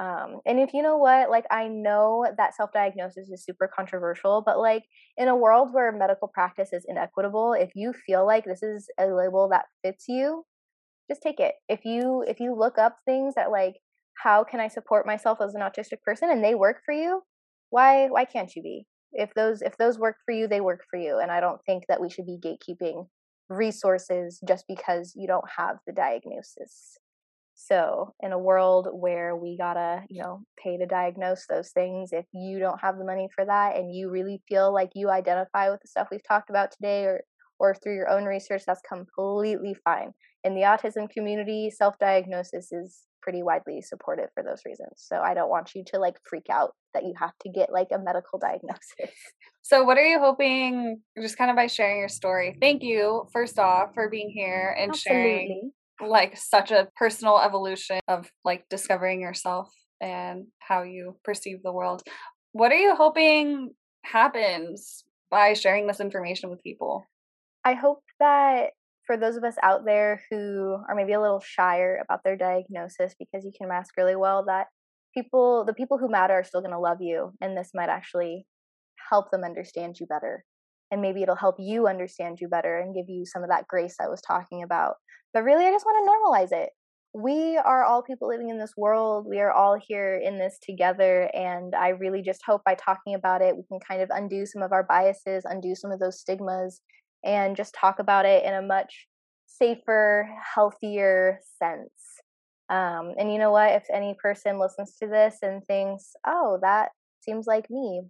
um, 0.00 0.40
and 0.46 0.58
if 0.58 0.70
you 0.72 0.82
know 0.82 0.96
what, 0.96 1.28
like 1.28 1.44
I 1.50 1.68
know 1.68 2.24
that 2.38 2.56
self 2.56 2.72
diagnosis 2.72 3.28
is 3.28 3.44
super 3.44 3.68
controversial, 3.68 4.42
but 4.44 4.58
like 4.58 4.84
in 5.18 5.28
a 5.28 5.36
world 5.36 5.68
where 5.72 5.92
medical 5.92 6.26
practice 6.26 6.72
is 6.72 6.86
inequitable, 6.88 7.52
if 7.52 7.70
you 7.74 7.92
feel 8.06 8.26
like 8.26 8.46
this 8.46 8.62
is 8.62 8.88
a 8.98 9.08
label 9.08 9.50
that 9.50 9.66
fits 9.84 10.06
you, 10.08 10.44
just 11.10 11.20
take 11.22 11.38
it. 11.38 11.52
If 11.68 11.84
you 11.84 12.24
if 12.26 12.40
you 12.40 12.56
look 12.58 12.78
up 12.78 12.96
things 13.04 13.34
that 13.34 13.50
like 13.50 13.74
how 14.14 14.42
can 14.42 14.58
I 14.58 14.68
support 14.68 15.06
myself 15.06 15.38
as 15.42 15.54
an 15.54 15.60
autistic 15.60 16.00
person 16.02 16.30
and 16.30 16.42
they 16.42 16.54
work 16.54 16.78
for 16.86 16.94
you, 16.94 17.20
why 17.68 18.06
why 18.08 18.24
can't 18.24 18.54
you 18.56 18.62
be? 18.62 18.86
If 19.12 19.34
those 19.34 19.60
if 19.60 19.76
those 19.76 19.98
work 19.98 20.16
for 20.24 20.32
you, 20.32 20.48
they 20.48 20.62
work 20.62 20.80
for 20.90 20.98
you. 20.98 21.18
And 21.20 21.30
I 21.30 21.40
don't 21.40 21.60
think 21.66 21.84
that 21.88 22.00
we 22.00 22.08
should 22.08 22.26
be 22.26 22.38
gatekeeping 22.42 23.06
resources 23.50 24.40
just 24.48 24.64
because 24.66 25.12
you 25.14 25.26
don't 25.26 25.48
have 25.58 25.76
the 25.86 25.92
diagnosis. 25.92 26.96
So, 27.62 28.14
in 28.20 28.32
a 28.32 28.38
world 28.38 28.88
where 28.90 29.36
we 29.36 29.58
gotta, 29.58 30.04
you 30.08 30.22
know, 30.22 30.44
pay 30.56 30.78
to 30.78 30.86
diagnose 30.86 31.46
those 31.46 31.70
things, 31.72 32.10
if 32.12 32.24
you 32.32 32.58
don't 32.58 32.80
have 32.80 32.96
the 32.96 33.04
money 33.04 33.28
for 33.34 33.44
that 33.44 33.76
and 33.76 33.94
you 33.94 34.08
really 34.10 34.42
feel 34.48 34.72
like 34.72 34.90
you 34.94 35.10
identify 35.10 35.70
with 35.70 35.80
the 35.82 35.88
stuff 35.88 36.08
we've 36.10 36.26
talked 36.26 36.48
about 36.48 36.72
today 36.72 37.04
or 37.04 37.20
or 37.58 37.74
through 37.74 37.94
your 37.94 38.08
own 38.08 38.24
research, 38.24 38.62
that's 38.66 38.80
completely 38.88 39.76
fine. 39.84 40.12
In 40.42 40.54
the 40.54 40.62
autism 40.62 41.10
community, 41.10 41.70
self-diagnosis 41.70 42.72
is 42.72 43.02
pretty 43.20 43.42
widely 43.42 43.82
supported 43.82 44.28
for 44.32 44.42
those 44.42 44.62
reasons. 44.64 44.94
So 44.96 45.20
I 45.20 45.34
don't 45.34 45.50
want 45.50 45.74
you 45.74 45.84
to 45.88 45.98
like 45.98 46.16
freak 46.26 46.46
out 46.50 46.70
that 46.94 47.04
you 47.04 47.12
have 47.18 47.36
to 47.42 47.50
get 47.50 47.70
like 47.70 47.88
a 47.92 47.98
medical 47.98 48.38
diagnosis. 48.40 49.14
So 49.60 49.84
what 49.84 49.98
are 49.98 50.06
you 50.06 50.18
hoping 50.18 51.02
just 51.20 51.36
kind 51.36 51.50
of 51.50 51.56
by 51.56 51.66
sharing 51.66 51.98
your 51.98 52.08
story? 52.08 52.56
Thank 52.58 52.82
you 52.82 53.28
first 53.30 53.58
off 53.58 53.92
for 53.92 54.08
being 54.08 54.30
here 54.30 54.74
and 54.78 54.90
Absolutely. 54.90 55.28
sharing 55.28 55.72
like 56.06 56.36
such 56.36 56.70
a 56.70 56.88
personal 56.96 57.38
evolution 57.38 58.00
of 58.08 58.30
like 58.44 58.64
discovering 58.68 59.20
yourself 59.20 59.72
and 60.00 60.46
how 60.58 60.82
you 60.82 61.16
perceive 61.24 61.62
the 61.62 61.72
world. 61.72 62.02
What 62.52 62.72
are 62.72 62.76
you 62.76 62.94
hoping 62.94 63.70
happens 64.04 65.04
by 65.30 65.52
sharing 65.54 65.86
this 65.86 66.00
information 66.00 66.50
with 66.50 66.62
people? 66.62 67.04
I 67.64 67.74
hope 67.74 68.02
that 68.18 68.70
for 69.06 69.16
those 69.16 69.36
of 69.36 69.44
us 69.44 69.56
out 69.62 69.84
there 69.84 70.22
who 70.30 70.76
are 70.88 70.94
maybe 70.94 71.12
a 71.12 71.20
little 71.20 71.40
shyer 71.40 72.00
about 72.02 72.20
their 72.24 72.36
diagnosis 72.36 73.14
because 73.18 73.44
you 73.44 73.52
can 73.56 73.68
mask 73.68 73.96
really 73.96 74.16
well, 74.16 74.44
that 74.46 74.68
people, 75.14 75.64
the 75.64 75.74
people 75.74 75.98
who 75.98 76.08
matter, 76.08 76.34
are 76.34 76.44
still 76.44 76.60
going 76.60 76.72
to 76.72 76.78
love 76.78 76.98
you. 77.00 77.32
And 77.40 77.56
this 77.56 77.70
might 77.74 77.88
actually 77.88 78.46
help 79.10 79.30
them 79.30 79.44
understand 79.44 79.96
you 79.98 80.06
better. 80.06 80.44
And 80.90 81.02
maybe 81.02 81.22
it'll 81.22 81.36
help 81.36 81.56
you 81.58 81.86
understand 81.86 82.38
you 82.40 82.48
better 82.48 82.78
and 82.78 82.94
give 82.94 83.06
you 83.08 83.24
some 83.26 83.42
of 83.42 83.50
that 83.50 83.68
grace 83.68 83.96
I 84.00 84.08
was 84.08 84.20
talking 84.20 84.62
about 84.62 84.94
but 85.32 85.44
really, 85.44 85.64
I 85.64 85.70
just 85.70 85.84
want 85.84 86.04
to 86.04 86.10
normalize 86.10 86.62
it. 86.62 86.70
We 87.12 87.56
are 87.56 87.84
all 87.84 88.02
people 88.02 88.28
living 88.28 88.50
in 88.50 88.58
this 88.58 88.74
world. 88.76 89.26
We 89.28 89.40
are 89.40 89.50
all 89.50 89.76
here 89.80 90.16
in 90.16 90.38
this 90.38 90.58
together. 90.62 91.28
And 91.34 91.74
I 91.74 91.88
really 91.88 92.22
just 92.22 92.42
hope 92.46 92.62
by 92.64 92.76
talking 92.76 93.14
about 93.14 93.42
it, 93.42 93.56
we 93.56 93.64
can 93.64 93.80
kind 93.80 94.00
of 94.00 94.10
undo 94.12 94.46
some 94.46 94.62
of 94.62 94.70
our 94.72 94.84
biases, 94.84 95.44
undo 95.44 95.74
some 95.74 95.90
of 95.90 95.98
those 95.98 96.20
stigmas, 96.20 96.80
and 97.24 97.56
just 97.56 97.74
talk 97.74 97.98
about 97.98 98.26
it 98.26 98.44
in 98.44 98.54
a 98.54 98.62
much 98.62 99.08
safer, 99.46 100.28
healthier 100.54 101.40
sense. 101.58 101.90
Um, 102.68 103.14
and 103.18 103.32
you 103.32 103.38
know 103.38 103.50
what? 103.50 103.72
If 103.72 103.84
any 103.92 104.14
person 104.22 104.60
listens 104.60 104.94
to 104.96 105.08
this 105.08 105.38
and 105.42 105.66
thinks, 105.66 106.12
oh, 106.24 106.58
that 106.62 106.90
seems 107.20 107.46
like 107.48 107.68
me, 107.68 108.02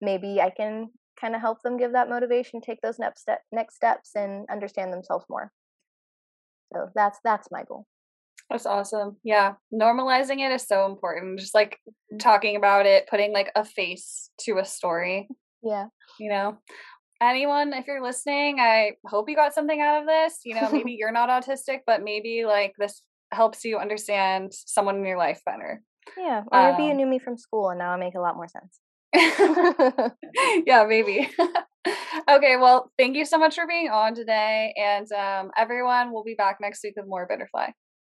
maybe 0.00 0.40
I 0.40 0.48
can 0.48 0.88
kind 1.20 1.34
of 1.34 1.42
help 1.42 1.62
them 1.62 1.76
give 1.76 1.92
that 1.92 2.08
motivation, 2.08 2.60
take 2.62 2.80
those 2.82 2.98
next, 2.98 3.20
step, 3.20 3.42
next 3.52 3.76
steps, 3.76 4.12
and 4.14 4.46
understand 4.50 4.92
themselves 4.92 5.26
more. 5.28 5.52
So 6.72 6.90
that's 6.94 7.18
that's 7.24 7.48
my 7.50 7.62
goal. 7.64 7.86
That's 8.50 8.66
awesome. 8.66 9.16
Yeah. 9.24 9.54
Normalizing 9.72 10.38
it 10.38 10.52
is 10.52 10.66
so 10.66 10.86
important. 10.86 11.40
Just 11.40 11.54
like 11.54 11.78
mm-hmm. 11.88 12.18
talking 12.18 12.56
about 12.56 12.86
it, 12.86 13.08
putting 13.08 13.32
like 13.32 13.50
a 13.56 13.64
face 13.64 14.30
to 14.40 14.58
a 14.58 14.64
story. 14.64 15.28
Yeah. 15.62 15.86
You 16.20 16.30
know, 16.30 16.58
anyone, 17.20 17.72
if 17.72 17.86
you're 17.86 18.02
listening, 18.02 18.60
I 18.60 18.92
hope 19.04 19.28
you 19.28 19.34
got 19.34 19.54
something 19.54 19.80
out 19.80 20.00
of 20.00 20.06
this. 20.06 20.40
You 20.44 20.54
know, 20.54 20.70
maybe 20.70 20.92
you're 20.98 21.12
not 21.12 21.28
autistic, 21.28 21.80
but 21.86 22.04
maybe 22.04 22.44
like 22.44 22.74
this 22.78 23.02
helps 23.32 23.64
you 23.64 23.78
understand 23.78 24.52
someone 24.52 24.96
in 24.96 25.04
your 25.04 25.18
life 25.18 25.40
better. 25.44 25.82
Yeah. 26.16 26.44
Or 26.52 26.58
um, 26.58 26.72
maybe 26.72 26.88
you 26.88 26.94
knew 26.94 27.06
me 27.06 27.18
from 27.18 27.36
school 27.36 27.70
and 27.70 27.78
now 27.78 27.90
I 27.90 27.96
make 27.96 28.14
a 28.14 28.20
lot 28.20 28.36
more 28.36 28.48
sense. 28.48 28.78
yeah, 30.66 30.84
maybe. 30.88 31.28
okay, 32.28 32.56
well, 32.56 32.90
thank 32.98 33.16
you 33.16 33.24
so 33.24 33.38
much 33.38 33.54
for 33.54 33.66
being 33.66 33.88
on 33.88 34.14
today. 34.14 34.74
And 34.76 35.10
um, 35.12 35.50
everyone, 35.56 36.12
we'll 36.12 36.24
be 36.24 36.34
back 36.34 36.58
next 36.60 36.82
week 36.84 36.94
with 36.96 37.06
more 37.06 37.26
Butterfly. 37.26 37.68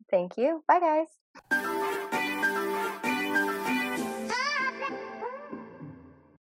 Thank 0.09 0.37
you. 0.37 0.63
Bye, 0.67 0.79
guys. 0.79 1.07